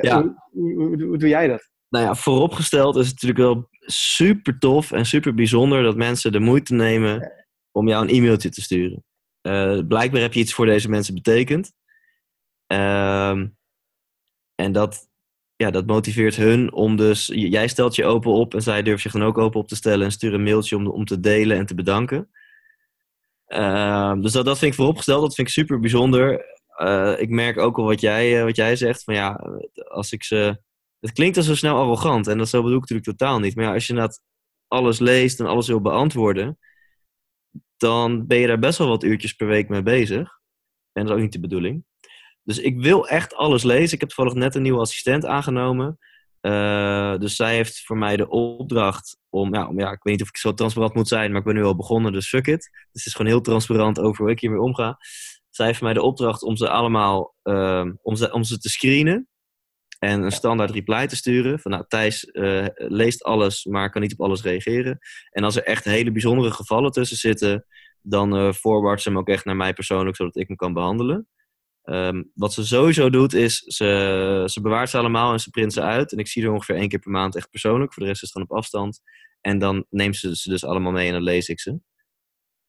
Ja. 0.00 0.22
hoe, 0.22 0.34
hoe, 0.52 0.74
hoe- 0.74 1.02
hoe 1.02 1.18
doe 1.18 1.28
jij 1.28 1.48
dat? 1.48 1.70
Nou 1.88 2.04
ja, 2.04 2.14
vooropgesteld 2.14 2.96
is 2.96 3.06
het 3.08 3.22
natuurlijk 3.22 3.40
wel 3.54 3.68
super 3.86 4.58
tof 4.58 4.92
en 4.92 5.06
super 5.06 5.34
bijzonder 5.34 5.82
dat 5.82 5.96
mensen 5.96 6.32
de 6.32 6.40
moeite 6.40 6.74
nemen 6.74 7.32
om 7.70 7.88
jou 7.88 8.02
een 8.08 8.14
e-mailtje 8.14 8.48
te 8.50 8.60
sturen. 8.62 9.04
Blijkbaar 9.88 10.20
heb 10.20 10.32
je 10.32 10.40
iets 10.40 10.54
voor 10.54 10.66
deze 10.66 10.88
mensen 10.88 11.14
betekend. 11.14 11.72
Ehm, 12.66 13.46
en 14.62 14.72
dat, 14.72 15.08
ja, 15.56 15.70
dat 15.70 15.86
motiveert 15.86 16.36
hun 16.36 16.72
om 16.72 16.96
dus... 16.96 17.30
Jij 17.34 17.68
stelt 17.68 17.94
je 17.94 18.04
open 18.04 18.32
op 18.32 18.54
en 18.54 18.62
zij 18.62 18.82
durft 18.82 19.02
zich 19.02 19.12
dan 19.12 19.22
ook 19.22 19.38
open 19.38 19.60
op 19.60 19.68
te 19.68 19.76
stellen... 19.76 20.04
en 20.04 20.12
stuur 20.12 20.34
een 20.34 20.42
mailtje 20.42 20.76
om, 20.76 20.86
om 20.86 21.04
te 21.04 21.20
delen 21.20 21.56
en 21.56 21.66
te 21.66 21.74
bedanken. 21.74 22.30
Ehm, 23.46 24.20
dus 24.20 24.32
dat, 24.32 24.44
dat 24.44 24.58
vind 24.58 24.70
ik 24.70 24.78
vooropgesteld. 24.78 25.20
Dat 25.20 25.34
vind 25.34 25.46
ik 25.46 25.52
super 25.52 25.80
bijzonder. 25.80 26.44
Eh, 26.76 27.14
ik 27.18 27.28
merk 27.28 27.58
ook 27.58 27.78
al 27.78 27.84
wat 27.84 28.00
jij, 28.00 28.38
eh, 28.38 28.44
wat 28.44 28.56
jij 28.56 28.76
zegt. 28.76 29.04
Van 29.04 29.14
ja, 29.14 29.40
als 29.88 30.12
ik 30.12 30.24
ze... 30.24 30.60
Het 31.00 31.12
klinkt 31.12 31.36
al 31.36 31.42
zo 31.42 31.54
snel 31.54 31.76
arrogant 31.76 32.26
en 32.26 32.38
dat 32.38 32.48
zo 32.48 32.62
bedoel 32.62 32.76
ik 32.76 32.80
natuurlijk 32.80 33.18
totaal 33.18 33.38
niet. 33.38 33.54
Maar 33.54 33.64
ja, 33.64 33.72
als 33.72 33.86
je 33.86 33.92
inderdaad 33.92 34.22
alles 34.68 34.98
leest 34.98 35.40
en 35.40 35.46
alles 35.46 35.66
wil 35.66 35.80
beantwoorden... 35.80 36.58
dan 37.76 38.26
ben 38.26 38.38
je 38.38 38.46
daar 38.46 38.58
best 38.58 38.78
wel 38.78 38.88
wat 38.88 39.02
uurtjes 39.02 39.32
per 39.32 39.46
week 39.46 39.68
mee 39.68 39.82
bezig. 39.82 40.40
En 40.92 41.02
dat 41.02 41.06
is 41.06 41.10
ook 41.12 41.20
niet 41.22 41.32
de 41.32 41.40
bedoeling. 41.40 41.84
Dus 42.42 42.58
ik 42.58 42.80
wil 42.80 43.08
echt 43.08 43.34
alles 43.34 43.62
lezen. 43.62 43.94
Ik 43.94 44.00
heb 44.00 44.08
toevallig 44.08 44.34
net 44.34 44.54
een 44.54 44.62
nieuwe 44.62 44.80
assistent 44.80 45.26
aangenomen. 45.26 45.98
Eh, 46.40 47.18
dus 47.18 47.36
zij 47.36 47.54
heeft 47.54 47.84
voor 47.84 47.98
mij 47.98 48.16
de 48.16 48.28
opdracht 48.28 49.18
om, 49.28 49.54
ja, 49.54 49.68
om, 49.68 49.78
ja, 49.78 49.92
ik 49.92 50.02
weet 50.02 50.12
niet 50.12 50.22
of 50.22 50.28
ik 50.28 50.36
zo 50.36 50.54
transparant 50.54 50.94
moet 50.94 51.08
zijn, 51.08 51.30
maar 51.30 51.40
ik 51.40 51.46
ben 51.46 51.54
nu 51.54 51.64
al 51.64 51.76
begonnen, 51.76 52.12
dus 52.12 52.28
fuck 52.28 52.46
it. 52.46 52.60
Dus 52.60 52.88
het 52.92 53.06
is 53.06 53.14
gewoon 53.14 53.30
heel 53.30 53.40
transparant 53.40 54.00
over 54.00 54.22
hoe 54.22 54.30
ik 54.30 54.40
hiermee 54.40 54.60
omga. 54.60 54.98
Zij 55.50 55.66
heeft 55.66 55.78
voor 55.78 55.86
mij 55.86 55.96
de 55.96 56.02
opdracht 56.02 56.42
om 56.42 56.56
ze 56.56 56.68
allemaal, 56.68 57.34
ehm, 57.42 57.92
om, 58.02 58.16
ze, 58.16 58.32
om 58.32 58.44
ze 58.44 58.58
te 58.58 58.68
screenen 58.68 59.28
en 59.98 60.22
een 60.22 60.32
standaard 60.32 60.70
reply 60.70 61.06
te 61.06 61.16
sturen. 61.16 61.58
Van 61.60 61.70
nou, 61.70 61.84
Thijs 61.88 62.24
eh, 62.24 62.66
leest 62.74 63.22
alles, 63.22 63.64
maar 63.64 63.90
kan 63.90 64.02
niet 64.02 64.12
op 64.12 64.20
alles 64.20 64.42
reageren. 64.42 64.98
En 65.30 65.44
als 65.44 65.56
er 65.56 65.62
echt 65.62 65.84
hele 65.84 66.12
bijzondere 66.12 66.50
gevallen 66.50 66.90
tussen 66.90 67.16
zitten, 67.16 67.66
dan 68.00 68.36
eh 68.36 68.52
forward 68.52 69.02
ze 69.02 69.08
hem 69.08 69.18
ook 69.18 69.28
echt 69.28 69.44
naar 69.44 69.56
mij 69.56 69.72
persoonlijk, 69.72 70.16
zodat 70.16 70.36
ik 70.36 70.48
hem 70.48 70.56
kan 70.56 70.72
behandelen. 70.72 71.28
Ehm, 71.82 72.22
wat 72.34 72.52
ze 72.52 72.66
sowieso 72.66 73.10
doet, 73.10 73.34
is 73.34 73.58
ze, 73.58 74.42
ze 74.46 74.60
bewaart 74.60 74.90
ze 74.90 74.98
allemaal 74.98 75.32
en 75.32 75.40
ze 75.40 75.50
print 75.50 75.72
ze 75.72 75.80
uit. 75.80 76.12
En 76.12 76.18
ik 76.18 76.28
zie 76.28 76.42
er 76.42 76.52
ongeveer 76.52 76.76
één 76.76 76.88
keer 76.88 76.98
per 76.98 77.10
maand 77.10 77.36
echt 77.36 77.50
persoonlijk. 77.50 77.92
Voor 77.92 78.02
de 78.02 78.08
rest 78.08 78.22
is 78.22 78.28
het 78.28 78.38
gewoon 78.38 78.56
op 78.56 78.64
afstand. 78.64 79.00
En 79.40 79.58
dan 79.58 79.86
neemt 79.90 80.16
ze 80.16 80.36
ze 80.36 80.48
dus 80.48 80.64
allemaal 80.64 80.92
mee 80.92 81.06
en 81.06 81.12
dan 81.12 81.22
lees 81.22 81.48
ik 81.48 81.60
ze. 81.60 81.80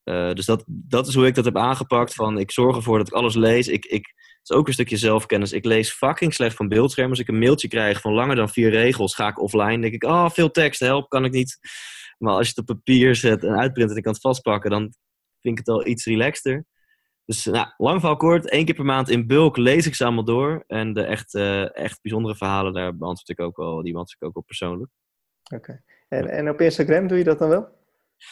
Eh, 0.04 0.34
dus 0.34 0.45
dat, 0.45 0.63
dat 0.67 1.08
is 1.08 1.15
hoe 1.15 1.26
ik 1.26 1.36
dat 1.36 1.45
heb 1.45 1.58
aangepakt. 1.58 2.13
Van, 2.13 2.38
ik 2.38 2.52
zorg 2.52 2.76
ervoor 2.76 2.97
dat 2.97 3.08
ik 3.08 3.13
alles 3.13 3.36
lees. 3.36 3.67
Ik, 3.67 3.86
ik, 3.86 4.06
het 4.15 4.49
is 4.49 4.56
ook 4.56 4.67
een 4.67 4.73
stukje 4.73 4.97
zelfkennis. 4.97 5.52
Ik 5.52 5.65
lees 5.65 5.91
fucking 5.91 6.34
slecht 6.34 6.56
van 6.56 6.67
beeldschermen. 6.67 7.12
Als 7.12 7.21
ik 7.21 7.28
een 7.28 7.39
mailtje 7.39 7.67
krijg 7.67 8.02
van 8.02 8.13
langer 8.13 8.36
dan 8.36 8.49
vier 8.49 8.69
regels, 8.69 9.15
ga 9.15 9.28
ik 9.28 9.41
offline. 9.41 9.71
Dan 9.71 9.82
denk 9.82 9.93
ik, 9.93 10.04
oh, 10.04 10.30
veel 10.30 10.52
tekst, 10.52 10.80
help, 10.80 11.10
kan 11.10 11.26
ik 11.26 11.32
niet. 11.32 11.60
Maar 12.17 12.34
als 12.34 12.47
je 12.47 12.54
het 12.56 12.69
op 12.69 12.76
papier 12.76 13.15
zet 13.15 13.43
en 13.43 13.60
uitprint 13.60 13.89
en 13.89 13.97
ik 13.97 14.04
kan 14.04 14.13
het 14.13 14.21
vastpakken, 14.21 14.69
dan 14.69 14.93
vind 15.41 15.60
ik 15.60 15.65
het 15.65 15.76
al 15.76 15.88
iets 15.88 16.06
relaxter. 16.06 16.65
Dus 17.25 17.45
nou, 17.45 17.67
lang 17.77 17.99
verhaal 17.99 18.17
kort, 18.17 18.49
één 18.49 18.65
keer 18.65 18.75
per 18.75 18.86
maand 18.86 19.09
in 19.09 19.27
bulk 19.27 19.57
lees 19.57 19.88
ik 19.88 19.95
ze 19.95 20.03
allemaal 20.03 20.23
door. 20.23 20.63
En 20.67 20.93
de 20.93 21.03
echt, 21.03 21.33
eh, 21.33 21.75
echt 21.75 22.01
bijzondere 22.01 22.36
verhalen, 22.36 22.73
daar 22.73 22.97
beantwoord 22.97 23.29
ik 23.29 23.39
ook 23.39 23.57
wel, 23.57 23.81
die 23.81 23.91
beantwoord 23.93 24.21
ik 24.21 24.27
ook 24.27 24.33
wel 24.33 24.43
persoonlijk. 24.43 24.91
Oké. 25.53 25.83
En, 26.07 26.29
en 26.29 26.49
op 26.49 26.62
Instagram 26.62 27.07
doe 27.07 27.17
je 27.17 27.23
dat 27.23 27.39
dan 27.39 27.49
wel? 27.49 27.81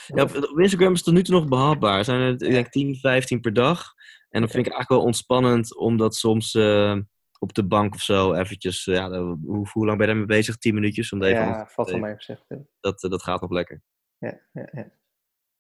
Ja, 0.08 0.24
op, 0.24 0.36
op 0.36 0.60
Instagram 0.60 0.92
is 0.92 0.98
het 0.98 1.06
tot 1.06 1.14
nu 1.14 1.24
toe 1.24 1.36
nog 1.36 1.48
behapbaar. 1.48 1.98
Er 1.98 2.04
zijn 2.04 2.22
er, 2.22 2.32
ik 2.32 2.52
denk 2.52 2.70
10, 2.70 2.96
15 2.96 3.40
per 3.40 3.54
dag. 3.54 3.94
En 4.30 4.42
dat 4.42 4.52
vind 4.52 4.66
ik 4.66 4.72
eigenlijk 4.72 4.90
wel 4.90 5.02
ontspannend, 5.02 5.78
omdat 5.78 6.16
soms 6.16 6.54
eh, 6.54 6.98
op 7.40 7.54
de 7.54 7.68
bank 7.68 7.94
of 7.94 8.02
zo 8.02 8.34
eventjes, 8.34 8.88
eh, 8.88 8.96
ja, 8.96 9.10
hoe, 9.20 9.68
hoe 9.72 9.86
lang 9.86 9.98
ben 9.98 10.08
je 10.08 10.14
daarmee 10.14 10.38
bezig? 10.38 10.58
10 10.58 10.74
minuutjes 10.74 11.12
om 11.12 11.24
even 11.24 11.46
Ja, 11.46 11.68
valt 11.68 11.90
wel 11.90 12.00
mee 12.00 12.16
gezegd. 12.16 12.46
ja. 12.48 12.58
Dat, 12.80 13.00
dat 13.00 13.24
gaat 13.24 13.42
nog 13.42 13.52
lekker. 13.52 13.82
Ja, 14.18 14.42
ja, 14.52 14.70
ja. 14.72 14.92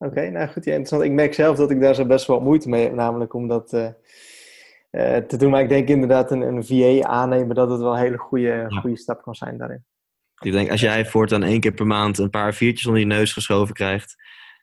Oké, 0.04 0.30
nou 0.30 0.48
goed, 0.48 0.66
ja, 0.66 0.72
interessant. 0.72 1.04
Ik 1.04 1.12
merk 1.12 1.34
zelf 1.34 1.58
dat 1.58 1.72
ik 1.72 1.82
daar 1.82 1.96
zo 1.96 2.06
best 2.06 2.28
wel 2.28 2.40
moeite 2.40 2.70
mee 2.70 2.84
heb, 2.84 2.94
namelijk 2.94 3.34
om 3.34 3.48
dat 3.48 3.74
eh, 3.74 3.88
eh, 4.90 5.24
te 5.24 5.38
doen. 5.38 5.50
Maar 5.52 5.62
ik 5.62 5.70
denk 5.70 5.88
inderdaad 5.88 6.32
een, 6.32 6.42
een 6.42 6.66
VA 6.66 7.08
aannemen, 7.08 7.56
dat 7.56 7.70
het 7.70 7.80
wel 7.80 7.94
een 7.94 8.00
hele 8.00 8.18
goede, 8.18 8.66
goede 8.70 8.98
stap 8.98 9.22
kan 9.22 9.36
zijn 9.36 9.58
daarin. 9.58 9.86
Ik 10.40 10.52
denk, 10.52 10.72
als 10.72 10.82
jij 10.82 11.06
voortaan 11.06 11.44
één 11.44 11.60
keer 11.60 11.74
per 11.74 11.88
maand 11.88 12.18
een 12.18 12.30
paar 12.30 12.54
viertjes 12.54 12.86
onder 12.86 13.02
je 13.02 13.08
neus 13.08 13.34
geschoven 13.34 13.74
krijgt, 13.74 14.16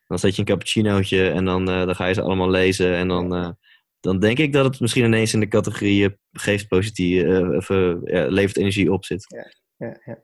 dan 0.06 0.18
zet 0.18 0.34
je 0.34 0.40
een 0.40 0.46
cappuccinootje 0.46 1.30
en 1.30 1.44
dan, 1.44 1.70
eh, 1.70 1.86
dan 1.86 1.94
ga 1.94 2.06
je 2.06 2.14
ze 2.14 2.22
allemaal 2.22 2.50
lezen. 2.50 2.94
En 2.96 3.08
dan, 3.08 3.56
dan 4.00 4.18
denk 4.18 4.38
ik 4.38 4.52
dat 4.52 4.64
het 4.64 4.80
misschien 4.80 5.04
ineens 5.04 5.34
in 5.34 5.40
de 5.40 5.48
categorie 5.48 6.18
geeft 6.32 6.68
positief, 6.68 7.24
of 7.56 7.68
levert 8.08 8.56
energie 8.56 8.92
op 8.92 9.04
zit. 9.04 9.24
Ja, 9.26 9.52
ja. 9.86 10.00
ja, 10.04 10.18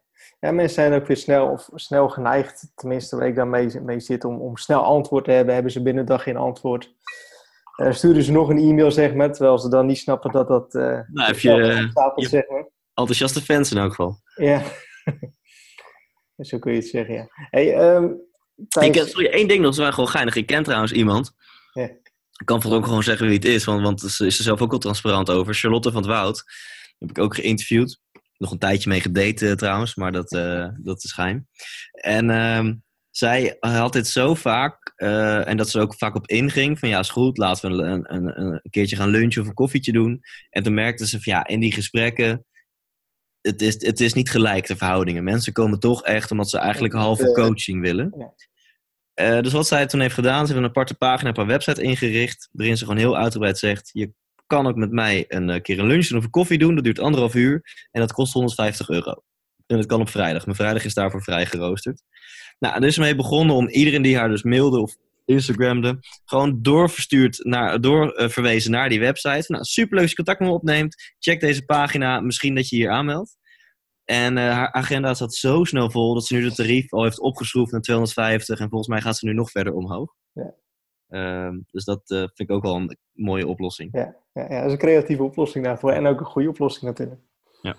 mensen 0.53 0.75
zijn 0.75 0.93
ook 1.01 1.07
weer 1.07 1.17
snel, 1.17 1.47
of 1.49 1.69
snel 1.75 2.09
geneigd, 2.09 2.73
tenminste 2.75 3.17
waar 3.17 3.27
ik 3.27 3.35
dan 3.35 3.51
mee, 3.51 3.81
mee 3.81 4.01
zit, 4.01 4.25
om, 4.25 4.41
om 4.41 4.57
snel 4.57 4.83
antwoord 4.85 5.25
te 5.25 5.31
hebben. 5.31 5.55
Hebben 5.55 5.73
ze 5.73 5.83
binnen 5.83 6.07
dag 6.07 6.23
geen 6.23 6.37
antwoord. 6.37 6.95
Eh, 7.77 7.93
sturen 7.93 8.23
ze 8.23 8.33
nog 8.33 8.49
een 8.49 8.59
e-mail, 8.59 8.91
zeg 8.91 9.15
maar, 9.15 9.33
terwijl 9.33 9.59
ze 9.59 9.69
dan 9.69 9.87
niet 9.87 9.99
snappen 9.99 10.31
dat 10.33 10.49
dat... 10.49 10.75
eh 10.75 10.83
Nou, 10.83 11.27
heb 11.27 11.39
je, 11.39 11.63
eh, 11.63 11.91
stapelt, 11.91 12.21
je- 12.25 12.29
zeg 12.29 12.49
maar. 12.49 12.69
Enthousiaste 12.95 13.41
fans 13.43 13.71
in 13.73 13.79
elk 13.79 13.89
geval. 13.91 14.21
Ja. 14.35 14.63
Zo 16.39 16.59
kun 16.59 16.73
je 16.73 16.79
het 16.79 16.89
zeggen, 16.89 17.15
ja. 17.15 17.27
Hey, 17.51 17.65
Thijs- 18.69 18.87
Ik, 18.87 18.93
ken- 18.93 19.09
sorry, 19.09 19.27
één 19.27 19.49
ding 19.49 19.59
nog, 19.61 19.65
dat 19.65 19.73
is 19.73 19.79
wel 19.79 19.93
gewoon 19.93 20.09
geinig. 20.09 20.37
Ik 20.37 20.47
ken 20.47 20.63
trouwens 20.63 20.93
iemand. 20.93 21.33
Ja. 21.73 21.83
Ik 21.83 22.47
kan 22.47 22.63
vooral 22.63 22.79
ook 22.79 22.85
gewoon 22.87 23.03
zeggen 23.03 23.27
wie 23.27 23.35
het 23.35 23.45
is, 23.45 23.65
want, 23.65 23.83
want 23.83 24.01
ze 24.01 24.27
is 24.27 24.39
er 24.39 24.45
zelf 24.45 24.63
ook 24.63 24.73
al 24.73 24.79
transparant 24.79 25.31
over. 25.31 25.55
Charlotte 25.55 25.93
van 25.93 26.03
het 26.03 26.11
Woud. 26.11 26.45
Heb 26.99 27.11
ik 27.11 27.19
ook 27.19 27.35
geïnterviewd. 27.35 28.01
Nog 28.39 28.51
een 28.51 28.59
tijdje 28.59 28.89
mee 28.89 29.01
gedate 29.01 29.49
eh, 29.49 29.55
trouwens, 29.55 29.95
maar 29.95 30.13
dat, 30.13 30.33
eh, 30.33 30.69
dat 30.77 31.05
is 31.05 31.13
geheim. 31.13 31.49
En 31.93 32.31
ehm, 32.31 32.75
zij 33.11 33.57
had 33.61 33.93
dit 33.93 34.07
zo 34.07 34.35
vaak, 34.35 34.93
eh, 34.97 35.49
en 35.49 35.57
dat 35.57 35.71
ze 35.71 35.79
er 35.79 35.85
ook 35.85 35.95
vaak 35.95 36.15
op 36.15 36.29
inging, 36.29 36.79
van 36.79 36.89
ja, 36.89 36.99
is 36.99 37.11
goed, 37.11 37.39
laten 37.39 37.77
we 37.77 37.83
een, 37.83 38.15
een, 38.15 38.41
een, 38.41 38.61
keertje 38.71 38.97
gaan 38.97 39.09
lunchen 39.09 39.43
of 39.43 39.49
een 39.49 39.55
koffietje 39.55 39.93
doen. 39.93 40.21
En 40.51 40.63
toen 40.63 40.75
merkte 40.75 41.07
ze 41.07 41.21
van 41.21 41.33
ja, 41.33 41.47
in 41.47 41.61
die 41.61 41.73
gesprekken, 41.73 42.47
het 43.41 43.63
is, 43.63 43.87
het 43.87 44.01
is 44.01 44.13
niet 44.13 44.31
gelijk 44.31 44.67
de 44.67 44.77
verhoudingen. 44.77 45.25
Mensen 45.25 45.53
komen 45.53 45.81
toch 45.81 46.05
echt 46.05 46.31
omdat 46.31 46.51
ze 46.51 46.59
eigenlijk 46.59 46.95
halve 46.95 47.33
coaching 47.33 47.81
willen. 47.81 48.35
dus 49.15 49.53
wat 49.53 49.67
zij 49.67 49.87
toen 49.87 50.01
heeft 50.01 50.15
gedaan, 50.15 50.47
ze 50.47 50.53
heeft 50.53 50.65
een 50.65 50.71
aparte 50.71 50.95
pagina 50.95 51.31
op 51.31 51.37
haar 51.37 51.47
website 51.47 51.83
ingericht, 51.83 52.49
waarin 52.53 52.77
ze 52.77 52.85
gewoon 52.85 53.01
heel 53.01 53.17
uitgebreid 53.17 53.59
zegt, 53.59 53.91
je 53.93 54.13
kan 54.47 54.67
ook 54.67 54.77
met 54.77 54.91
mij 54.91 55.25
een 55.29 55.51
eh, 55.51 55.61
keer 55.61 55.79
een 55.79 55.87
lunch 55.87 56.13
of 56.13 56.25
een 56.25 56.31
koffie 56.31 56.59
doen, 56.59 56.75
dat 56.75 56.85
duurt 56.85 56.99
anderhalf 56.99 57.35
uur 57.35 57.63
en 57.91 58.01
dat 58.01 58.13
kost 58.13 58.33
150 58.33 58.89
euro. 58.89 59.23
En 59.67 59.77
dat 59.77 59.87
kan 59.87 60.01
op 60.01 60.09
vrijdag. 60.09 60.45
Mijn 60.45 60.57
vrijdag 60.57 60.85
is 60.85 60.95
daarvoor 60.95 61.23
vrij 61.23 61.47
geroosterd. 61.47 62.03
Nou, 62.59 62.75
er 62.75 62.85
is 62.85 62.99
mee 62.99 63.15
begonnen 63.15 63.57
om 63.57 63.69
iedereen 63.69 64.03
die 64.03 64.17
haar 64.17 64.29
dus 64.29 64.43
mailde 64.43 64.81
of 64.81 64.97
Instagramde, 65.25 65.99
gewoon 66.25 66.63
doorverstuurd 66.63 67.45
naar, 67.45 67.81
doorverwezen 67.81 68.71
naar 68.71 68.89
die 68.89 69.01
website. 69.01 69.53
Nou, 69.53 69.65
superleuk 69.65 70.01
als 70.01 70.11
je 70.11 70.17
contact 70.17 70.41
met 70.41 70.49
me 70.49 70.55
opneemt. 70.55 71.15
Check 71.19 71.41
deze 71.41 71.65
pagina, 71.65 72.21
misschien 72.21 72.55
dat 72.55 72.69
je 72.69 72.77
hier 72.77 72.91
aanmeldt. 72.91 73.37
En 74.05 74.37
uh, 74.37 74.53
haar 74.53 74.73
agenda 74.73 75.15
zat 75.15 75.35
zo 75.35 75.65
snel 75.65 75.91
vol 75.91 76.15
dat 76.15 76.27
ze 76.27 76.35
nu 76.35 76.43
de 76.43 76.55
tarief 76.55 76.93
al 76.93 77.03
heeft 77.03 77.21
opgeschroefd 77.21 77.73
naar 77.73 77.81
250. 77.81 78.59
En 78.59 78.69
volgens 78.69 78.89
mij 78.89 79.01
gaat 79.01 79.17
ze 79.17 79.27
nu 79.27 79.33
nog 79.33 79.51
verder 79.51 79.75
omhoog. 79.75 80.15
Ja. 80.33 80.55
Uh, 81.09 81.59
dus 81.71 81.85
dat 81.85 82.11
uh, 82.11 82.19
vind 82.19 82.39
ik 82.39 82.51
ook 82.51 82.63
wel 82.63 82.77
een 82.77 82.97
mooie 83.13 83.47
oplossing. 83.47 83.89
Ja, 83.93 84.17
ja, 84.35 84.47
ja, 84.49 84.57
dat 84.57 84.67
is 84.67 84.73
een 84.73 84.79
creatieve 84.79 85.23
oplossing 85.23 85.65
daarvoor. 85.65 85.91
En 85.91 86.07
ook 86.07 86.21
een 86.21 86.27
goede 86.27 86.49
oplossing 86.49 86.85
natuurlijk. 86.85 87.21
Ja. 87.63 87.77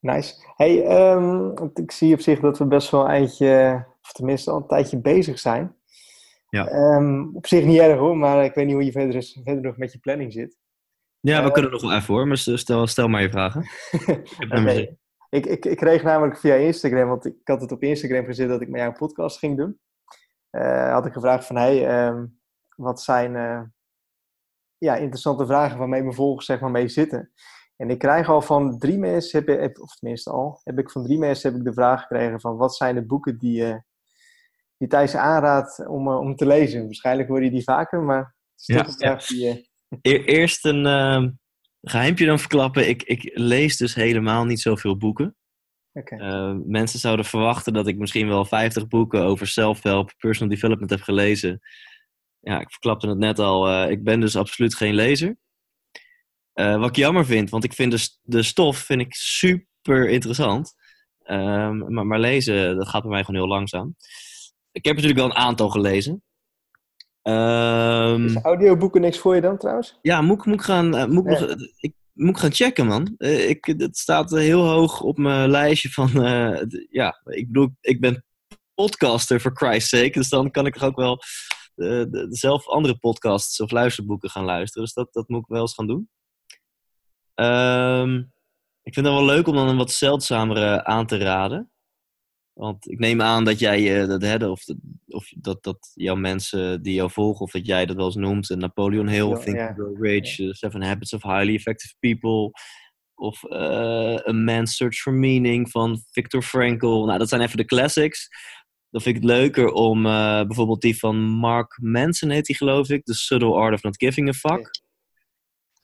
Nice. 0.00 0.34
Hey, 0.56 1.10
um, 1.12 1.54
ik 1.74 1.92
zie 1.92 2.14
op 2.14 2.20
zich 2.20 2.40
dat 2.40 2.58
we 2.58 2.64
best 2.64 2.90
wel 2.90 3.00
een 3.00 3.10
eindje, 3.10 3.84
of 4.02 4.12
tenminste 4.12 4.50
al 4.50 4.56
een 4.56 4.66
tijdje 4.66 5.00
bezig 5.00 5.38
zijn. 5.38 5.76
Ja. 6.48 6.94
Um, 6.96 7.30
op 7.36 7.46
zich 7.46 7.64
niet 7.64 7.78
erg 7.78 7.98
hoor, 7.98 8.16
maar 8.16 8.44
ik 8.44 8.54
weet 8.54 8.64
niet 8.66 8.74
hoe 8.74 8.84
je 8.84 8.92
verder, 8.92 9.14
is, 9.14 9.40
verder 9.44 9.62
nog 9.62 9.76
met 9.76 9.92
je 9.92 9.98
planning 9.98 10.32
zit. 10.32 10.58
Ja, 11.20 11.40
we 11.40 11.46
uh, 11.46 11.52
kunnen 11.52 11.70
nog 11.70 11.82
wel 11.82 11.94
even 11.94 12.14
hoor, 12.14 12.26
maar 12.26 12.36
stel, 12.36 12.86
stel 12.86 13.08
maar 13.08 13.22
je 13.22 13.30
vragen. 13.30 13.62
ik, 13.90 14.52
okay. 14.52 14.98
ik, 15.28 15.46
ik, 15.46 15.64
ik 15.64 15.76
kreeg 15.76 16.02
namelijk 16.02 16.38
via 16.38 16.54
Instagram, 16.54 17.08
want 17.08 17.26
ik 17.26 17.34
had 17.44 17.60
het 17.60 17.72
op 17.72 17.82
Instagram 17.82 18.24
gezet 18.24 18.48
dat 18.48 18.60
ik 18.60 18.68
met 18.68 18.80
jou 18.80 18.92
een 18.92 18.98
podcast 18.98 19.38
ging 19.38 19.56
doen. 19.56 19.78
Uh, 20.50 20.92
had 20.92 21.06
ik 21.06 21.12
gevraagd 21.12 21.46
van, 21.46 21.56
hey, 21.56 22.06
um, 22.06 22.40
wat 22.76 23.02
zijn 23.02 23.34
uh, 23.34 23.60
ja, 24.84 24.96
interessante 24.96 25.46
vragen 25.46 25.78
waarmee 25.78 26.02
mijn 26.02 26.14
volgers 26.14 26.46
zeg 26.46 26.60
maar 26.60 26.70
mee 26.70 26.88
zitten. 26.88 27.32
En 27.76 27.90
ik 27.90 27.98
krijg 27.98 28.28
al 28.28 28.42
van 28.42 28.78
drie 28.78 28.98
mensen, 28.98 29.44
heb, 29.44 29.78
of 29.78 29.94
tenminste 29.94 30.30
al, 30.30 30.60
heb 30.64 30.78
ik 30.78 30.90
van 30.90 31.04
drie 31.04 31.18
mensen 31.18 31.50
heb 31.50 31.58
ik 31.58 31.66
de 31.66 31.72
vraag 31.72 32.00
gekregen 32.00 32.40
van 32.40 32.56
wat 32.56 32.76
zijn 32.76 32.94
de 32.94 33.06
boeken 33.06 33.38
die, 33.38 33.60
uh, 33.60 33.76
die 34.76 34.88
Thijs 34.88 35.14
aanraadt 35.14 35.86
om, 35.86 36.08
uh, 36.08 36.18
om 36.18 36.36
te 36.36 36.46
lezen. 36.46 36.84
Waarschijnlijk 36.84 37.28
hoor 37.28 37.44
je 37.44 37.50
die 37.50 37.62
vaker, 37.62 38.02
maar 38.02 38.34
het 38.56 38.60
is 38.60 38.66
toch 38.66 38.76
ja, 38.76 38.92
een 38.92 38.98
vraag 38.98 39.26
die... 39.26 39.66
Uh... 40.00 40.26
Eerst 40.26 40.64
een 40.64 40.86
uh, 40.86 41.28
geheimpje 41.80 42.26
dan 42.26 42.38
verklappen. 42.38 42.88
Ik, 42.88 43.02
ik 43.02 43.30
lees 43.34 43.76
dus 43.76 43.94
helemaal 43.94 44.44
niet 44.44 44.60
zoveel 44.60 44.96
boeken. 44.96 45.36
Okay. 45.92 46.52
mensen 46.64 46.98
zouden 46.98 47.24
verwachten 47.24 47.72
dat 47.72 47.86
ik 47.86 47.98
misschien 47.98 48.28
wel 48.28 48.44
50 48.44 48.88
boeken 48.88 49.22
over 49.22 49.46
self-help, 49.46 50.14
personal 50.18 50.54
development 50.54 50.90
heb 50.90 51.00
gelezen 51.00 51.60
ja, 52.44 52.60
ik 52.60 52.70
verklapte 52.70 53.08
het 53.08 53.18
net 53.18 53.38
al, 53.38 53.70
uh, 53.70 53.90
ik 53.90 54.04
ben 54.04 54.20
dus 54.20 54.36
absoluut 54.36 54.74
geen 54.74 54.94
lezer. 54.94 55.36
Uh, 56.54 56.78
wat 56.78 56.88
ik 56.88 56.96
jammer 56.96 57.26
vind, 57.26 57.50
want 57.50 57.64
ik 57.64 57.72
vind 57.72 57.92
de, 57.92 58.18
de 58.22 58.42
stof 58.42 58.78
vind 58.78 59.00
ik 59.00 59.14
super 59.14 60.08
interessant. 60.08 60.74
Um, 61.26 61.92
maar, 61.92 62.06
maar, 62.06 62.20
lezen, 62.20 62.76
dat 62.76 62.88
gaat 62.88 63.02
bij 63.02 63.10
mij 63.10 63.24
gewoon 63.24 63.40
heel 63.40 63.50
langzaam. 63.50 63.96
Ik 64.72 64.84
heb 64.84 64.94
natuurlijk 64.94 65.20
wel 65.20 65.30
een 65.30 65.44
aantal 65.44 65.68
gelezen. 65.68 66.22
Um, 67.22 68.24
Is 68.24 68.36
audioboeken 68.42 69.00
niks 69.00 69.18
voor 69.18 69.34
je 69.34 69.40
dan 69.40 69.58
trouwens? 69.58 69.98
Ja, 70.02 70.20
moet, 70.20 70.44
moet, 70.44 70.54
ik, 70.54 70.62
gaan, 70.62 71.12
moet, 71.12 71.56
ik, 71.76 71.94
moet 72.12 72.30
ik 72.30 72.38
gaan 72.38 72.52
checken, 72.52 72.86
man. 72.86 73.14
ik, 73.18 73.74
het 73.76 73.98
staat 73.98 74.30
heel 74.30 74.66
hoog 74.66 75.00
op 75.00 75.18
mijn 75.18 75.50
lijstje 75.50 75.90
van... 75.90 76.10
ja, 76.90 77.20
ik 77.24 77.46
bedoel, 77.46 77.70
ik 77.80 78.00
ben 78.00 78.24
podcaster, 78.74 79.40
for 79.40 79.52
Christ's 79.54 79.88
sake. 79.88 80.10
Dus 80.10 80.28
dan 80.28 80.50
kan 80.50 80.66
ik 80.66 80.76
er 80.76 80.84
ook 80.84 80.96
wel 80.96 81.22
de, 81.74 82.06
de, 82.10 82.26
zelf 82.30 82.68
andere 82.68 82.96
podcasts 82.98 83.60
of 83.60 83.70
luisterboeken 83.70 84.30
gaan 84.30 84.44
luisteren. 84.44 84.82
Dus 84.82 84.94
dat, 84.94 85.12
dat 85.12 85.28
moet 85.28 85.40
ik 85.40 85.48
wel 85.48 85.60
eens 85.60 85.74
gaan 85.74 85.86
doen. 85.86 86.08
Um, 87.34 88.32
ik 88.82 88.94
vind 88.94 89.06
het 89.06 89.14
wel 89.14 89.24
leuk 89.24 89.46
om 89.46 89.54
dan 89.54 89.68
een 89.68 89.76
wat 89.76 89.90
zeldzamere 89.90 90.84
aan 90.84 91.06
te 91.06 91.16
raden. 91.16 91.70
Want 92.52 92.90
ik 92.90 92.98
neem 92.98 93.22
aan 93.22 93.44
dat 93.44 93.58
jij 93.58 94.02
uh, 94.02 94.08
dat, 94.08 94.22
hè, 94.22 94.46
of, 94.46 94.64
of 95.06 95.28
dat, 95.36 95.62
dat 95.62 95.90
jouw 95.94 96.14
mensen 96.14 96.82
die 96.82 96.94
jou 96.94 97.10
volgen, 97.10 97.40
of 97.40 97.50
dat 97.50 97.66
jij 97.66 97.86
dat 97.86 97.96
wel 97.96 98.04
eens 98.04 98.14
noemt. 98.14 98.48
Napoleon 98.48 99.08
Hill, 99.08 99.28
ja, 99.28 99.36
Think. 99.36 99.58
Grow 99.74 100.04
Rich. 100.04 100.34
Seven 100.56 100.82
Habits 100.82 101.12
of 101.12 101.22
Highly 101.22 101.54
Effective 101.54 101.94
People. 101.98 102.50
Of 103.14 103.42
uh, 103.42 104.28
A 104.28 104.32
Man's 104.32 104.76
Search 104.76 104.96
for 104.96 105.12
Meaning 105.12 105.70
van 105.70 106.02
Viktor 106.10 106.42
Frankl. 106.42 107.04
Nou, 107.04 107.18
dat 107.18 107.28
zijn 107.28 107.40
even 107.40 107.56
de 107.56 107.64
classics 107.64 108.28
dan 108.94 109.02
vind 109.02 109.16
ik 109.16 109.22
het 109.22 109.30
leuker 109.30 109.72
om 109.72 110.06
uh, 110.06 110.42
bijvoorbeeld 110.42 110.80
die 110.80 110.98
van 110.98 111.16
Mark 111.16 111.78
Manson 111.82 112.30
heet 112.30 112.46
die 112.46 112.56
geloof 112.56 112.88
ik. 112.88 113.04
The 113.04 113.14
Subtle 113.14 113.54
Art 113.54 113.74
of 113.74 113.82
Not 113.82 113.96
Giving 113.96 114.28
a 114.28 114.32
Fuck. 114.32 114.82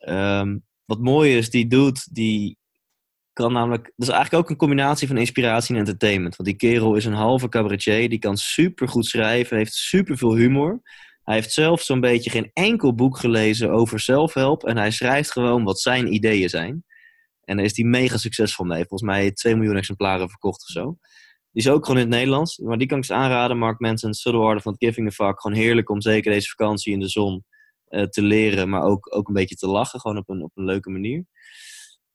Um, 0.08 0.64
wat 0.84 1.00
mooi 1.00 1.36
is, 1.36 1.50
die 1.50 1.66
doet, 1.66 2.14
die 2.14 2.58
kan 3.32 3.52
namelijk... 3.52 3.92
Dat 3.96 4.08
is 4.08 4.14
eigenlijk 4.14 4.44
ook 4.44 4.50
een 4.50 4.56
combinatie 4.56 5.08
van 5.08 5.16
inspiratie 5.16 5.74
en 5.74 5.80
entertainment. 5.80 6.36
Want 6.36 6.48
die 6.48 6.58
kerel 6.58 6.94
is 6.94 7.04
een 7.04 7.12
halve 7.12 7.48
cabaretier. 7.48 8.08
Die 8.08 8.18
kan 8.18 8.36
super 8.36 8.88
goed 8.88 9.06
schrijven, 9.06 9.56
heeft 9.56 9.74
super 9.74 10.18
veel 10.18 10.34
humor. 10.34 10.80
Hij 11.22 11.34
heeft 11.34 11.52
zelf 11.52 11.82
zo'n 11.82 12.00
beetje 12.00 12.30
geen 12.30 12.50
enkel 12.52 12.94
boek 12.94 13.18
gelezen 13.18 13.70
over 13.70 14.00
zelfhelp. 14.00 14.64
En 14.64 14.76
hij 14.76 14.90
schrijft 14.90 15.32
gewoon 15.32 15.64
wat 15.64 15.80
zijn 15.80 16.14
ideeën 16.14 16.48
zijn. 16.48 16.84
En 17.44 17.56
daar 17.56 17.64
is 17.64 17.76
hij 17.76 17.86
mega 17.86 18.16
succesvol 18.16 18.66
mee. 18.66 18.84
Volgens 18.86 19.10
mij 19.10 19.32
2 19.32 19.56
miljoen 19.56 19.76
exemplaren 19.76 20.28
verkocht 20.28 20.62
of 20.62 20.68
zo. 20.68 20.98
Die 21.52 21.62
is 21.62 21.68
ook 21.68 21.86
gewoon 21.86 22.00
in 22.00 22.06
het 22.06 22.16
Nederlands. 22.16 22.58
Maar 22.58 22.78
die 22.78 22.86
kan 22.86 22.98
ik 22.98 23.08
eens 23.08 23.18
aanraden. 23.18 23.58
Mark 23.58 23.80
Manson, 23.80 24.40
Art 24.42 24.62
van 24.62 24.74
Giving 24.78 25.06
a 25.06 25.10
Fuck. 25.10 25.40
Gewoon 25.40 25.56
heerlijk 25.56 25.90
om 25.90 26.00
zeker 26.00 26.32
deze 26.32 26.48
vakantie 26.48 26.92
in 26.92 27.00
de 27.00 27.08
zon 27.08 27.44
uh, 27.88 28.02
te 28.02 28.22
leren. 28.22 28.68
Maar 28.68 28.82
ook, 28.82 29.16
ook 29.16 29.28
een 29.28 29.34
beetje 29.34 29.54
te 29.54 29.68
lachen. 29.68 30.00
Gewoon 30.00 30.16
op 30.16 30.28
een, 30.28 30.42
op 30.42 30.50
een 30.54 30.64
leuke 30.64 30.90
manier. 30.90 31.24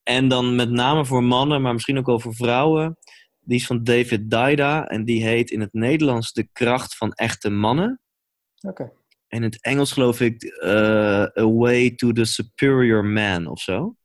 En 0.02 0.28
dan 0.28 0.54
met 0.54 0.70
name 0.70 1.04
voor 1.04 1.22
mannen, 1.22 1.62
maar 1.62 1.72
misschien 1.72 1.98
ook 1.98 2.06
wel 2.06 2.20
voor 2.20 2.34
vrouwen. 2.34 2.96
Die 3.40 3.58
is 3.58 3.66
van 3.66 3.84
David 3.84 4.30
Daida. 4.30 4.86
En 4.86 5.04
die 5.04 5.22
heet 5.22 5.50
in 5.50 5.60
het 5.60 5.72
Nederlands 5.72 6.32
De 6.32 6.48
Kracht 6.52 6.96
van 6.96 7.12
Echte 7.12 7.50
Mannen. 7.50 8.00
Oké. 8.60 8.82
Okay. 8.82 8.94
En 9.28 9.38
in 9.38 9.42
het 9.42 9.62
Engels 9.62 9.92
geloof 9.92 10.20
ik 10.20 10.58
uh, 10.64 11.22
A 11.22 11.48
Way 11.50 11.90
to 11.90 12.12
the 12.12 12.24
Superior 12.24 13.04
Man 13.04 13.46
of 13.46 13.60
zo. 13.60 13.96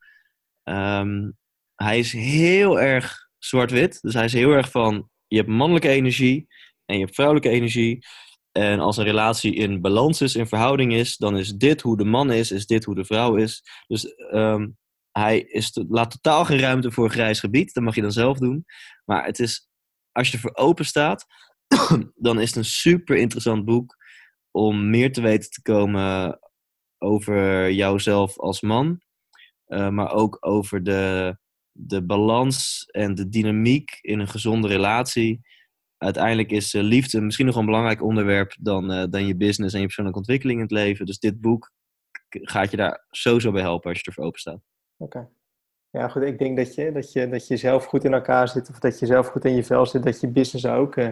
Um, 0.63 1.37
hij 1.75 1.99
is 1.99 2.11
heel 2.11 2.79
erg 2.79 3.29
zwart-wit. 3.37 4.01
Dus 4.01 4.13
hij 4.13 4.25
is 4.25 4.33
heel 4.33 4.51
erg 4.51 4.71
van 4.71 5.09
je 5.31 5.37
hebt 5.37 5.49
mannelijke 5.49 5.89
energie 5.89 6.47
en 6.85 6.95
je 6.95 7.01
hebt 7.01 7.15
vrouwelijke 7.15 7.49
energie. 7.49 8.05
En 8.51 8.79
als 8.79 8.97
een 8.97 9.03
relatie 9.03 9.55
in 9.55 9.81
balans 9.81 10.21
is, 10.21 10.35
in 10.35 10.47
verhouding 10.47 10.93
is, 10.93 11.17
dan 11.17 11.37
is 11.37 11.53
dit 11.53 11.81
hoe 11.81 11.97
de 11.97 12.03
man 12.03 12.31
is, 12.31 12.51
is 12.51 12.65
dit 12.65 12.83
hoe 12.83 12.95
de 12.95 13.05
vrouw 13.05 13.35
is. 13.35 13.63
Dus 13.87 14.15
um, 14.31 14.77
hij 15.11 15.39
is 15.39 15.79
laat 15.89 16.11
totaal 16.11 16.45
geen 16.45 16.59
ruimte 16.59 16.91
voor 16.91 17.09
grijs 17.09 17.39
gebied. 17.39 17.73
Dat 17.73 17.83
mag 17.83 17.95
je 17.95 18.01
dan 18.01 18.11
zelf 18.11 18.37
doen. 18.37 18.65
Maar 19.05 19.25
het 19.25 19.39
is, 19.39 19.69
als 20.11 20.27
je 20.27 20.33
ervoor 20.33 20.55
open 20.55 20.85
staat, 20.85 21.25
dan 22.15 22.39
is 22.39 22.47
het 22.47 22.57
een 22.57 22.65
super 22.65 23.15
interessant 23.15 23.65
boek 23.65 23.95
om 24.51 24.89
meer 24.89 25.13
te 25.13 25.21
weten 25.21 25.49
te 25.49 25.61
komen 25.61 26.39
over 26.97 27.71
jouzelf 27.71 28.39
als 28.39 28.61
man. 28.61 29.01
Uh, 29.67 29.89
maar 29.89 30.11
ook 30.11 30.37
over 30.39 30.83
de, 30.83 31.37
de 31.87 32.03
balans 32.05 32.85
en 32.91 33.15
de 33.15 33.29
dynamiek 33.29 33.97
in 34.01 34.19
een 34.19 34.27
gezonde 34.27 34.67
relatie. 34.67 35.41
Uiteindelijk 35.97 36.51
is 36.51 36.73
uh, 36.73 36.81
liefde 36.81 37.21
misschien 37.21 37.45
nog 37.45 37.55
een 37.55 37.65
belangrijk 37.65 38.03
onderwerp 38.03 38.55
dan, 38.59 38.91
uh, 38.91 39.03
dan 39.09 39.27
je 39.27 39.35
business 39.35 39.73
en 39.73 39.79
je 39.79 39.85
persoonlijke 39.85 40.19
ontwikkeling 40.19 40.57
in 40.57 40.65
het 40.65 40.73
leven. 40.73 41.05
Dus 41.05 41.19
dit 41.19 41.41
boek 41.41 41.71
gaat 42.29 42.71
je 42.71 42.77
daar 42.77 43.05
sowieso 43.09 43.51
bij 43.51 43.61
helpen 43.61 43.89
als 43.89 43.99
je 43.99 44.05
ervoor 44.05 44.25
open 44.25 44.39
staat. 44.39 44.61
Oké. 44.97 45.17
Okay. 45.17 45.29
Ja, 45.89 46.07
goed. 46.07 46.21
Ik 46.21 46.39
denk 46.39 46.57
dat 46.57 46.75
je, 46.75 46.91
dat, 46.91 47.11
je, 47.11 47.29
dat 47.29 47.47
je 47.47 47.57
zelf 47.57 47.85
goed 47.85 48.03
in 48.03 48.13
elkaar 48.13 48.47
zit 48.47 48.69
of 48.69 48.79
dat 48.79 48.99
je 48.99 49.05
zelf 49.05 49.27
goed 49.27 49.45
in 49.45 49.55
je 49.55 49.63
vel 49.63 49.85
zit, 49.85 50.03
dat 50.03 50.19
je 50.19 50.27
business 50.27 50.65
ook 50.65 50.95
uh, 50.95 51.09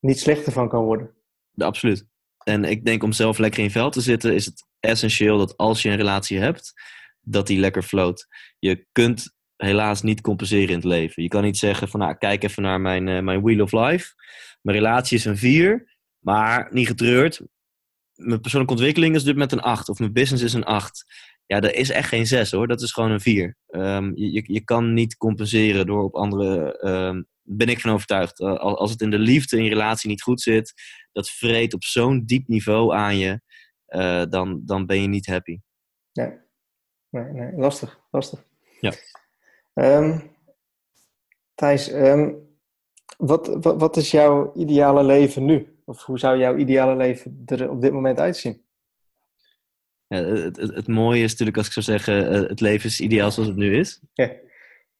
niet 0.00 0.18
slechter 0.18 0.52
van 0.52 0.68
kan 0.68 0.84
worden. 0.84 1.14
Ja, 1.50 1.66
absoluut. 1.66 2.06
En 2.44 2.64
ik 2.64 2.84
denk 2.84 3.02
om 3.02 3.12
zelf 3.12 3.38
lekker 3.38 3.58
in 3.58 3.64
je 3.64 3.70
vel 3.70 3.90
te 3.90 4.00
zitten, 4.00 4.34
is 4.34 4.46
het 4.46 4.66
essentieel 4.80 5.38
dat 5.38 5.56
als 5.56 5.82
je 5.82 5.88
een 5.88 5.96
relatie 5.96 6.38
hebt, 6.38 6.72
dat 7.20 7.46
die 7.46 7.58
lekker 7.58 7.82
floot. 7.82 8.26
Je 8.58 8.86
kunt 8.92 9.34
helaas 9.60 10.02
niet 10.02 10.20
compenseren 10.20 10.68
in 10.68 10.74
het 10.74 10.84
leven. 10.84 11.22
Je 11.22 11.28
kan 11.28 11.42
niet 11.42 11.58
zeggen 11.58 11.88
van 11.88 12.00
nou, 12.00 12.14
kijk 12.14 12.42
even 12.42 12.62
naar 12.62 12.80
mijn, 12.80 13.06
uh, 13.06 13.20
mijn 13.20 13.42
Wheel 13.42 13.62
of 13.62 13.72
Life. 13.72 14.14
Mijn 14.62 14.76
relatie 14.76 15.16
is 15.16 15.24
een 15.24 15.36
4, 15.36 15.96
maar 16.18 16.68
niet 16.70 16.86
getreurd. 16.86 17.40
Mijn 18.14 18.40
persoonlijke 18.40 18.74
ontwikkeling 18.74 19.14
is 19.14 19.24
dus 19.24 19.34
met 19.34 19.52
een 19.52 19.60
8 19.60 19.88
of 19.88 19.98
mijn 19.98 20.12
business 20.12 20.44
is 20.44 20.52
een 20.52 20.64
8. 20.64 21.04
Ja, 21.46 21.60
dat 21.60 21.72
is 21.72 21.90
echt 21.90 22.08
geen 22.08 22.26
6 22.26 22.50
hoor, 22.50 22.66
dat 22.66 22.82
is 22.82 22.92
gewoon 22.92 23.10
een 23.10 23.20
4. 23.20 23.56
Um, 23.68 23.80
ehm, 23.80 24.10
je, 24.14 24.42
je 24.52 24.64
kan 24.64 24.92
niet 24.92 25.16
compenseren 25.16 25.86
door 25.86 26.02
op 26.02 26.14
andere. 26.14 26.84
Um, 26.88 27.26
ben 27.42 27.68
ik 27.68 27.80
van 27.80 27.90
overtuigd. 27.90 28.40
Uh, 28.40 28.54
als 28.54 28.90
het 28.90 29.00
in 29.00 29.10
de 29.10 29.18
liefde, 29.18 29.56
in 29.56 29.64
je 29.64 29.68
relatie 29.68 30.08
niet 30.08 30.22
goed 30.22 30.40
zit, 30.40 30.72
dat 31.12 31.30
vreet 31.30 31.74
op 31.74 31.84
zo'n 31.84 32.24
diep 32.26 32.48
niveau 32.48 32.94
aan 32.94 33.18
je, 33.18 33.40
uh, 33.88 34.24
dan, 34.28 34.62
dan 34.64 34.86
ben 34.86 35.02
je 35.02 35.08
niet 35.08 35.26
happy. 35.26 35.58
Nee. 36.12 36.32
nee, 37.10 37.24
nee, 37.24 37.52
lastig, 37.52 38.00
lastig. 38.10 38.44
Ja. 38.80 38.92
Um, 39.74 40.30
Thijs, 41.54 41.92
um, 41.92 42.48
wat, 43.16 43.46
wat, 43.46 43.80
wat, 43.80 43.96
is 43.96 44.10
jouw 44.10 44.52
ideale 44.54 45.04
leven 45.04 45.44
nu? 45.44 45.78
Of 45.84 46.02
hoe 46.02 46.18
zou 46.18 46.38
jouw 46.38 46.56
ideale 46.56 46.96
leven 46.96 47.42
er 47.46 47.70
op 47.70 47.80
dit 47.80 47.92
moment 47.92 48.18
uitzien? 48.18 48.64
Ja, 50.06 50.16
het, 50.16 50.56
het, 50.56 50.74
het, 50.74 50.86
mooie 50.86 51.22
is 51.22 51.30
natuurlijk 51.30 51.56
als 51.56 51.66
ik 51.66 51.72
zou 51.72 51.84
zeggen, 51.84 52.30
eh, 52.30 52.48
het 52.48 52.60
leven 52.60 52.88
is 52.88 53.00
ideaal 53.00 53.30
zoals 53.30 53.48
het 53.48 53.58
nu 53.58 53.76
is. 53.76 54.02
Ja, 54.12 54.32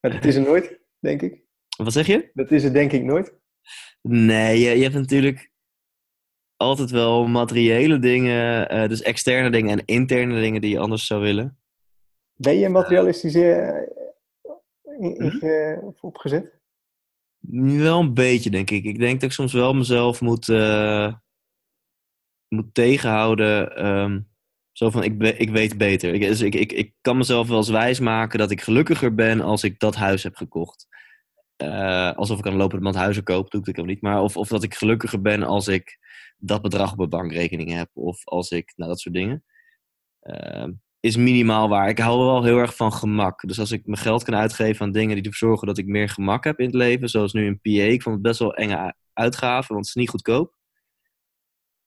maar 0.01 0.12
dat 0.12 0.25
is 0.25 0.35
het 0.35 0.47
nooit, 0.47 0.79
denk 0.99 1.23
ik. 1.23 1.43
Wat 1.77 1.93
zeg 1.93 2.07
je? 2.07 2.31
Dat 2.35 2.51
is 2.51 2.62
het 2.62 2.73
denk 2.73 2.93
ik 2.93 3.03
nooit. 3.03 3.35
Nee, 4.03 4.59
je, 4.59 4.77
je 4.77 4.83
hebt 4.83 4.95
natuurlijk 4.95 5.51
altijd 6.57 6.91
wel 6.91 7.27
materiële 7.27 7.99
dingen, 7.99 8.75
uh, 8.75 8.89
dus 8.89 9.03
externe 9.03 9.51
dingen 9.51 9.79
en 9.79 9.85
interne 9.85 10.41
dingen 10.41 10.61
die 10.61 10.71
je 10.71 10.79
anders 10.79 11.07
zou 11.07 11.21
willen. 11.21 11.59
Ben 12.35 12.59
je 12.59 12.68
materialistisch 12.68 13.35
in, 15.01 15.40
in, 15.40 15.94
opgezet? 16.01 16.59
Wel 17.48 18.01
een 18.01 18.14
beetje, 18.14 18.51
denk 18.51 18.70
ik. 18.70 18.84
Ik 18.84 18.98
denk 18.98 19.14
dat 19.20 19.22
ik 19.22 19.32
soms 19.32 19.53
wel 19.53 19.74
mezelf 19.74 20.20
moet, 20.20 20.48
uh, 20.48 21.14
moet 22.48 22.74
tegenhouden. 22.74 23.86
Um, 23.86 24.28
zo 24.72 24.90
van, 24.90 25.03
ik, 25.03 25.22
ik 25.22 25.51
weet 25.51 25.78
beter. 25.78 26.14
Ik, 26.14 26.20
dus 26.20 26.40
ik, 26.40 26.55
ik, 26.55 26.72
ik 26.72 26.94
kan 27.01 27.16
mezelf 27.16 27.48
wel 27.48 27.57
eens 27.57 27.68
wijs 27.68 28.01
maken 28.01 28.38
dat 28.38 28.51
ik 28.51 28.61
gelukkiger 28.61 29.14
ben 29.14 29.40
als 29.40 29.64
ik 29.64 29.78
dat 29.78 29.94
huis 29.94 30.22
heb 30.22 30.36
gekocht. 30.36 30.88
Uh, 31.62 32.12
alsof 32.12 32.38
ik 32.38 32.46
aan 32.46 32.53
de 32.53 32.59
lopende 32.59 32.84
band 32.84 32.96
huizen 32.96 33.22
koop, 33.22 33.51
doe 33.51 33.62
ik 33.64 33.76
dat 33.76 33.86
niet. 33.86 34.01
Maar 34.03 34.22
of, 34.22 34.36
of 34.36 34.48
dat 34.48 34.62
ik 34.62 34.74
gelukkiger 34.74 35.20
ben 35.20 35.42
als 35.42 35.68
ik 35.68 35.98
dat 36.36 36.62
bedrag 36.62 36.90
op 36.90 36.96
mijn 36.96 37.09
bankrekening 37.09 37.72
heb. 37.72 37.90
Of 37.92 38.24
als 38.26 38.51
ik, 38.51 38.72
nou 38.76 38.90
dat 38.90 39.01
soort 39.01 39.14
dingen. 39.14 39.44
Uh, 40.22 40.68
is 41.01 41.16
minimaal 41.16 41.68
waar. 41.68 41.88
Ik 41.88 41.98
hou 41.98 42.18
wel 42.18 42.44
heel 42.44 42.59
erg 42.59 42.76
van 42.76 42.92
gemak. 42.92 43.40
Dus 43.46 43.59
als 43.59 43.70
ik 43.70 43.86
mijn 43.86 43.98
geld 43.98 44.22
kan 44.24 44.34
uitgeven 44.34 44.86
aan 44.86 44.92
dingen 44.92 45.14
die 45.14 45.24
ervoor 45.24 45.48
zorgen 45.48 45.66
dat 45.66 45.78
ik 45.78 45.86
meer 45.86 46.09
gemak 46.09 46.44
heb 46.44 46.59
in 46.59 46.66
het 46.66 46.74
leven. 46.74 47.09
Zoals 47.09 47.32
nu 47.32 47.46
een 47.46 47.61
PA. 47.61 47.70
Ik 47.70 48.03
vond 48.03 48.14
het 48.14 48.24
best 48.24 48.38
wel 48.38 48.55
enge 48.55 48.94
uitgaven, 49.12 49.74
want 49.74 49.86
het 49.86 49.96
is 49.96 50.03
niet 50.03 50.11
goedkoop. 50.11 50.55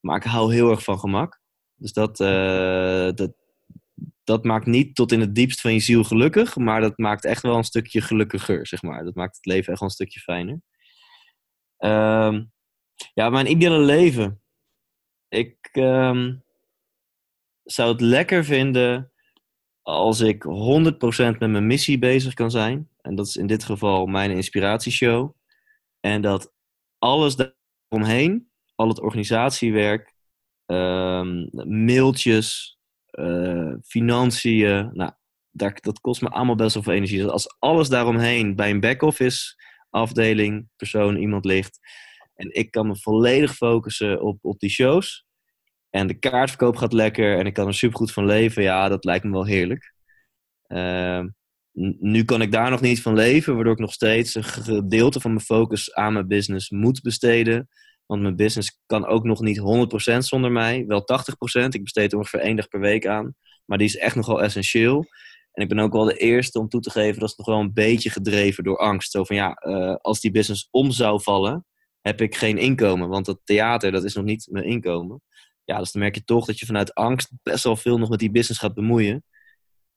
Maar 0.00 0.16
ik 0.16 0.24
hou 0.24 0.54
heel 0.54 0.70
erg 0.70 0.84
van 0.84 0.98
gemak. 0.98 1.40
Dus 1.74 1.92
dat, 1.92 2.20
uh, 2.20 3.10
dat, 3.14 3.32
dat 4.24 4.44
maakt 4.44 4.66
niet 4.66 4.94
tot 4.94 5.12
in 5.12 5.20
het 5.20 5.34
diepst 5.34 5.60
van 5.60 5.72
je 5.72 5.80
ziel 5.80 6.04
gelukkig. 6.04 6.56
Maar 6.56 6.80
dat 6.80 6.98
maakt 6.98 7.24
echt 7.24 7.42
wel 7.42 7.56
een 7.56 7.64
stukje 7.64 8.00
gelukkiger, 8.00 8.66
zeg 8.66 8.82
maar. 8.82 9.04
Dat 9.04 9.14
maakt 9.14 9.36
het 9.36 9.46
leven 9.46 9.70
echt 9.70 9.80
wel 9.80 9.88
een 9.88 9.94
stukje 9.94 10.20
fijner. 10.20 10.60
Um, 11.78 12.52
ja, 13.14 13.30
mijn 13.30 13.50
ideale 13.50 13.78
leven. 13.78 14.42
Ik... 15.28 15.68
Um, 15.72 16.43
zou 17.64 17.92
het 17.92 18.00
lekker 18.00 18.44
vinden 18.44 19.12
als 19.82 20.20
ik 20.20 20.44
100% 20.44 20.46
met 21.16 21.38
mijn 21.38 21.66
missie 21.66 21.98
bezig 21.98 22.34
kan 22.34 22.50
zijn. 22.50 22.88
En 23.00 23.14
dat 23.14 23.26
is 23.26 23.36
in 23.36 23.46
dit 23.46 23.64
geval 23.64 24.06
mijn 24.06 24.30
inspiratieshow. 24.30 25.34
En 26.00 26.22
dat 26.22 26.52
alles 26.98 27.36
daaromheen, 27.36 28.50
al 28.74 28.88
het 28.88 29.00
organisatiewerk, 29.00 30.14
um, 30.66 31.48
mailtjes, 31.84 32.78
uh, 33.12 33.74
financiën, 33.82 34.90
nou, 34.92 35.12
dat, 35.50 35.82
dat 35.82 36.00
kost 36.00 36.22
me 36.22 36.28
allemaal 36.28 36.54
best 36.54 36.74
wel 36.74 36.82
veel 36.82 36.92
energie. 36.92 37.22
Dus 37.22 37.30
als 37.30 37.56
alles 37.58 37.88
daaromheen 37.88 38.56
bij 38.56 38.70
een 38.70 38.80
back-office 38.80 39.62
afdeling, 39.90 40.68
persoon, 40.76 41.16
iemand 41.16 41.44
ligt. 41.44 41.78
En 42.34 42.54
ik 42.54 42.70
kan 42.70 42.86
me 42.86 42.96
volledig 42.96 43.54
focussen 43.54 44.22
op, 44.22 44.38
op 44.42 44.58
die 44.58 44.70
shows. 44.70 45.26
En 45.94 46.06
de 46.06 46.18
kaartverkoop 46.18 46.76
gaat 46.76 46.92
lekker 46.92 47.38
en 47.38 47.46
ik 47.46 47.52
kan 47.54 47.66
er 47.66 47.74
supergoed 47.74 48.12
van 48.12 48.26
leven. 48.26 48.62
Ja, 48.62 48.88
dat 48.88 49.04
lijkt 49.04 49.24
me 49.24 49.30
wel 49.30 49.44
heerlijk. 49.44 49.92
Uh, 50.68 51.24
nu 51.98 52.24
kan 52.24 52.42
ik 52.42 52.52
daar 52.52 52.70
nog 52.70 52.80
niet 52.80 53.02
van 53.02 53.14
leven, 53.14 53.54
waardoor 53.54 53.72
ik 53.72 53.78
nog 53.78 53.92
steeds 53.92 54.34
een 54.34 54.44
gedeelte 54.44 55.20
van 55.20 55.32
mijn 55.32 55.44
focus 55.44 55.94
aan 55.94 56.12
mijn 56.12 56.28
business 56.28 56.70
moet 56.70 57.02
besteden. 57.02 57.68
Want 58.06 58.22
mijn 58.22 58.36
business 58.36 58.80
kan 58.86 59.06
ook 59.06 59.24
nog 59.24 59.40
niet 59.40 59.60
100% 60.14 60.18
zonder 60.18 60.52
mij, 60.52 60.84
wel 60.86 61.00
80%. 61.00 61.68
Ik 61.68 61.82
besteed 61.82 62.12
er 62.12 62.18
ongeveer 62.18 62.40
één 62.40 62.56
dag 62.56 62.68
per 62.68 62.80
week 62.80 63.06
aan, 63.06 63.34
maar 63.64 63.78
die 63.78 63.86
is 63.86 63.96
echt 63.96 64.14
nogal 64.14 64.42
essentieel. 64.42 65.04
En 65.52 65.62
ik 65.62 65.68
ben 65.68 65.78
ook 65.78 65.92
wel 65.92 66.04
de 66.04 66.16
eerste 66.16 66.58
om 66.58 66.68
toe 66.68 66.80
te 66.80 66.90
geven 66.90 67.20
dat 67.20 67.28
het 67.28 67.38
nog 67.38 67.46
wel 67.46 67.60
een 67.60 67.74
beetje 67.74 68.10
gedreven 68.10 68.64
door 68.64 68.78
angst. 68.78 69.10
Zo 69.10 69.24
van 69.24 69.36
ja, 69.36 69.62
uh, 69.66 69.94
als 69.94 70.20
die 70.20 70.30
business 70.30 70.68
om 70.70 70.90
zou 70.90 71.22
vallen, 71.22 71.66
heb 72.00 72.20
ik 72.20 72.34
geen 72.34 72.58
inkomen. 72.58 73.08
Want 73.08 73.26
het 73.26 73.38
theater, 73.44 73.92
dat 73.92 74.04
is 74.04 74.14
nog 74.14 74.24
niet 74.24 74.48
mijn 74.50 74.64
inkomen 74.64 75.22
ja, 75.64 75.78
dus 75.78 75.92
dan 75.92 76.02
merk 76.02 76.14
je 76.14 76.24
toch 76.24 76.46
dat 76.46 76.58
je 76.58 76.66
vanuit 76.66 76.94
angst 76.94 77.30
best 77.42 77.64
wel 77.64 77.76
veel 77.76 77.98
nog 77.98 78.08
met 78.08 78.18
die 78.18 78.30
business 78.30 78.60
gaat 78.60 78.74
bemoeien. 78.74 79.24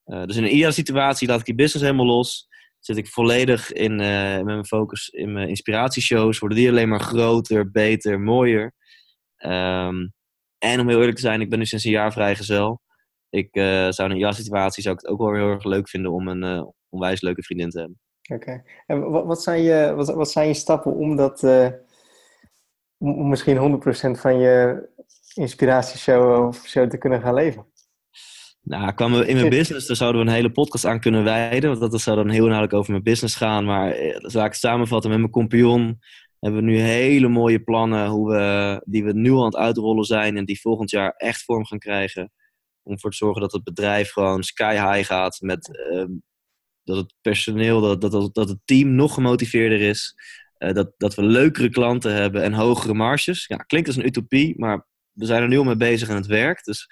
Uh, 0.06 0.24
dus 0.24 0.36
in 0.36 0.44
een 0.44 0.54
ideale 0.54 0.74
situatie 0.74 1.28
laat 1.28 1.40
ik 1.40 1.46
die 1.46 1.56
business 1.56 1.86
helemaal 1.86 2.06
los. 2.06 2.48
Zit 2.80 2.98
ik 2.98 3.08
volledig 3.08 3.72
in, 3.72 3.92
uh, 3.92 4.36
met 4.36 4.46
mijn 4.46 4.66
focus 4.66 5.10
in 5.10 5.34
mijn 5.34 5.50
inspiratieshows. 5.50 6.40
Worden 6.40 6.58
die 6.58 6.70
alleen 6.70 6.90
maar 6.90 7.00
groter, 7.00 7.72
beter, 7.72 8.20
mooier. 8.20 8.74
Um, 9.38 10.14
en 10.58 10.80
om 10.80 10.88
heel 10.88 11.00
eerlijk 11.00 11.16
te 11.16 11.22
zijn, 11.22 11.42
ik 11.42 11.50
ben 11.50 11.60
nu 11.60 11.66
sinds 11.66 11.86
een 11.86 11.92
jaar 11.92 12.12
vrijgezel. 12.12 12.82
Ik 13.30 13.56
uh, 13.56 13.64
zou 13.64 14.04
in 14.04 14.10
een 14.10 14.16
ideale 14.16 14.36
situatie 14.36 14.84
zou 14.84 14.96
ik 14.96 15.02
het 15.02 15.10
ook 15.12 15.20
wel 15.20 15.34
heel 15.34 15.50
erg 15.50 15.64
leuk 15.64 15.90
vinden 15.90 16.12
om 16.12 16.28
een 16.28 16.74
onwijs 16.90 17.22
leuke 17.22 17.44
vriendin 17.44 17.70
te 17.70 17.80
hebben. 17.80 18.00
Oké. 18.34 18.64
En 18.86 19.10
wat, 19.10 19.26
wat, 19.26 19.44
zijn 19.44 19.62
je, 19.62 19.94
wat, 19.96 20.14
wat 20.14 20.32
zijn 20.32 20.48
je 20.48 20.54
stappen 20.54 20.96
om 20.96 21.16
dat... 21.16 21.44
om 22.98 23.30
misschien 23.30 23.82
100% 24.18 24.20
van 24.20 24.40
je 24.40 24.86
inspiratieshow 25.38 26.48
of 26.48 26.58
zo 26.66 26.88
te 26.88 26.98
kunnen 26.98 27.22
gaan 27.22 27.34
leven? 27.34 27.66
Nou, 28.68 28.94
kwamen 28.94 29.20
we 29.20 29.28
in 29.28 29.36
mijn 29.36 29.50
business, 29.50 29.88
daar 29.88 29.96
zouden 29.96 30.22
we 30.22 30.28
een 30.28 30.34
hele 30.34 30.52
podcast 30.52 30.86
aan 30.86 31.00
kunnen 31.00 31.24
wijden. 31.24 31.70
Want 31.78 31.92
dat 31.92 32.02
zou 32.02 32.16
dan 32.16 32.30
heel 32.30 32.44
inhoudelijk 32.44 32.74
over 32.74 32.92
mijn 32.92 33.04
business 33.04 33.36
gaan. 33.36 33.66
Maar 33.66 33.92
eh, 33.92 34.18
zou 34.20 34.46
ik 34.46 34.54
samenvatten 34.54 35.10
met 35.10 35.20
mijn 35.20 35.32
compagnon. 35.32 36.00
Hebben 36.40 36.60
we 36.60 36.72
nu 36.72 36.78
hele 36.78 37.28
mooie 37.28 37.60
plannen 37.60 38.08
hoe 38.08 38.30
we, 38.30 38.82
die 38.86 39.04
we 39.04 39.14
nu 39.14 39.32
aan 39.32 39.46
het 39.46 39.56
uitrollen 39.56 40.04
zijn. 40.04 40.38
En 40.38 40.46
die 40.46 40.62
volgend 40.62 40.90
jaar 40.90 41.14
echt 41.18 41.44
vorm 41.44 41.66
gaan 41.66 41.80
krijgen. 41.80 42.32
Om 42.84 42.94
ervoor 42.94 43.12
te 43.12 43.18
zorgen 43.18 43.42
dat 43.42 43.52
het 43.52 43.64
bedrijf 43.64 44.12
gewoon 44.12 44.44
sky 44.44 44.74
high 44.74 45.08
gaat. 45.08 45.38
Met, 45.42 45.80
uh, 45.92 46.06
dat 46.84 46.98
het 46.98 47.14
personeel, 47.22 47.82
dat, 47.82 48.02
dat, 48.02 48.36
dat 48.36 48.50
het 48.50 48.60
team 48.66 48.96
nog 48.96 49.14
gemotiveerder 49.14 49.82
is. 49.82 50.16
Uh, 50.58 50.74
dat, 50.74 50.94
dat 50.98 51.16
we 51.16 51.24
leukere 51.24 51.70
klanten 51.70 52.14
hebben 52.14 52.44
en 52.44 52.54
hogere 52.54 52.94
marges. 52.94 53.46
Ja, 53.48 53.58
klinkt 53.58 53.88
als 53.88 53.98
een 53.98 54.06
utopie, 54.06 54.54
maar 54.60 54.88
we 55.18 55.26
zijn 55.26 55.42
er 55.42 55.48
nu 55.48 55.58
al 55.58 55.64
mee 55.64 55.76
bezig 55.76 56.10
aan 56.10 56.16
het 56.16 56.26
werk. 56.26 56.64
Dus 56.64 56.88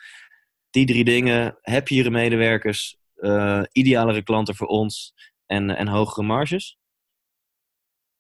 die 0.69 0.85
drie 0.85 1.03
dingen, 1.03 1.57
happiere 1.61 2.09
medewerkers, 2.09 2.97
uh, 3.15 3.63
idealere 3.71 4.23
klanten 4.23 4.55
voor 4.55 4.67
ons 4.67 5.13
en, 5.45 5.69
en 5.69 5.87
hogere 5.87 6.25
marges. 6.25 6.77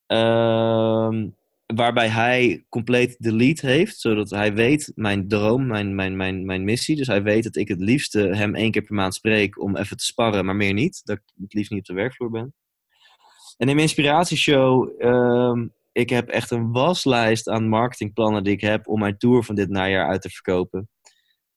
Uh, 0.07 1.23
waarbij 1.65 2.07
hij 2.07 2.65
compleet 2.69 3.15
de 3.19 3.33
lead 3.33 3.59
heeft, 3.59 3.99
zodat 3.99 4.29
hij 4.29 4.53
weet 4.53 4.91
mijn 4.95 5.27
droom, 5.27 5.67
mijn, 5.67 5.95
mijn, 5.95 6.15
mijn, 6.15 6.45
mijn 6.45 6.63
missie. 6.63 6.95
Dus 6.95 7.07
hij 7.07 7.23
weet 7.23 7.43
dat 7.43 7.55
ik 7.55 7.67
het 7.67 7.79
liefste 7.79 8.19
hem 8.19 8.55
één 8.55 8.71
keer 8.71 8.81
per 8.81 8.95
maand 8.95 9.13
spreek 9.13 9.61
om 9.61 9.77
even 9.77 9.97
te 9.97 10.05
sparren, 10.05 10.45
maar 10.45 10.55
meer 10.55 10.73
niet. 10.73 11.01
Dat 11.03 11.17
ik 11.17 11.23
het 11.41 11.53
liefst 11.53 11.71
niet 11.71 11.79
op 11.79 11.85
de 11.85 11.93
werkvloer 11.93 12.29
ben. 12.29 12.53
En 13.57 13.67
in 13.67 13.75
mijn 13.75 13.87
inspiratieshow 13.87 15.01
uh, 15.01 15.67
ik 15.95 16.09
heb 16.09 16.29
echt 16.29 16.51
een 16.51 16.71
waslijst 16.71 17.49
aan 17.49 17.69
marketingplannen 17.69 18.43
die 18.43 18.53
ik 18.53 18.61
heb 18.61 18.87
om 18.87 18.99
mijn 18.99 19.17
tour 19.17 19.43
van 19.43 19.55
dit 19.55 19.69
najaar 19.69 20.07
uit 20.07 20.21
te 20.21 20.29
verkopen. 20.29 20.89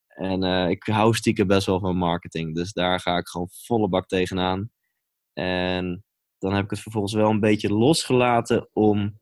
En 0.07 0.45
uh, 0.45 0.69
ik 0.69 0.83
hou 0.83 1.15
stiekem 1.15 1.47
best 1.47 1.67
wel 1.67 1.81
van 1.81 1.97
marketing. 1.97 2.55
Dus 2.55 2.73
daar 2.73 3.01
ga 3.01 3.17
ik 3.17 3.29
gewoon 3.29 3.49
volle 3.51 3.89
bak 3.89 4.09
tegenaan. 4.09 4.71
En 5.33 6.05
dan 6.39 6.55
heb 6.55 6.65
ik 6.65 6.71
het 6.71 6.81
vervolgens 6.81 7.15
wel 7.15 7.31
een 7.31 7.41
beetje 7.41 7.73
losgelaten 7.73 8.69
om 8.73 9.19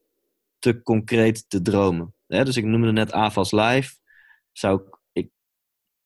te 0.58 0.82
concreet 0.82 1.44
te 1.48 1.62
dromen. 1.62 2.14
dus 2.26 2.56
ik 2.56 2.64
noemde 2.64 2.92
net 2.92 3.12
AFAS 3.12 3.52
Live. 3.52 3.94
Zou 4.52 4.80
ik, 4.80 4.98
ik, 5.12 5.30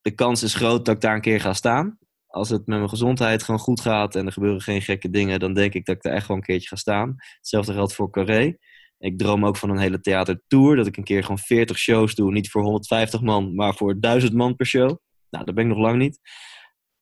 de 0.00 0.10
kans 0.10 0.42
is 0.42 0.54
groot 0.54 0.84
dat 0.84 0.94
ik 0.94 1.00
daar 1.00 1.14
een 1.14 1.20
keer 1.20 1.40
ga 1.40 1.52
staan. 1.52 1.98
Als 2.26 2.48
het 2.48 2.66
met 2.66 2.78
mijn 2.78 2.88
gezondheid 2.88 3.42
gewoon 3.42 3.60
goed 3.60 3.80
gaat 3.80 4.14
en 4.14 4.26
er 4.26 4.32
gebeuren 4.32 4.60
geen 4.60 4.82
gekke 4.82 5.10
dingen, 5.10 5.40
dan 5.40 5.54
denk 5.54 5.74
ik 5.74 5.84
dat 5.84 5.96
ik 5.96 6.02
daar 6.02 6.12
echt 6.14 6.28
wel 6.28 6.36
een 6.36 6.42
keertje 6.42 6.68
ga 6.68 6.76
staan. 6.76 7.14
Hetzelfde 7.36 7.72
geldt 7.72 7.94
voor 7.94 8.10
Carré. 8.10 8.56
Ik 9.00 9.18
droom 9.18 9.46
ook 9.46 9.56
van 9.56 9.70
een 9.70 9.78
hele 9.78 10.00
theatertour. 10.00 10.76
Dat 10.76 10.86
ik 10.86 10.96
een 10.96 11.04
keer 11.04 11.22
gewoon 11.22 11.38
40 11.38 11.78
shows 11.78 12.14
doe. 12.14 12.32
Niet 12.32 12.50
voor 12.50 12.62
150 12.62 13.20
man, 13.20 13.54
maar 13.54 13.74
voor 13.74 14.00
1000 14.00 14.32
man 14.32 14.56
per 14.56 14.66
show. 14.66 14.98
Nou, 15.30 15.44
dat 15.44 15.54
ben 15.54 15.64
ik 15.64 15.70
nog 15.70 15.78
lang 15.78 15.98
niet. 15.98 16.20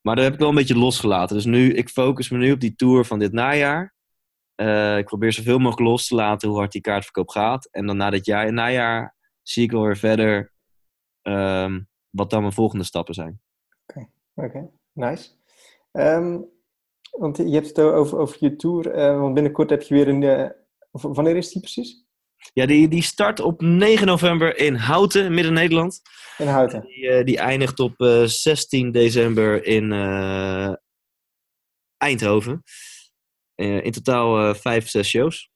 Maar 0.01 0.15
daar 0.15 0.25
heb 0.25 0.35
ik 0.35 0.41
wel 0.41 0.49
een 0.49 0.55
beetje 0.55 0.79
losgelaten. 0.79 1.37
Dus 1.37 1.45
nu, 1.45 1.73
ik 1.73 1.89
focus 1.89 2.29
me 2.29 2.39
nu 2.39 2.53
op 2.53 2.61
die 2.61 2.75
tour 2.75 3.05
van 3.05 3.19
dit 3.19 3.33
najaar. 3.33 3.95
Uh, 4.57 4.99
ik 4.99 5.05
probeer 5.05 5.33
zoveel 5.33 5.59
mogelijk 5.59 5.89
los 5.89 6.07
te 6.07 6.15
laten 6.15 6.49
hoe 6.49 6.59
hard 6.59 6.73
die 6.73 6.81
kaartverkoop 6.81 7.29
gaat. 7.29 7.69
En 7.71 7.87
dan 7.87 7.97
na 7.97 8.11
dit 8.11 8.27
jaar, 8.27 8.53
najaar 8.53 9.17
zie 9.43 9.63
ik 9.63 9.71
wel 9.71 9.83
weer 9.83 9.97
verder 9.97 10.53
um, 11.23 11.89
wat 12.11 12.31
dan 12.31 12.41
mijn 12.41 12.53
volgende 12.53 12.85
stappen 12.85 13.15
zijn. 13.15 13.41
Oké, 13.87 14.09
okay. 14.35 14.69
nice. 14.93 15.31
Um, 15.93 16.47
want 17.11 17.37
je 17.37 17.51
hebt 17.51 17.67
het 17.67 17.79
over, 17.79 18.19
over 18.19 18.37
je 18.41 18.57
tour. 18.57 18.97
Uh, 18.97 19.21
want 19.21 19.35
binnenkort 19.35 19.71
heb 19.71 19.83
je 19.83 19.95
weer 19.95 20.09
een, 20.09 20.23
uh, 20.23 20.49
wanneer 21.01 21.37
is 21.37 21.53
die 21.53 21.61
precies? 21.61 22.07
Ja, 22.53 22.67
die, 22.67 22.89
die 22.89 23.03
start 23.03 23.41
op 23.41 23.61
9 23.61 24.07
november 24.07 24.59
in 24.59 24.75
Houten, 24.75 25.35
Midden-Nederland. 25.35 26.01
In 26.39 26.47
Houten. 26.47 26.81
Die, 26.81 27.05
uh, 27.05 27.25
die 27.25 27.39
eindigt 27.39 27.81
op 27.81 28.01
uh, 28.01 28.23
eh, 28.23 28.29
16 28.29 28.93
december 28.93 29.65
in 29.65 29.93
uh, 29.93 30.73
Eindhoven. 31.97 32.63
in 33.55 33.93
totaal 33.93 34.55
vijf, 34.55 34.89
zes 34.89 35.09
shows. 35.09 35.51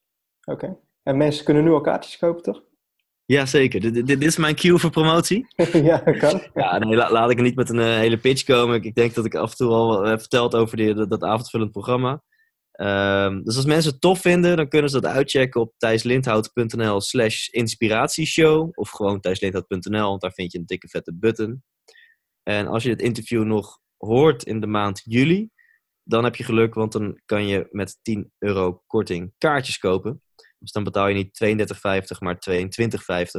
Oké. 0.45 0.79
En 1.03 1.17
mensen 1.17 1.45
kunnen 1.45 1.65
nu 1.65 1.71
al 1.71 1.81
kaartjes 1.81 2.19
kopen, 2.19 2.43
toch? 2.43 2.63
Jazeker. 3.25 3.81
Dit, 3.81 3.95
dit, 3.95 4.07
dit 4.07 4.23
is 4.23 4.37
mijn 4.37 4.55
cue 4.55 4.79
voor 4.79 4.91
promotie. 4.91 5.47
ja, 5.73 5.99
kan. 5.99 6.43
Ja, 6.55 6.79
nee, 6.79 6.97
laat 6.97 7.31
ik 7.31 7.41
niet 7.41 7.57
met 7.57 7.69
een 7.69 7.79
hele 7.79 8.19
pitch 8.19 8.45
komen. 8.45 8.77
Ik, 8.77 8.85
ik, 8.85 8.95
denk 8.95 9.15
dat 9.15 9.25
ik 9.25 9.35
af 9.35 9.51
en 9.51 9.57
toe 9.57 9.71
al 9.71 10.05
heb 10.05 10.21
verteld 10.21 10.55
over 10.55 10.77
die, 10.77 10.95
dat, 10.95 11.11
dat 11.11 11.23
avondvullend 11.23 11.71
programma. 11.73 12.23
Um, 12.81 13.45
dus 13.45 13.57
als 13.57 13.65
mensen 13.65 13.91
het 13.91 14.01
tof 14.01 14.21
vinden, 14.21 14.57
dan 14.57 14.69
kunnen 14.69 14.91
ze 14.91 15.01
dat 15.01 15.11
uitchecken 15.11 15.61
op 15.61 15.75
thijslindhout.nl 15.77 17.01
slash 17.01 17.49
inspiratieshow. 17.49 18.71
Of 18.75 18.91
gewoon 18.91 19.21
thijslindhout.nl, 19.21 20.09
want 20.09 20.21
daar 20.21 20.33
vind 20.33 20.53
je 20.53 20.59
een 20.59 20.67
dikke 20.67 20.89
vette 20.89 21.15
button. 21.15 21.63
En 22.43 22.67
als 22.67 22.83
je 22.83 22.91
het 22.91 23.03
interview 23.03 23.45
nog 23.45 23.79
hoort 23.97 24.43
in 24.43 24.61
de 24.61 24.67
maand 24.67 25.03
juli, 25.05 25.51
dan 26.03 26.25
heb 26.25 26.37
je 26.37 26.45
geluk, 26.45 26.75
want 26.75 26.93
dan 26.93 27.21
kan 27.25 27.47
je 27.47 27.69
met 27.71 27.99
10 28.03 28.33
euro 28.39 28.83
korting 28.87 29.33
kaartjes 29.39 29.79
kopen. 29.79 30.23
Dus 30.59 30.73
dan 30.73 30.85
betaal 30.85 31.09
je 31.09 31.15
niet 31.15 31.45
32,50, 32.15 32.19
maar 32.19 32.39
22,50. 32.51 32.59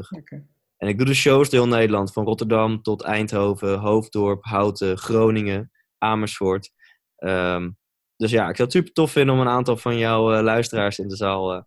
Oké. 0.10 0.48
En 0.78 0.88
ik 0.88 0.98
doe 0.98 1.08
de 1.08 1.14
shows 1.14 1.50
door 1.50 1.60
heel 1.60 1.76
Nederland, 1.76 2.14
van 2.14 2.26
Rotterdam 2.26 2.82
tot 2.82 3.02
Eindhoven, 3.02 3.80
Hoofddorp, 3.80 4.44
Houten, 4.44 4.98
Groningen, 4.98 5.72
Amersfoort. 5.98 6.72
Ehm, 7.16 7.70
dus 8.24 8.32
ja, 8.32 8.50
ik 8.50 8.56
zou 8.56 8.68
het 8.68 8.78
super 8.78 8.94
tof 8.94 9.12
vinden 9.12 9.36
om 9.36 9.42
een 9.42 9.48
aantal 9.48 9.78
van 9.78 9.98
jouw 9.98 10.34
eh, 10.34 10.44
luisteraars 10.44 11.00
in 11.00 11.08
de 11.08 11.16
zaal 11.16 11.54
eh, 11.54 11.62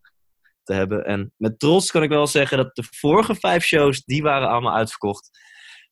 te 0.62 0.72
hebben. 0.72 1.04
En 1.04 1.32
met 1.36 1.58
trots 1.58 1.90
kan 1.90 2.02
ik 2.02 2.08
wel 2.08 2.26
zeggen 2.26 2.56
dat 2.56 2.76
de 2.76 2.82
vorige 2.90 3.34
vijf 3.34 3.64
shows, 3.64 4.04
die 4.04 4.22
waren 4.22 4.48
allemaal 4.48 4.74
uitverkocht. 4.74 5.30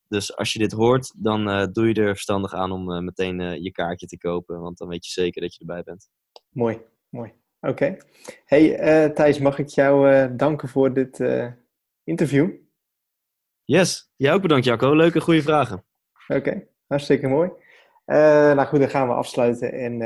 Dus 0.09 0.37
als 0.37 0.53
je 0.53 0.59
dit 0.59 0.73
hoort, 0.73 1.15
dan 1.17 1.49
eh, 1.49 1.67
doe 1.73 1.89
je 1.89 1.95
er 1.95 2.07
verstandig 2.07 2.55
aan 2.55 2.73
om 2.73 3.05
meteen 3.05 3.63
je 3.63 3.73
kaartje 3.73 4.07
te 4.07 4.19
kopen. 4.19 4.61
Want 4.61 4.79
dan 4.79 4.89
weet 4.89 5.07
je 5.07 5.13
zeker 5.13 5.41
dat 5.43 5.55
je 5.55 5.61
erbij 5.61 5.83
bent. 5.83 6.09
Mooi, 6.49 6.81
mooi. 7.09 7.33
Oké. 7.61 7.97
Hey 8.45 9.11
Thijs, 9.11 9.39
mag 9.39 9.59
ik 9.59 9.69
jou 9.69 10.29
danken 10.37 10.69
voor 10.69 10.95
dit 10.95 11.25
interview? 12.05 12.51
Yes, 13.65 14.13
jij 14.17 14.33
ook 14.33 14.43
bedankt 14.43 14.65
Jacco. 14.65 14.95
Leuke, 14.95 15.21
goede 15.21 15.43
vragen. 15.43 15.85
Oké, 16.29 16.67
hartstikke 16.87 17.29
mooi. 17.29 17.51
Nou 18.07 18.67
goed, 18.67 18.81
dan 18.81 18.91
gaan 18.91 19.09
we 19.09 19.15
afsluiten. 19.15 19.73
En 19.73 20.01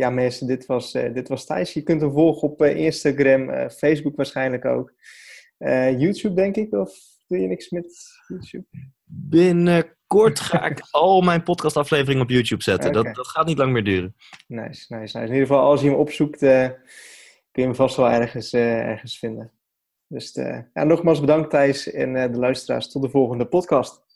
ja, 0.00 0.10
mensen, 0.10 0.46
dit 0.46 0.66
was, 0.66 0.94
eh, 0.94 1.14
dit 1.14 1.28
was 1.28 1.46
Thijs. 1.46 1.72
Je 1.72 1.82
kunt 1.82 2.00
hem 2.00 2.12
volgen 2.12 2.48
op 2.48 2.62
eh, 2.62 2.76
Instagram, 2.76 3.50
eh, 3.50 3.68
Facebook 3.68 4.16
waarschijnlijk 4.16 4.64
ook. 4.64 4.92
YouTube, 5.98 6.34
denk 6.34 6.56
ik, 6.56 6.72
of 6.72 6.98
doe 7.26 7.38
je 7.38 7.46
niks 7.46 7.70
met 7.70 7.96
YouTube? 8.28 8.64
Binnenkort 9.04 10.40
ga 10.40 10.64
ik 10.64 10.80
al 10.90 11.20
mijn 11.20 11.42
podcastafleveringen 11.42 12.22
op 12.22 12.30
YouTube 12.30 12.62
zetten. 12.62 12.92
Dat, 12.92 13.14
dat 13.14 13.28
gaat 13.28 13.46
niet 13.46 13.58
lang 13.58 13.72
meer 13.72 13.84
duren. 13.84 14.14
Nice, 14.46 14.94
nice, 14.94 14.98
nice. 14.98 15.18
In 15.18 15.22
ieder 15.22 15.46
geval, 15.46 15.60
als 15.60 15.80
je 15.80 15.88
hem 15.88 15.98
opzoekt, 15.98 16.38
kun 16.38 16.78
je 17.52 17.62
hem 17.62 17.74
vast 17.74 17.96
wel 17.96 18.10
ergens, 18.10 18.52
ergens 18.52 19.18
vinden. 19.18 19.52
Dus 20.06 20.32
ja, 20.74 20.84
nogmaals 20.84 21.20
bedankt 21.20 21.50
Thijs 21.50 21.90
en 21.90 22.12
de 22.12 22.38
luisteraars. 22.38 22.90
Tot 22.90 23.02
de 23.02 23.10
volgende 23.10 23.46
podcast. 23.46 24.09